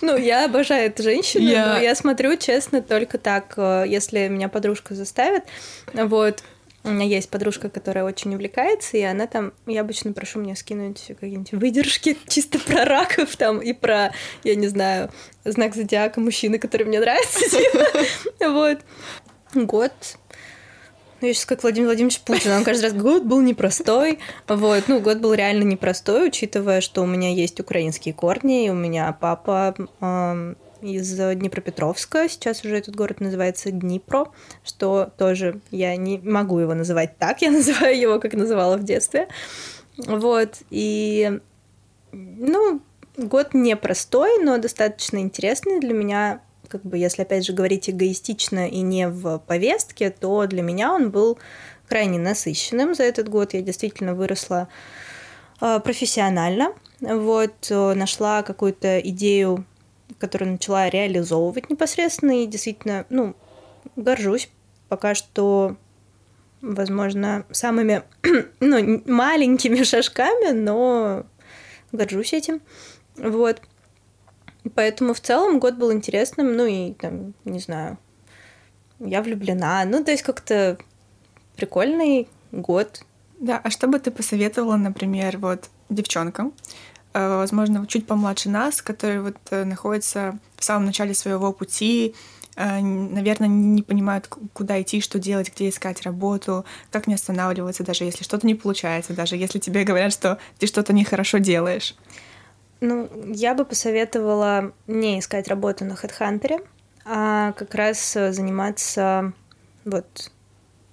Ну, 0.00 0.16
я 0.16 0.46
обожаю 0.46 0.86
эту 0.86 1.02
женщину, 1.02 1.44
я... 1.44 1.74
но 1.74 1.78
я 1.80 1.94
смотрю, 1.94 2.36
честно, 2.36 2.80
только 2.80 3.18
так, 3.18 3.54
э, 3.56 3.84
если 3.86 4.28
меня 4.28 4.48
подружка 4.48 4.94
заставит. 4.94 5.44
Вот. 5.92 6.42
У 6.88 6.92
меня 6.92 7.06
есть 7.06 7.28
подружка, 7.28 7.68
которая 7.68 8.04
очень 8.04 8.34
увлекается, 8.34 8.96
и 8.96 9.02
она 9.02 9.26
там, 9.26 9.52
я 9.66 9.82
обычно 9.82 10.12
прошу 10.12 10.40
мне 10.40 10.56
скинуть 10.56 11.06
какие-нибудь 11.08 11.52
выдержки 11.52 12.16
чисто 12.28 12.58
про 12.58 12.84
раков 12.84 13.36
там 13.36 13.60
и 13.60 13.72
про, 13.72 14.12
я 14.44 14.54
не 14.54 14.68
знаю, 14.68 15.10
знак 15.44 15.74
зодиака 15.74 16.20
мужчины, 16.20 16.58
который 16.58 16.86
мне 16.86 17.00
нравится. 17.00 17.40
Вот. 18.40 18.78
Год 19.54 19.92
ну, 21.20 21.26
я 21.26 21.34
сейчас 21.34 21.46
как 21.46 21.62
Владимир 21.62 21.88
Владимирович 21.88 22.20
Путин, 22.20 22.52
он 22.52 22.62
каждый 22.62 22.84
раз 22.84 22.92
год 22.92 23.24
был 23.24 23.40
непростой. 23.40 24.20
Вот, 24.46 24.84
ну, 24.86 25.00
год 25.00 25.18
был 25.18 25.34
реально 25.34 25.64
непростой, 25.64 26.28
учитывая, 26.28 26.80
что 26.80 27.02
у 27.02 27.06
меня 27.06 27.30
есть 27.32 27.58
украинские 27.58 28.14
корни, 28.14 28.66
и 28.66 28.70
у 28.70 28.74
меня 28.74 29.12
папа 29.20 29.74
из 30.82 31.14
Днепропетровска. 31.14 32.28
Сейчас 32.28 32.64
уже 32.64 32.76
этот 32.76 32.94
город 32.96 33.20
называется 33.20 33.70
Днипро, 33.70 34.28
что 34.64 35.10
тоже 35.16 35.60
я 35.70 35.96
не 35.96 36.18
могу 36.18 36.58
его 36.58 36.74
называть 36.74 37.18
так, 37.18 37.42
я 37.42 37.50
называю 37.50 37.98
его, 37.98 38.20
как 38.20 38.34
называла 38.34 38.76
в 38.76 38.84
детстве. 38.84 39.28
Вот, 40.06 40.58
и, 40.70 41.40
ну, 42.12 42.80
год 43.16 43.52
непростой, 43.52 44.42
но 44.42 44.58
достаточно 44.58 45.18
интересный 45.18 45.80
для 45.80 45.92
меня, 45.92 46.40
как 46.68 46.82
бы, 46.82 46.96
если, 46.98 47.22
опять 47.22 47.44
же, 47.44 47.52
говорить 47.52 47.90
эгоистично 47.90 48.68
и 48.68 48.80
не 48.80 49.08
в 49.08 49.38
повестке, 49.38 50.10
то 50.10 50.46
для 50.46 50.62
меня 50.62 50.92
он 50.92 51.10
был 51.10 51.38
крайне 51.88 52.18
насыщенным 52.18 52.94
за 52.94 53.04
этот 53.04 53.28
год. 53.28 53.54
Я 53.54 53.62
действительно 53.62 54.14
выросла 54.14 54.68
а, 55.60 55.80
профессионально, 55.80 56.72
вот, 57.00 57.70
э, 57.70 57.94
нашла 57.94 58.42
какую-то 58.42 59.00
идею 59.00 59.64
которую 60.18 60.52
начала 60.52 60.88
реализовывать 60.88 61.70
непосредственно, 61.70 62.42
и 62.42 62.46
действительно, 62.46 63.06
ну, 63.10 63.34
горжусь 63.96 64.50
пока 64.88 65.14
что, 65.14 65.76
возможно, 66.60 67.44
самыми, 67.50 68.02
ну, 68.60 69.02
маленькими 69.06 69.82
шажками, 69.82 70.52
но 70.52 71.26
горжусь 71.92 72.32
этим. 72.32 72.60
Вот. 73.16 73.60
Поэтому 74.74 75.14
в 75.14 75.20
целом 75.20 75.60
год 75.60 75.74
был 75.74 75.92
интересным, 75.92 76.56
ну 76.56 76.66
и 76.66 76.92
там, 76.92 77.34
не 77.44 77.58
знаю, 77.58 77.98
я 78.98 79.22
влюблена. 79.22 79.84
Ну, 79.84 80.04
то 80.04 80.10
есть 80.10 80.22
как-то 80.22 80.78
прикольный 81.56 82.28
год. 82.52 83.02
Да, 83.38 83.60
а 83.62 83.70
что 83.70 83.86
бы 83.86 83.98
ты 84.00 84.10
посоветовала, 84.10 84.76
например, 84.76 85.38
вот 85.38 85.70
девчонкам, 85.88 86.52
возможно, 87.14 87.86
чуть 87.86 88.06
помладше 88.06 88.48
нас, 88.48 88.82
которые 88.82 89.22
вот 89.22 89.36
э, 89.50 89.64
находятся 89.64 90.38
в 90.56 90.64
самом 90.64 90.86
начале 90.86 91.14
своего 91.14 91.52
пути, 91.52 92.14
э, 92.56 92.80
наверное, 92.80 93.48
не 93.48 93.82
понимают, 93.82 94.28
куда 94.52 94.80
идти, 94.80 95.00
что 95.00 95.18
делать, 95.18 95.52
где 95.54 95.68
искать 95.68 96.02
работу, 96.02 96.64
как 96.90 97.06
не 97.06 97.14
останавливаться, 97.14 97.84
даже 97.84 98.04
если 98.04 98.24
что-то 98.24 98.46
не 98.46 98.54
получается, 98.54 99.14
даже 99.14 99.36
если 99.36 99.58
тебе 99.58 99.84
говорят, 99.84 100.12
что 100.12 100.38
ты 100.58 100.66
что-то 100.66 100.92
нехорошо 100.92 101.38
делаешь. 101.38 101.94
Ну, 102.80 103.08
я 103.26 103.54
бы 103.54 103.64
посоветовала 103.64 104.72
не 104.86 105.18
искать 105.18 105.48
работу 105.48 105.84
на 105.84 105.94
HeadHunter, 105.94 106.64
а 107.04 107.52
как 107.52 107.74
раз 107.74 108.12
заниматься 108.12 109.32
вот 109.84 110.30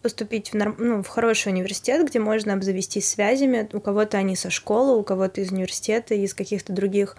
поступить 0.06 0.51
в, 0.51 0.53
норм... 0.53 0.76
ну, 0.78 1.01
в 1.01 1.08
хороший 1.08 1.51
университет, 1.51 2.08
где 2.08 2.20
можно 2.20 2.53
обзавестись 2.53 3.10
связями. 3.10 3.68
У 3.74 3.80
кого-то 3.80 4.20
они 4.20 4.36
со 4.36 4.51
школы, 4.51 4.95
у 4.99 5.01
кого-то 5.01 5.41
из 5.41 5.51
университета, 5.51 6.14
из 6.14 6.36
каких-то 6.36 6.74
других 6.74 7.18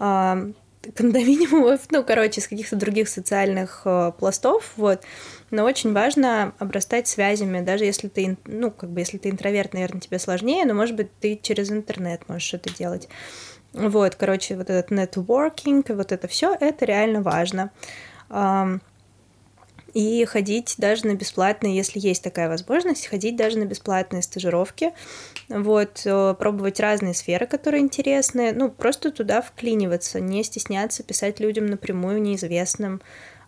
э, 0.00 0.52
кондоминиумов, 0.94 1.80
ну, 1.90 2.02
короче, 2.02 2.40
из 2.40 2.48
каких-то 2.48 2.74
других 2.74 3.10
социальных 3.10 3.82
э, 3.84 4.12
пластов, 4.18 4.72
вот. 4.78 5.02
Но 5.50 5.64
очень 5.64 5.92
важно 5.92 6.54
обрастать 6.58 7.06
связями, 7.06 7.60
даже 7.60 7.84
если 7.84 8.08
ты, 8.08 8.38
ну, 8.46 8.70
как 8.70 8.88
бы, 8.88 9.00
если 9.00 9.18
ты 9.18 9.28
интроверт, 9.28 9.74
наверное, 9.74 10.00
тебе 10.00 10.18
сложнее, 10.18 10.64
но, 10.64 10.72
может 10.72 10.96
быть, 10.96 11.10
ты 11.20 11.38
через 11.42 11.70
интернет 11.70 12.26
можешь 12.30 12.54
это 12.54 12.74
делать. 12.74 13.10
Вот, 13.74 14.14
короче, 14.14 14.56
вот 14.56 14.70
этот 14.70 14.90
нетворкинг, 14.90 15.90
вот 15.90 16.12
это 16.12 16.28
все, 16.28 16.56
это 16.58 16.86
реально 16.86 17.20
важно 17.20 17.72
и 19.96 20.26
ходить 20.26 20.74
даже 20.76 21.06
на 21.06 21.14
бесплатные, 21.14 21.74
если 21.74 21.98
есть 21.98 22.22
такая 22.22 22.50
возможность, 22.50 23.06
ходить 23.06 23.34
даже 23.34 23.58
на 23.58 23.64
бесплатные 23.64 24.20
стажировки, 24.20 24.92
вот, 25.48 26.02
э, 26.04 26.34
пробовать 26.38 26.80
разные 26.80 27.14
сферы, 27.14 27.46
которые 27.46 27.82
интересны, 27.82 28.52
ну, 28.52 28.68
просто 28.70 29.10
туда 29.10 29.40
вклиниваться, 29.40 30.20
не 30.20 30.44
стесняться 30.44 31.02
писать 31.02 31.40
людям 31.40 31.64
напрямую 31.64 32.20
неизвестным, 32.20 33.00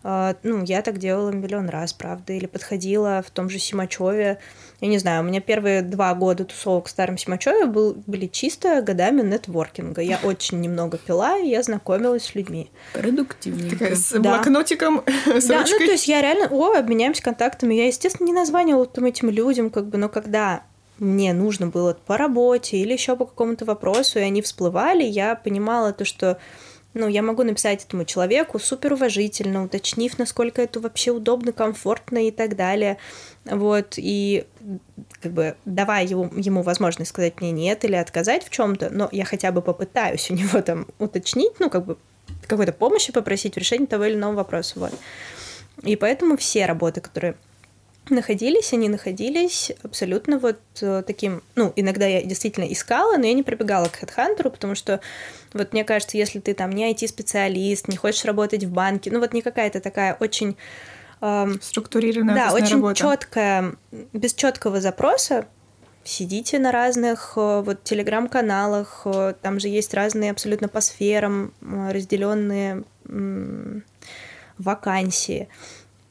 ну, 0.03 0.63
я 0.63 0.81
так 0.81 0.97
делала 0.97 1.29
миллион 1.29 1.69
раз, 1.69 1.93
правда, 1.93 2.33
или 2.33 2.45
подходила 2.45 3.23
в 3.25 3.29
том 3.31 3.49
же 3.49 3.59
Симачеве. 3.59 4.39
Я 4.79 4.87
не 4.87 4.97
знаю, 4.97 5.23
у 5.23 5.25
меня 5.25 5.41
первые 5.41 5.81
два 5.81 6.13
года 6.13 6.45
тусовок 6.45 6.87
в 6.87 6.89
старом 6.89 7.17
Симачеве 7.17 7.65
был, 7.65 7.95
были 8.07 8.27
чисто 8.27 8.81
годами 8.81 9.21
нетворкинга. 9.21 10.01
Я 10.01 10.19
очень 10.23 10.61
немного 10.61 10.97
пила, 10.97 11.37
и 11.37 11.49
я 11.49 11.61
знакомилась 11.63 12.23
с 12.23 12.35
людьми. 12.35 12.71
Продуктивненько. 12.93 13.77
Такая 13.77 13.95
с 13.95 14.11
да. 14.11 14.35
блокнотиком, 14.35 15.03
с 15.25 15.45
Да, 15.47 15.65
ну, 15.69 15.77
то 15.77 15.91
есть 15.91 16.07
я 16.07 16.21
реально, 16.21 16.47
о, 16.49 16.77
обменяемся 16.77 17.21
контактами. 17.21 17.73
Я, 17.73 17.87
естественно, 17.87 18.27
не 18.27 18.33
названивала 18.33 18.85
там 18.85 19.05
этим 19.05 19.29
людям, 19.29 19.69
как 19.69 19.87
бы, 19.87 19.97
но 19.97 20.07
когда 20.07 20.63
мне 20.99 21.33
нужно 21.33 21.67
было 21.67 21.93
по 21.93 22.17
работе 22.17 22.77
или 22.77 22.93
еще 22.93 23.15
по 23.15 23.25
какому-то 23.25 23.65
вопросу, 23.65 24.19
и 24.19 24.23
они 24.23 24.41
всплывали, 24.41 25.03
я 25.03 25.35
понимала 25.35 25.93
то, 25.93 26.05
что 26.05 26.39
ну, 26.93 27.07
я 27.07 27.21
могу 27.21 27.43
написать 27.43 27.85
этому 27.85 28.03
человеку 28.03 28.57
супер 28.57 28.93
уважительно, 28.93 29.63
уточнив, 29.63 30.17
насколько 30.17 30.61
это 30.61 30.79
вообще 30.79 31.11
удобно, 31.11 31.51
комфортно 31.51 32.27
и 32.27 32.31
так 32.31 32.55
далее. 32.55 32.97
Вот, 33.45 33.93
и 33.97 34.45
как 35.21 35.31
бы 35.31 35.55
давая 35.65 36.05
ему, 36.05 36.31
ему 36.35 36.63
возможность 36.63 37.09
сказать 37.09 37.41
мне 37.41 37.51
нет 37.51 37.85
или 37.85 37.95
отказать 37.95 38.43
в 38.43 38.49
чем-то, 38.49 38.89
но 38.89 39.07
я 39.11 39.25
хотя 39.25 39.51
бы 39.51 39.61
попытаюсь 39.61 40.31
у 40.31 40.33
него 40.33 40.61
там 40.61 40.87
уточнить, 40.97 41.53
ну, 41.59 41.69
как 41.69 41.85
бы 41.85 41.97
какой-то 42.47 42.73
помощи 42.73 43.13
попросить 43.13 43.55
в 43.55 43.57
решении 43.57 43.85
того 43.85 44.05
или 44.05 44.15
иного 44.15 44.37
вопроса. 44.37 44.79
Вот. 44.79 44.93
И 45.83 45.95
поэтому 45.95 46.37
все 46.37 46.65
работы, 46.65 47.01
которые 47.01 47.35
находились, 48.09 48.73
они 48.73 48.89
находились 48.89 49.71
абсолютно 49.83 50.39
вот 50.39 50.59
э, 50.81 51.03
таким, 51.05 51.41
ну, 51.55 51.73
иногда 51.75 52.05
я 52.05 52.23
действительно 52.23 52.65
искала, 52.65 53.17
но 53.17 53.25
я 53.25 53.33
не 53.33 53.43
прибегала 53.43 53.87
к 53.87 54.01
HeadHunter, 54.01 54.49
потому 54.49 54.75
что 54.75 54.99
вот 55.53 55.73
мне 55.73 55.83
кажется, 55.83 56.17
если 56.17 56.39
ты 56.39 56.53
там 56.53 56.71
не 56.71 56.91
IT-специалист, 56.91 57.87
не 57.87 57.97
хочешь 57.97 58.25
работать 58.25 58.63
в 58.63 58.71
банке, 58.71 59.11
ну 59.11 59.19
вот 59.19 59.33
не 59.33 59.41
какая-то 59.41 59.79
такая 59.79 60.15
очень 60.19 60.57
эм, 61.21 61.61
структурированная 61.61 62.35
да, 62.35 62.53
очень 62.53 62.75
работа. 62.75 62.95
четкая, 62.95 63.75
без 64.13 64.33
четкого 64.33 64.81
запроса, 64.81 65.45
сидите 66.03 66.59
на 66.59 66.71
разных 66.71 67.33
э, 67.35 67.61
вот 67.61 67.83
телеграм-каналах, 67.83 69.01
э, 69.05 69.33
там 69.41 69.59
же 69.59 69.67
есть 69.67 69.93
разные 69.93 70.31
абсолютно 70.31 70.67
по 70.67 70.81
сферам 70.81 71.53
разделенные 71.61 72.83
вакансии. 74.57 75.47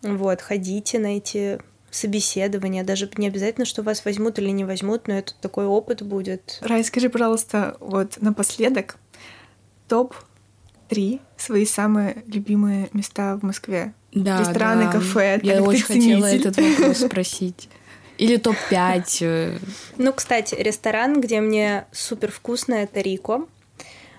Вот, 0.03 0.41
ходите 0.41 0.99
на 0.99 1.17
эти 1.17 1.61
собеседование, 1.91 2.85
даже 2.85 3.11
не 3.17 3.29
обязательно, 3.29 3.65
что 3.65 3.83
вас 3.83 4.05
возьмут 4.05 4.39
или 4.39 4.51
не 4.51 4.65
возьмут, 4.65 5.09
но 5.09 5.15
это 5.15 5.33
такой 5.41 5.67
опыт 5.67 6.03
будет. 6.03 6.59
Рай, 6.63 6.85
скажи, 6.85 7.09
пожалуйста, 7.09 7.77
вот 7.81 8.21
напоследок 8.21 8.97
топ-3 9.89 11.21
свои 11.37 11.65
самые 11.65 12.23
любимые 12.27 12.89
места 12.93 13.37
в 13.37 13.43
Москве. 13.43 13.95
Да, 14.13 14.41
Рестораны, 14.41 14.85
да. 14.85 14.93
кафе. 14.93 15.41
Я 15.43 15.63
очень 15.63 15.85
хотела 15.85 16.27
этот 16.27 16.57
вопрос 16.57 16.99
спросить. 17.07 17.69
Или 18.19 18.37
топ-5. 18.37 19.19
Э. 19.21 19.59
Ну, 19.97 20.13
кстати, 20.13 20.55
ресторан, 20.57 21.21
где 21.21 21.41
мне 21.41 21.87
супер 21.93 22.33
вкусно, 22.33 22.75
это 22.75 23.01
Рико 23.01 23.47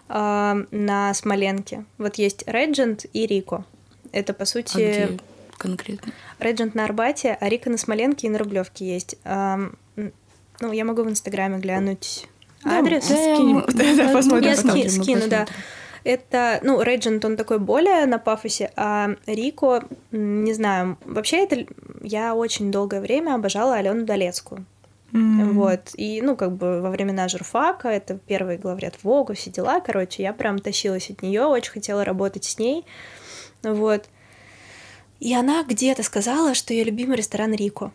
э, 0.08 0.66
на 0.72 1.14
Смоленке. 1.14 1.86
Вот 1.98 2.16
есть 2.16 2.44
Реджент 2.48 3.06
и 3.12 3.26
Рико. 3.26 3.66
Это, 4.12 4.34
по 4.34 4.46
сути... 4.46 4.78
А 4.78 5.08
где 5.08 5.20
конкретно? 5.60 6.12
Реджент 6.40 6.74
на 6.74 6.86
Арбате, 6.86 7.38
а 7.40 7.48
Рика 7.48 7.70
на 7.70 7.78
Смоленке 7.78 8.28
и 8.28 8.30
на 8.32 8.40
Рублевке 8.40 8.92
есть. 8.92 9.16
Ну, 9.26 10.72
я 10.74 10.84
могу 10.84 11.04
в 11.04 11.10
Инстаграме 11.10 11.60
глянуть 11.60 12.28
адрес. 12.66 13.08
Да, 13.08 13.16
скинем, 13.16 13.64
да, 13.98 14.14
посмотрим 14.14 14.50
я 14.50 14.56
ски, 14.56 14.90
скину, 14.90 15.28
да. 15.30 15.46
Это, 16.04 16.60
ну, 16.64 16.82
Реджент, 16.82 17.24
он 17.26 17.36
такой 17.36 17.60
более 17.60 18.06
на 18.06 18.20
пафосе, 18.20 18.72
а 18.76 19.10
Рико, 19.28 19.84
не 20.12 20.54
знаю, 20.54 20.98
вообще 21.06 21.44
это 21.44 21.66
я 22.02 22.36
очень 22.36 22.72
долгое 22.72 23.02
время 23.02 23.36
обожала 23.36 23.76
Алену 23.76 24.06
Долецкую. 24.06 24.66
Mm-hmm. 25.12 25.52
Вот. 25.54 25.80
И, 25.96 26.22
ну, 26.22 26.36
как 26.36 26.54
бы 26.56 26.82
во 26.82 26.90
времена 26.90 27.28
журфака, 27.28 27.90
это 27.90 28.18
первый 28.18 28.58
главред 28.58 29.04
Вогу, 29.04 29.34
все 29.34 29.50
дела, 29.50 29.80
короче, 29.82 30.24
я 30.24 30.34
прям 30.34 30.60
тащилась 30.60 31.10
от 31.10 31.22
нее, 31.22 31.44
очень 31.44 31.72
хотела 31.72 32.06
работать 32.06 32.46
с 32.46 32.60
ней. 32.60 32.86
Вот. 33.64 34.06
И 35.20 35.34
она 35.34 35.64
где-то 35.64 36.04
сказала, 36.04 36.54
что 36.54 36.74
ее 36.74 36.86
любимый 36.86 37.18
ресторан 37.18 37.54
Рико. 37.54 37.92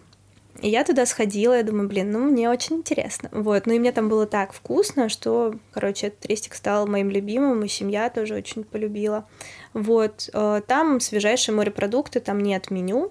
И 0.61 0.69
я 0.69 0.85
туда 0.85 1.05
сходила, 1.05 1.55
я 1.55 1.63
думаю, 1.63 1.89
блин, 1.89 2.13
ну 2.13 2.21
мне 2.21 2.49
очень 2.49 2.77
интересно. 2.77 3.29
Вот, 3.33 3.67
ну 3.67 3.73
и 3.73 3.79
мне 3.79 3.93
там 3.93 4.09
было 4.09 4.27
так 4.27 4.53
вкусно, 4.53 5.09
что, 5.09 5.55
короче, 5.73 6.09
этот 6.09 6.27
рестик 6.27 6.55
стал 6.55 6.87
моим 6.87 7.11
любимым, 7.11 7.65
и 7.65 7.69
семья 7.69 8.09
тоже 8.09 8.35
очень 8.35 8.63
полюбила. 8.63 9.27
Вот, 9.73 10.31
э, 10.33 10.63
там 10.67 11.01
свежайшие 11.01 11.55
морепродукты, 11.55 12.21
там 12.21 12.41
нет 12.41 12.71
меню. 12.71 13.11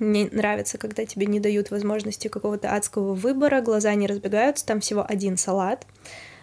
Мне 0.00 0.28
нравится, 0.32 0.76
когда 0.76 1.04
тебе 1.04 1.26
не 1.26 1.40
дают 1.40 1.70
возможности 1.70 2.28
какого-то 2.28 2.74
адского 2.74 3.14
выбора, 3.14 3.60
глаза 3.60 3.94
не 3.94 4.06
разбегаются, 4.06 4.66
там 4.66 4.80
всего 4.80 5.04
один 5.06 5.36
салат. 5.36 5.86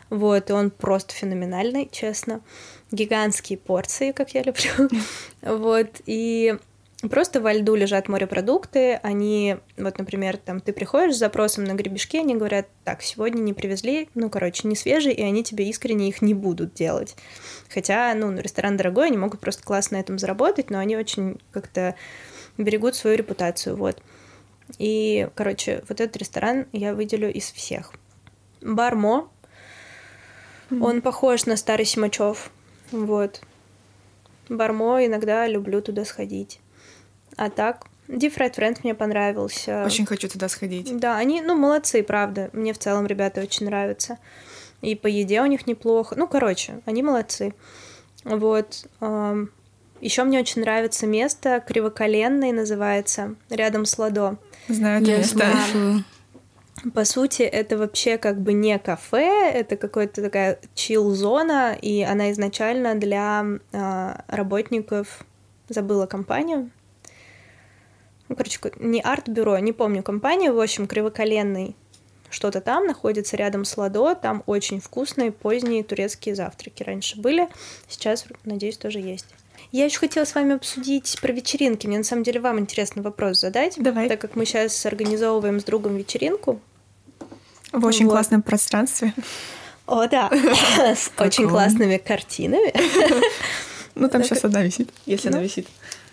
Вот, 0.09 0.49
и 0.49 0.53
он 0.53 0.71
просто 0.71 1.13
феноменальный, 1.13 1.89
честно. 1.91 2.41
Гигантские 2.91 3.57
порции, 3.57 4.11
как 4.11 4.33
я 4.33 4.43
люблю. 4.43 4.89
Вот, 5.41 6.01
и 6.05 6.57
Просто 7.01 7.41
во 7.41 7.53
льду 7.53 7.75
лежат 7.75 8.07
морепродукты, 8.07 8.95
они, 9.03 9.57
вот, 9.77 9.99
например, 9.99 10.35
там 10.37 10.59
ты 10.59 10.73
приходишь 10.73 11.15
с 11.15 11.19
запросом 11.19 11.63
на 11.63 11.73
гребешки, 11.73 12.17
они 12.17 12.35
говорят, 12.35 12.67
так, 12.83 13.03
сегодня 13.03 13.39
не 13.39 13.53
привезли, 13.53 14.09
ну, 14.15 14.31
короче, 14.31 14.67
не 14.67 14.75
свежие, 14.75 15.13
и 15.13 15.21
они 15.21 15.43
тебе 15.43 15.69
искренне 15.69 16.09
их 16.09 16.23
не 16.23 16.33
будут 16.33 16.73
делать. 16.73 17.15
Хотя, 17.69 18.11
ну, 18.15 18.35
ресторан 18.35 18.77
дорогой, 18.77 19.07
они 19.07 19.17
могут 19.17 19.39
просто 19.41 19.63
классно 19.63 19.97
на 19.97 20.01
этом 20.01 20.17
заработать, 20.17 20.71
но 20.71 20.79
они 20.79 20.97
очень 20.97 21.39
как-то 21.51 21.93
берегут 22.57 22.95
свою 22.95 23.15
репутацию, 23.15 23.75
вот. 23.75 24.01
И, 24.79 25.29
короче, 25.35 25.83
вот 25.87 26.01
этот 26.01 26.17
ресторан 26.17 26.65
я 26.71 26.95
выделю 26.95 27.31
из 27.31 27.51
всех. 27.51 27.93
Бармо, 28.61 29.29
mm-hmm. 30.71 30.83
он 30.83 31.01
похож 31.03 31.45
на 31.45 31.57
старый 31.57 31.85
Симачев, 31.85 32.49
вот. 32.91 33.41
Бармо 34.49 35.05
иногда 35.05 35.47
люблю 35.47 35.81
туда 35.81 36.05
сходить. 36.05 36.59
А 37.35 37.49
так, 37.49 37.85
Deep 38.07 38.35
Fried 38.35 38.79
мне 38.83 38.95
понравился. 38.95 39.83
Очень 39.85 40.05
хочу 40.05 40.29
туда 40.29 40.47
сходить. 40.47 40.97
Да, 40.97 41.17
они, 41.17 41.41
ну, 41.41 41.55
молодцы, 41.55 42.01
правда. 42.03 42.49
Мне 42.53 42.73
в 42.73 42.77
целом 42.77 43.05
ребята 43.05 43.41
очень 43.41 43.65
нравятся. 43.65 44.17
И 44.81 44.95
по 44.95 45.07
еде 45.07 45.41
у 45.41 45.45
них 45.45 45.67
неплохо. 45.67 46.15
Ну, 46.15 46.27
короче, 46.27 46.81
они 46.85 47.03
молодцы. 47.03 47.53
Вот. 48.23 48.87
Еще 49.99 50.23
мне 50.23 50.39
очень 50.39 50.61
нравится 50.61 51.07
место, 51.07 51.59
Кривоколенный 51.67 52.51
называется, 52.51 53.35
рядом 53.49 53.85
с 53.85 53.97
Ладо. 53.97 54.37
Знаю 54.67 55.01
это 55.01 55.17
место. 55.17 56.03
По 56.93 57.05
сути, 57.05 57.41
это 57.41 57.77
вообще 57.77 58.17
как 58.17 58.39
бы 58.39 58.53
не 58.53 58.77
кафе, 58.77 59.51
это 59.51 59.77
какая-то 59.77 60.21
такая 60.21 60.59
чил-зона, 60.75 61.75
и 61.81 62.03
она 62.03 62.31
изначально 62.31 62.95
для 62.95 63.45
э, 63.71 64.13
работников, 64.27 65.25
забыла 65.69 66.05
компанию, 66.05 66.69
ну, 68.29 68.35
короче, 68.35 68.59
не 68.79 69.01
арт-бюро, 69.01 69.57
не 69.59 69.71
помню 69.71 70.03
компания, 70.03 70.51
в 70.51 70.59
общем, 70.59 70.85
кривоколенный 70.87 71.75
что-то 72.29 72.61
там 72.61 72.85
находится 72.85 73.37
рядом 73.37 73.65
с 73.65 73.77
Ладо, 73.77 74.15
там 74.15 74.43
очень 74.45 74.79
вкусные 74.79 75.31
поздние 75.31 75.83
турецкие 75.83 76.35
завтраки 76.35 76.83
раньше 76.83 77.19
были, 77.19 77.47
сейчас, 77.87 78.25
надеюсь, 78.43 78.77
тоже 78.77 78.99
есть. 78.99 79.25
Я 79.71 79.85
еще 79.85 79.99
хотела 79.99 80.23
с 80.23 80.33
вами 80.33 80.55
обсудить 80.55 81.17
про 81.21 81.33
вечеринки. 81.33 81.87
Мне 81.87 81.97
на 81.97 82.03
самом 82.03 82.23
деле 82.23 82.39
вам 82.39 82.59
интересный 82.59 83.03
вопрос 83.03 83.41
задать. 83.41 83.75
Давай. 83.77 84.07
Так 84.07 84.21
как 84.21 84.35
мы 84.35 84.45
сейчас 84.45 84.85
организовываем 84.85 85.59
с 85.59 85.63
другом 85.63 85.97
вечеринку. 85.97 86.61
В 87.73 87.85
очень 87.85 88.05
вот. 88.05 88.13
классном 88.13 88.41
пространстве. 88.41 89.13
О, 89.85 90.07
да, 90.07 90.29
с 90.95 91.11
очень 91.17 91.49
классными 91.49 91.97
картинами. 91.97 92.73
Ну, 93.95 94.09
там 94.09 94.23
сейчас 94.23 94.43
одна 94.45 94.61
висит, 94.61 94.89
если 95.05 95.29
она 95.29 95.39
ну, 95.39 95.43
висит. 95.43 95.67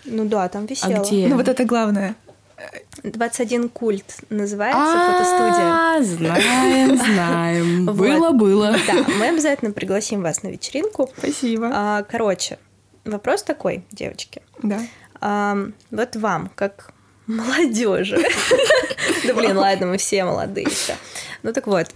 Ну 0.05 0.25
да, 0.25 0.49
там 0.49 0.65
висела. 0.65 0.95
А 0.95 1.03
где? 1.03 1.27
Ну 1.27 1.35
вот 1.35 1.47
это 1.47 1.65
главное. 1.65 2.15
21 3.03 3.69
культ 3.69 4.17
называется 4.29 4.81
фотостудия. 4.81 5.65
А, 5.65 6.01
знаем, 6.01 6.97
знаем. 7.13 7.85
Было, 7.85 8.31
было. 8.31 8.75
Да, 8.87 8.93
мы 9.19 9.27
обязательно 9.29 9.71
пригласим 9.71 10.21
вас 10.21 10.43
на 10.43 10.47
вечеринку. 10.47 11.11
Спасибо. 11.17 11.69
А, 11.73 12.03
короче, 12.03 12.57
вопрос 13.03 13.43
такой, 13.43 13.83
девочки. 13.91 14.41
Да. 14.63 14.81
Вот 15.91 16.15
вам, 16.15 16.51
как 16.55 16.93
молодежи. 17.27 18.23
Да 19.25 19.33
блин, 19.33 19.57
ладно, 19.57 19.87
мы 19.87 19.97
все 19.97 20.23
молодые 20.23 20.67
еще. 20.67 20.95
Ну 21.43 21.53
так 21.53 21.67
вот, 21.67 21.87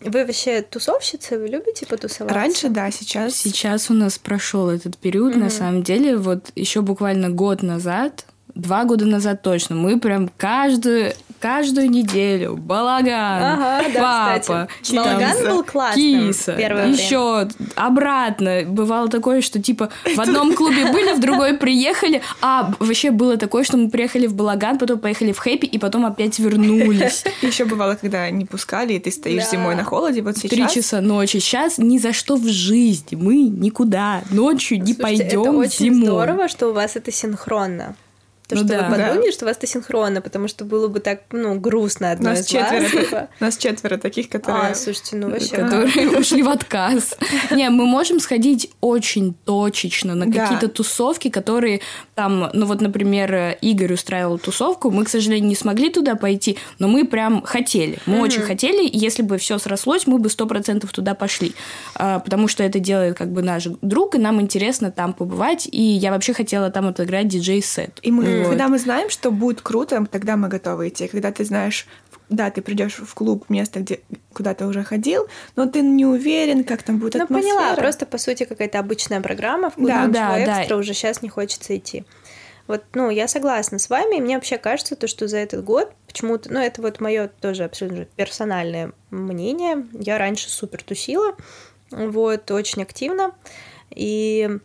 вы 0.00 0.24
вообще 0.24 0.62
тусовщицы? 0.62 1.38
Вы 1.38 1.48
любите 1.48 1.84
потусоваться? 1.86 2.34
Раньше, 2.34 2.68
да, 2.68 2.90
сейчас. 2.90 3.34
Сейчас 3.34 3.90
у 3.90 3.94
нас 3.94 4.18
прошел 4.18 4.70
этот 4.70 4.96
период. 4.96 5.34
Mm-hmm. 5.34 5.38
На 5.40 5.50
самом 5.50 5.82
деле, 5.82 6.16
вот 6.16 6.52
еще 6.54 6.82
буквально 6.82 7.30
год 7.30 7.62
назад, 7.62 8.24
два 8.58 8.84
года 8.84 9.06
назад 9.06 9.42
точно, 9.42 9.76
мы 9.76 9.98
прям 9.98 10.30
каждую 10.36 11.12
каждую 11.40 11.88
неделю 11.88 12.56
балаган, 12.56 13.42
ага, 13.42 13.88
да, 13.94 14.00
папа, 14.00 14.68
кстати. 14.82 14.96
балаган 14.96 15.48
был 15.48 15.64
классным. 15.64 16.28
Киса, 16.28 16.52
еще 16.52 17.48
обратно 17.76 18.62
бывало 18.66 19.08
такое, 19.08 19.40
что 19.40 19.62
типа 19.62 19.90
в 20.04 20.20
одном 20.20 20.54
клубе 20.54 20.90
были, 20.92 21.12
в 21.12 21.20
другой 21.20 21.54
приехали, 21.54 22.22
а 22.40 22.72
вообще 22.80 23.10
было 23.10 23.36
такое, 23.36 23.64
что 23.64 23.76
мы 23.76 23.88
приехали 23.88 24.26
в 24.26 24.34
балаган, 24.34 24.78
потом 24.78 24.98
поехали 24.98 25.32
в 25.32 25.38
хэппи 25.38 25.66
и 25.66 25.78
потом 25.78 26.06
опять 26.06 26.38
вернулись. 26.38 27.24
Еще 27.42 27.64
бывало, 27.64 27.94
когда 27.94 28.28
не 28.30 28.44
пускали, 28.44 28.94
и 28.94 28.98
ты 28.98 29.10
стоишь 29.10 29.44
да. 29.44 29.50
зимой 29.50 29.76
на 29.76 29.84
холоде, 29.84 30.22
вот 30.22 30.36
сейчас. 30.36 30.50
Три 30.50 30.68
часа 30.68 31.00
ночи. 31.00 31.38
Сейчас 31.38 31.78
ни 31.78 31.98
за 31.98 32.12
что 32.12 32.36
в 32.36 32.48
жизни 32.48 33.16
мы 33.16 33.42
никуда 33.42 34.22
ночью 34.30 34.78
не 34.82 34.94
Слушайте, 34.94 35.24
пойдем 35.24 35.40
это 35.42 35.50
очень 35.52 35.84
зимой. 35.94 36.06
здорово, 36.06 36.48
что 36.48 36.68
у 36.68 36.72
вас 36.72 36.96
это 36.96 37.12
синхронно. 37.12 37.94
То, 38.48 38.54
ну, 38.54 38.62
что 38.62 38.68
да, 38.68 38.88
вы 38.88 38.96
подруги, 38.96 39.26
да. 39.26 39.32
что 39.32 39.44
у 39.44 39.48
вас 39.48 39.58
синхронно, 39.62 40.22
потому 40.22 40.48
что 40.48 40.64
было 40.64 40.88
бы 40.88 41.00
так, 41.00 41.20
ну, 41.32 41.60
грустно 41.60 42.12
одной 42.12 42.32
нас 42.32 42.40
из 42.40 42.46
четверо, 42.46 42.80
вас. 42.80 42.90
Типа. 42.90 43.28
Нас 43.40 43.56
четверо 43.58 43.98
таких, 43.98 44.30
которые... 44.30 44.70
А, 44.70 44.74
слушайте, 44.74 45.16
ну 45.16 45.30
вообще... 45.30 45.56
Которые 45.56 46.10
ушли 46.18 46.42
в 46.42 46.48
отказ. 46.48 47.14
Не, 47.50 47.68
мы 47.68 47.84
можем 47.84 48.20
сходить 48.20 48.70
очень 48.80 49.34
точечно 49.44 50.14
на 50.14 50.32
какие-то 50.32 50.68
тусовки, 50.68 51.28
которые 51.28 51.82
там, 52.18 52.50
ну 52.52 52.66
вот, 52.66 52.80
например, 52.80 53.56
Игорь 53.60 53.92
устраивал 53.92 54.40
тусовку, 54.40 54.90
мы, 54.90 55.04
к 55.04 55.08
сожалению, 55.08 55.48
не 55.48 55.54
смогли 55.54 55.88
туда 55.88 56.16
пойти, 56.16 56.58
но 56.80 56.88
мы 56.88 57.06
прям 57.06 57.42
хотели. 57.42 58.00
Мы 58.06 58.18
очень 58.18 58.42
хотели, 58.42 58.90
если 58.92 59.22
бы 59.22 59.38
все 59.38 59.56
срослось, 59.58 60.08
мы 60.08 60.18
бы 60.18 60.28
сто 60.28 60.44
процентов 60.46 60.90
туда 60.90 61.14
пошли. 61.14 61.52
А, 61.94 62.18
потому 62.18 62.48
что 62.48 62.64
это 62.64 62.80
делает 62.80 63.16
как 63.16 63.30
бы 63.30 63.42
наш 63.42 63.66
друг, 63.82 64.16
и 64.16 64.18
нам 64.18 64.40
интересно 64.40 64.90
там 64.90 65.12
побывать, 65.12 65.68
и 65.70 65.80
я 65.80 66.10
вообще 66.10 66.32
хотела 66.32 66.70
там 66.70 66.88
отыграть 66.88 67.28
диджей-сет. 67.28 68.00
И 68.02 68.10
мы 68.10 68.38
вот. 68.38 68.48
Когда 68.48 68.66
мы 68.66 68.80
знаем, 68.80 69.10
что 69.10 69.30
будет 69.30 69.60
круто, 69.60 70.04
тогда 70.10 70.36
мы 70.36 70.48
готовы 70.48 70.88
идти. 70.88 71.06
Когда 71.06 71.30
ты 71.30 71.44
знаешь, 71.44 71.86
да, 72.28 72.50
ты 72.50 72.62
придешь 72.62 72.96
в 72.96 73.14
клуб, 73.14 73.46
место, 73.48 73.80
где 73.80 74.00
куда 74.32 74.54
ты 74.54 74.66
уже 74.66 74.84
ходил, 74.84 75.26
но 75.56 75.66
ты 75.66 75.80
не 75.80 76.06
уверен, 76.06 76.64
как 76.64 76.82
там 76.82 76.98
будет 76.98 77.14
ну, 77.14 77.24
атмосфера. 77.24 77.52
Ну, 77.52 77.58
поняла, 77.58 77.76
просто, 77.76 78.06
по 78.06 78.18
сути, 78.18 78.44
какая-то 78.44 78.78
обычная 78.78 79.20
программа, 79.20 79.70
в 79.70 79.74
куда 79.74 80.06
да, 80.06 80.36
да, 80.36 80.60
экстра 80.60 80.74
да. 80.74 80.76
уже 80.76 80.94
сейчас 80.94 81.22
не 81.22 81.28
хочется 81.28 81.76
идти. 81.76 82.04
Вот, 82.66 82.84
ну, 82.92 83.08
я 83.08 83.28
согласна 83.28 83.78
с 83.78 83.88
вами, 83.88 84.18
и 84.18 84.20
мне 84.20 84.34
вообще 84.34 84.58
кажется, 84.58 84.94
то, 84.94 85.06
что 85.06 85.26
за 85.26 85.38
этот 85.38 85.64
год 85.64 85.90
почему-то, 86.06 86.52
ну, 86.52 86.60
это 86.60 86.82
вот 86.82 87.00
мое 87.00 87.28
тоже 87.28 87.64
абсолютно 87.64 88.04
персональное 88.04 88.92
мнение, 89.10 89.86
я 89.92 90.18
раньше 90.18 90.50
супер 90.50 90.82
тусила, 90.82 91.34
вот, 91.90 92.50
очень 92.50 92.82
активно, 92.82 93.32
и 93.90 94.58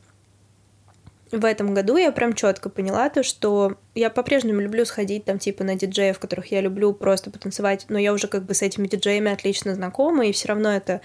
в 1.37 1.45
этом 1.45 1.73
году 1.73 1.97
я 1.97 2.11
прям 2.11 2.33
четко 2.33 2.69
поняла 2.69 3.09
то, 3.09 3.23
что 3.23 3.77
я 3.95 4.09
по-прежнему 4.09 4.61
люблю 4.61 4.85
сходить 4.85 5.25
там 5.25 5.39
типа 5.39 5.63
на 5.63 5.75
диджеев, 5.75 6.19
которых 6.19 6.51
я 6.51 6.61
люблю 6.61 6.93
просто 6.93 7.31
потанцевать, 7.31 7.85
но 7.89 7.97
я 7.97 8.13
уже 8.13 8.27
как 8.27 8.43
бы 8.43 8.53
с 8.53 8.61
этими 8.61 8.87
диджеями 8.87 9.31
отлично 9.31 9.73
знакома, 9.73 10.27
и 10.27 10.31
все 10.31 10.49
равно 10.49 10.69
это, 10.69 11.01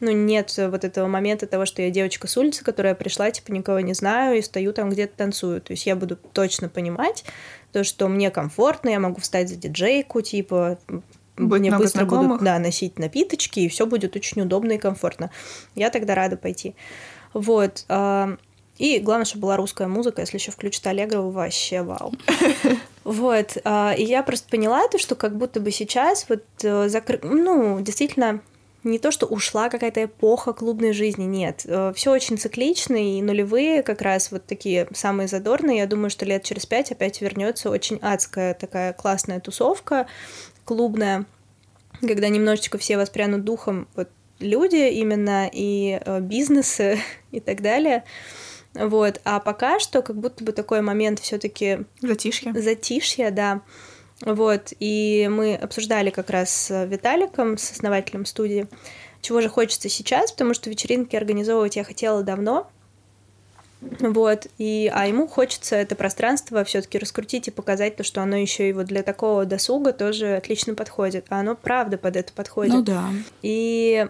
ну, 0.00 0.10
нет 0.12 0.54
вот 0.56 0.84
этого 0.84 1.06
момента 1.06 1.46
того, 1.46 1.66
что 1.66 1.82
я 1.82 1.90
девочка 1.90 2.26
с 2.26 2.36
улицы, 2.36 2.64
которая 2.64 2.94
пришла, 2.94 3.30
типа, 3.30 3.52
никого 3.52 3.80
не 3.80 3.94
знаю, 3.94 4.38
и 4.38 4.42
стою 4.42 4.72
там 4.72 4.88
где-то 4.88 5.16
танцую. 5.16 5.60
То 5.60 5.72
есть 5.72 5.86
я 5.86 5.94
буду 5.94 6.16
точно 6.16 6.68
понимать 6.68 7.24
то, 7.72 7.84
что 7.84 8.08
мне 8.08 8.30
комфортно, 8.30 8.88
я 8.88 8.98
могу 8.98 9.20
встать 9.20 9.48
за 9.48 9.56
диджейку, 9.56 10.22
типа, 10.22 10.78
Будет 11.36 11.60
мне 11.60 11.70
быстро 11.70 12.00
знакомых. 12.00 12.28
будут 12.28 12.44
да, 12.44 12.58
носить 12.58 12.98
напиточки, 12.98 13.60
и 13.60 13.68
все 13.68 13.86
будет 13.86 14.16
очень 14.16 14.40
удобно 14.40 14.72
и 14.72 14.78
комфортно. 14.78 15.30
Я 15.74 15.90
тогда 15.90 16.14
рада 16.14 16.38
пойти. 16.38 16.74
Вот. 17.34 17.84
А, 17.88 18.38
и 18.78 18.98
главное, 18.98 19.24
чтобы 19.24 19.42
была 19.42 19.56
русская 19.56 19.88
музыка, 19.88 20.20
если 20.20 20.36
еще 20.36 20.50
включить 20.50 20.86
Аллегрову, 20.86 21.30
вообще 21.30 21.82
вау. 21.82 22.12
Вот. 23.04 23.56
А, 23.62 23.94
и 23.96 24.02
я 24.02 24.24
просто 24.24 24.48
поняла 24.48 24.88
то, 24.88 24.98
что 24.98 25.14
как 25.14 25.36
будто 25.38 25.60
бы 25.60 25.70
сейчас 25.70 26.28
вот 26.28 26.42
э, 26.64 26.88
закры... 26.88 27.20
ну, 27.22 27.80
действительно, 27.80 28.40
не 28.82 28.98
то, 28.98 29.12
что 29.12 29.26
ушла 29.26 29.68
какая-то 29.68 30.04
эпоха 30.04 30.52
клубной 30.52 30.92
жизни, 30.92 31.22
нет. 31.22 31.62
Э, 31.66 31.92
Все 31.94 32.10
очень 32.10 32.36
циклично, 32.36 32.96
и 32.96 33.22
нулевые 33.22 33.84
как 33.84 34.02
раз 34.02 34.32
вот 34.32 34.46
такие 34.46 34.88
самые 34.92 35.28
задорные. 35.28 35.78
Я 35.78 35.86
думаю, 35.86 36.10
что 36.10 36.24
лет 36.24 36.42
через 36.42 36.66
пять 36.66 36.90
опять 36.90 37.20
вернется 37.20 37.70
очень 37.70 37.98
адская 38.02 38.54
такая 38.54 38.92
классная 38.92 39.38
тусовка 39.38 40.08
клубная, 40.64 41.26
когда 42.00 42.28
немножечко 42.28 42.76
все 42.76 42.96
воспрянут 42.96 43.44
духом 43.44 43.88
вот 43.94 44.08
люди 44.40 44.90
именно 44.90 45.48
и 45.50 46.00
э, 46.04 46.20
бизнесы 46.20 46.98
и 47.30 47.40
так 47.40 47.62
далее. 47.62 48.04
Вот. 48.78 49.20
А 49.24 49.40
пока 49.40 49.78
что 49.78 50.02
как 50.02 50.16
будто 50.16 50.44
бы 50.44 50.52
такой 50.52 50.80
момент 50.80 51.20
все 51.20 51.38
таки 51.38 51.80
Затишье. 52.00 52.52
Затишье, 52.54 53.30
да. 53.30 53.62
Вот. 54.20 54.72
И 54.78 55.28
мы 55.30 55.54
обсуждали 55.54 56.10
как 56.10 56.30
раз 56.30 56.50
с 56.50 56.84
Виталиком, 56.86 57.58
с 57.58 57.72
основателем 57.72 58.24
студии, 58.24 58.68
чего 59.20 59.40
же 59.40 59.48
хочется 59.48 59.88
сейчас, 59.88 60.32
потому 60.32 60.54
что 60.54 60.70
вечеринки 60.70 61.16
организовывать 61.16 61.76
я 61.76 61.84
хотела 61.84 62.22
давно. 62.22 62.68
Вот, 63.80 64.46
и, 64.56 64.90
а 64.92 65.06
ему 65.06 65.28
хочется 65.28 65.76
это 65.76 65.96
пространство 65.96 66.64
все-таки 66.64 66.98
раскрутить 66.98 67.48
и 67.48 67.50
показать 67.50 67.96
то, 67.96 68.04
что 68.04 68.22
оно 68.22 68.36
еще 68.36 68.68
и 68.68 68.72
вот 68.72 68.86
для 68.86 69.02
такого 69.02 69.44
досуга 69.44 69.92
тоже 69.92 70.36
отлично 70.36 70.74
подходит. 70.74 71.26
А 71.28 71.40
оно 71.40 71.54
правда 71.54 71.98
под 71.98 72.16
это 72.16 72.32
подходит. 72.32 72.74
Ну 72.74 72.82
да. 72.82 73.10
И 73.42 74.06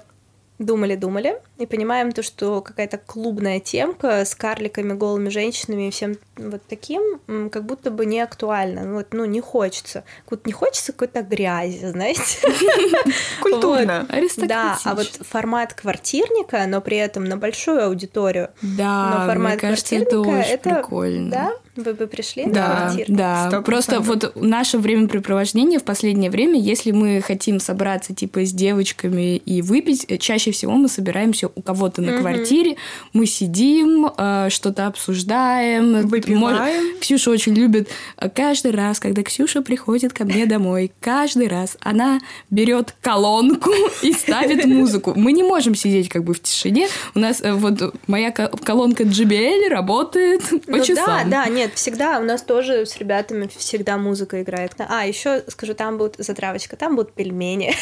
думали-думали 0.58 1.40
и 1.58 1.66
понимаем 1.66 2.12
то, 2.12 2.22
что 2.22 2.60
какая-то 2.60 2.98
клубная 2.98 3.60
темка 3.60 4.24
с 4.24 4.34
карликами, 4.34 4.94
голыми 4.94 5.28
женщинами 5.28 5.88
и 5.88 5.90
всем 5.90 6.16
вот 6.36 6.62
таким 6.68 7.48
как 7.50 7.64
будто 7.64 7.90
бы 7.90 8.06
не 8.06 8.20
актуально. 8.20 8.84
Ну, 8.84 8.94
вот, 8.94 9.08
ну 9.12 9.24
не 9.24 9.40
хочется. 9.40 10.04
Вот 10.30 10.46
не 10.46 10.52
хочется 10.52 10.92
какой-то 10.92 11.22
грязи, 11.22 11.86
знаете. 11.86 12.22
Культурно. 13.42 14.08
Да, 14.36 14.78
а 14.84 14.94
вот 14.94 15.06
формат 15.06 15.74
квартирника, 15.74 16.64
но 16.66 16.80
при 16.80 16.96
этом 16.96 17.24
на 17.24 17.36
большую 17.36 17.84
аудиторию. 17.84 18.50
Да, 18.62 19.10
но 19.10 19.26
формат 19.26 19.52
мне 19.52 19.60
кажется, 19.60 19.96
это 19.96 20.20
очень 20.20 20.58
прикольно. 20.58 21.30
Да, 21.30 21.52
вы 21.76 21.94
бы 21.94 22.06
пришли 22.06 22.46
да, 22.46 22.92
на 23.08 23.50
Да, 23.50 23.62
просто 23.62 24.00
вот 24.00 24.34
наше 24.36 24.78
времяпрепровождение 24.78 25.78
в 25.78 25.84
последнее 25.84 26.30
время, 26.30 26.58
если 26.58 26.90
мы 26.90 27.20
хотим 27.20 27.60
собраться 27.60 28.14
типа 28.14 28.44
с 28.44 28.52
девочками 28.52 29.36
и 29.36 29.62
выпить, 29.62 30.04
э, 30.08 30.18
чаще 30.46 30.56
всего 30.56 30.72
мы 30.72 30.88
собираемся 30.88 31.48
у 31.54 31.62
кого-то 31.62 32.02
на 32.02 32.18
квартире, 32.18 32.76
мы 33.12 33.26
сидим, 33.26 34.10
э, 34.16 34.48
что-то 34.50 34.86
обсуждаем. 34.86 36.06
Выпиваем. 36.06 36.98
Ксюша 37.00 37.30
очень 37.30 37.54
любит 37.54 37.88
э, 38.16 38.28
каждый 38.28 38.72
раз, 38.72 39.00
когда 39.00 39.22
Ксюша 39.22 39.62
приходит 39.62 40.12
ко 40.12 40.24
мне 40.24 40.46
домой, 40.46 40.92
каждый 41.00 41.48
раз 41.48 41.76
она 41.80 42.20
берет 42.50 42.94
колонку 43.00 43.70
и 44.02 44.12
ставит 44.12 44.64
музыку. 44.66 45.14
Мы 45.16 45.32
не 45.32 45.42
можем 45.42 45.74
сидеть 45.74 46.08
как 46.08 46.24
бы 46.24 46.34
в 46.34 46.42
тишине. 46.42 46.88
У 47.14 47.18
нас 47.18 47.42
вот 47.44 47.94
моя 48.06 48.30
колонка 48.30 49.02
JBL 49.04 49.68
работает 49.68 50.42
по 50.66 50.76
ну, 50.76 50.84
часам. 50.84 51.30
Да, 51.30 51.44
да, 51.44 51.46
нет, 51.46 51.56
нет, 51.56 51.74
всегда 51.74 52.20
у 52.20 52.22
нас 52.22 52.42
тоже 52.42 52.86
с 52.86 52.96
ребятами 52.98 53.48
всегда 53.56 53.96
музыка 53.96 54.42
играет. 54.42 54.72
А, 54.78 55.06
еще 55.06 55.42
скажу, 55.48 55.74
там 55.74 55.98
будет 55.98 56.16
затравочка, 56.18 56.76
там 56.76 56.96
будут 56.96 57.12
пельмени. 57.12 57.74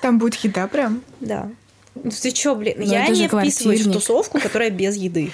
Там 0.00 0.18
будет 0.18 0.36
еда 0.36 0.66
прям? 0.66 1.02
Да. 1.20 1.50
Ну 1.94 2.10
ты 2.10 2.30
чё, 2.32 2.54
блин, 2.54 2.74
Но 2.78 2.84
я 2.84 3.08
не 3.08 3.28
вписываюсь 3.28 3.86
в 3.86 3.92
тусовку, 3.92 4.40
которая 4.40 4.70
без 4.70 4.96
еды. 4.96 5.30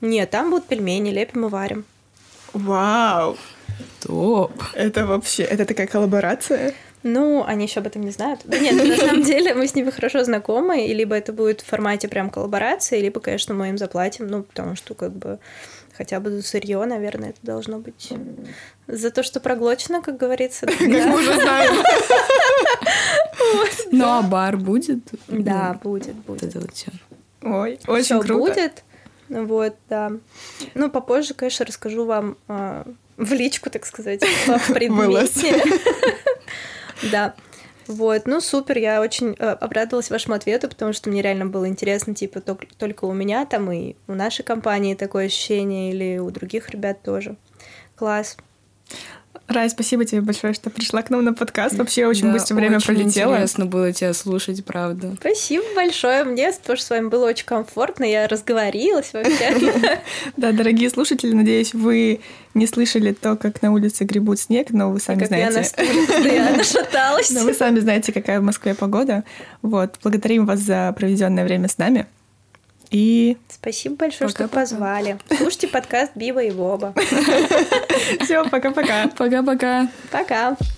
Нет, 0.00 0.30
там 0.30 0.50
будут 0.50 0.66
пельмени, 0.66 1.10
лепим 1.10 1.46
и 1.46 1.48
варим. 1.48 1.84
Вау! 2.52 3.36
Топ! 4.00 4.52
Это 4.74 5.06
вообще, 5.06 5.42
это 5.42 5.64
такая 5.64 5.86
коллаборация? 5.86 6.74
Ну, 7.02 7.44
они 7.46 7.66
еще 7.66 7.80
об 7.80 7.86
этом 7.86 8.02
не 8.02 8.10
знают. 8.10 8.40
Да 8.44 8.58
нет, 8.58 8.74
на 8.74 8.96
самом 8.96 9.22
деле 9.22 9.54
мы 9.54 9.66
с 9.66 9.74
ними 9.74 9.90
хорошо 9.90 10.24
знакомы, 10.24 10.86
и 10.86 10.94
либо 10.94 11.14
это 11.14 11.32
будет 11.32 11.60
в 11.60 11.66
формате 11.66 12.08
прям 12.08 12.30
коллаборации, 12.30 13.00
либо, 13.00 13.20
конечно, 13.20 13.54
мы 13.54 13.68
им 13.68 13.78
заплатим, 13.78 14.26
ну, 14.26 14.42
потому 14.42 14.74
что 14.74 14.94
как 14.94 15.12
бы 15.12 15.38
хотя 15.96 16.20
бы 16.20 16.30
за 16.30 16.42
сырье, 16.42 16.84
наверное, 16.84 17.30
это 17.30 17.38
должно 17.42 17.78
быть 17.78 18.12
за 18.86 19.10
то, 19.10 19.22
что 19.22 19.40
проглочено, 19.40 20.00
как 20.00 20.16
говорится. 20.16 20.66
Как 20.66 20.80
мы 20.80 21.18
уже 21.18 21.34
знаем. 21.34 21.82
Ну, 23.92 24.04
а 24.04 24.22
бар 24.22 24.56
будет? 24.56 25.00
Да, 25.28 25.78
будет, 25.82 26.14
будет. 26.16 26.42
Это 26.42 26.60
вот 26.60 26.72
все. 26.72 26.90
Ой, 27.42 27.78
очень 27.86 28.20
круто. 28.20 28.52
будет. 28.52 28.84
Вот, 29.28 29.74
да. 29.88 30.12
Ну, 30.74 30.90
попозже, 30.90 31.34
конечно, 31.34 31.66
расскажу 31.66 32.04
вам 32.04 32.36
а, 32.48 32.86
в 33.16 33.32
личку, 33.32 33.70
так 33.70 33.84
сказать, 33.84 34.22
в 34.46 34.72
предмете. 34.72 35.62
Да. 37.12 37.36
Вот, 37.86 38.26
ну 38.26 38.40
супер, 38.40 38.76
я 38.76 39.00
очень 39.00 39.34
э, 39.38 39.48
обрадовалась 39.48 40.10
вашему 40.10 40.34
ответу, 40.34 40.68
потому 40.68 40.92
что 40.92 41.08
мне 41.08 41.22
реально 41.22 41.46
было 41.46 41.68
интересно, 41.68 42.14
типа, 42.14 42.40
только, 42.40 42.66
только 42.76 43.06
у 43.06 43.14
меня 43.14 43.46
там 43.46 43.70
и 43.72 43.94
у 44.08 44.12
нашей 44.12 44.42
компании 44.42 44.94
такое 44.94 45.26
ощущение, 45.26 45.90
или 45.90 46.18
у 46.18 46.30
других 46.30 46.68
ребят 46.68 47.02
тоже. 47.02 47.36
Класс. 47.96 48.36
Рай, 49.48 49.70
спасибо 49.70 50.04
тебе 50.04 50.20
большое, 50.20 50.52
что 50.52 50.68
пришла 50.68 51.00
к 51.00 51.08
нам 51.08 51.24
на 51.24 51.32
подкаст. 51.32 51.74
Вообще 51.78 52.06
очень 52.06 52.24
да, 52.24 52.32
быстро 52.32 52.54
время 52.54 52.76
очень 52.76 52.86
пролетело. 52.86 53.32
интересно 53.32 53.64
было 53.64 53.92
тебя 53.94 54.12
слушать, 54.12 54.62
правда. 54.62 55.14
Спасибо 55.18 55.64
большое. 55.74 56.24
Мне 56.24 56.52
тоже 56.52 56.82
с 56.82 56.90
вами 56.90 57.08
было 57.08 57.28
очень 57.28 57.46
комфортно. 57.46 58.04
Я 58.04 58.28
разговорилась 58.28 59.12
вообще. 59.14 59.72
Да, 60.36 60.52
дорогие 60.52 60.90
слушатели, 60.90 61.32
надеюсь, 61.32 61.72
вы 61.72 62.20
не 62.52 62.66
слышали 62.66 63.12
то, 63.12 63.36
как 63.36 63.62
на 63.62 63.72
улице 63.72 64.04
гребут 64.04 64.38
снег, 64.38 64.68
но 64.70 64.90
вы 64.90 65.00
сами 65.00 65.24
знаете. 65.24 65.64
я 65.78 66.64
шаталась. 66.64 67.30
Но 67.30 67.42
вы 67.42 67.54
сами 67.54 67.80
знаете, 67.80 68.12
какая 68.12 68.40
в 68.40 68.44
Москве 68.44 68.74
погода. 68.74 69.24
Вот, 69.62 69.96
благодарим 70.02 70.44
вас 70.44 70.60
за 70.60 70.94
проведенное 70.96 71.44
время 71.44 71.68
с 71.68 71.78
нами. 71.78 72.06
И 72.90 73.36
спасибо 73.48 73.96
большое, 73.96 74.30
пока, 74.30 74.46
что 74.46 74.54
позвали. 74.54 75.18
Слушайте 75.36 75.68
подкаст 75.68 76.12
Биба 76.14 76.42
и 76.42 76.50
Боба. 76.50 76.94
Все, 78.20 78.48
пока-пока. 78.48 79.08
Пока-пока. 79.08 79.88
Пока. 80.10 80.50
-пока. 80.50 80.56
пока. 80.56 80.77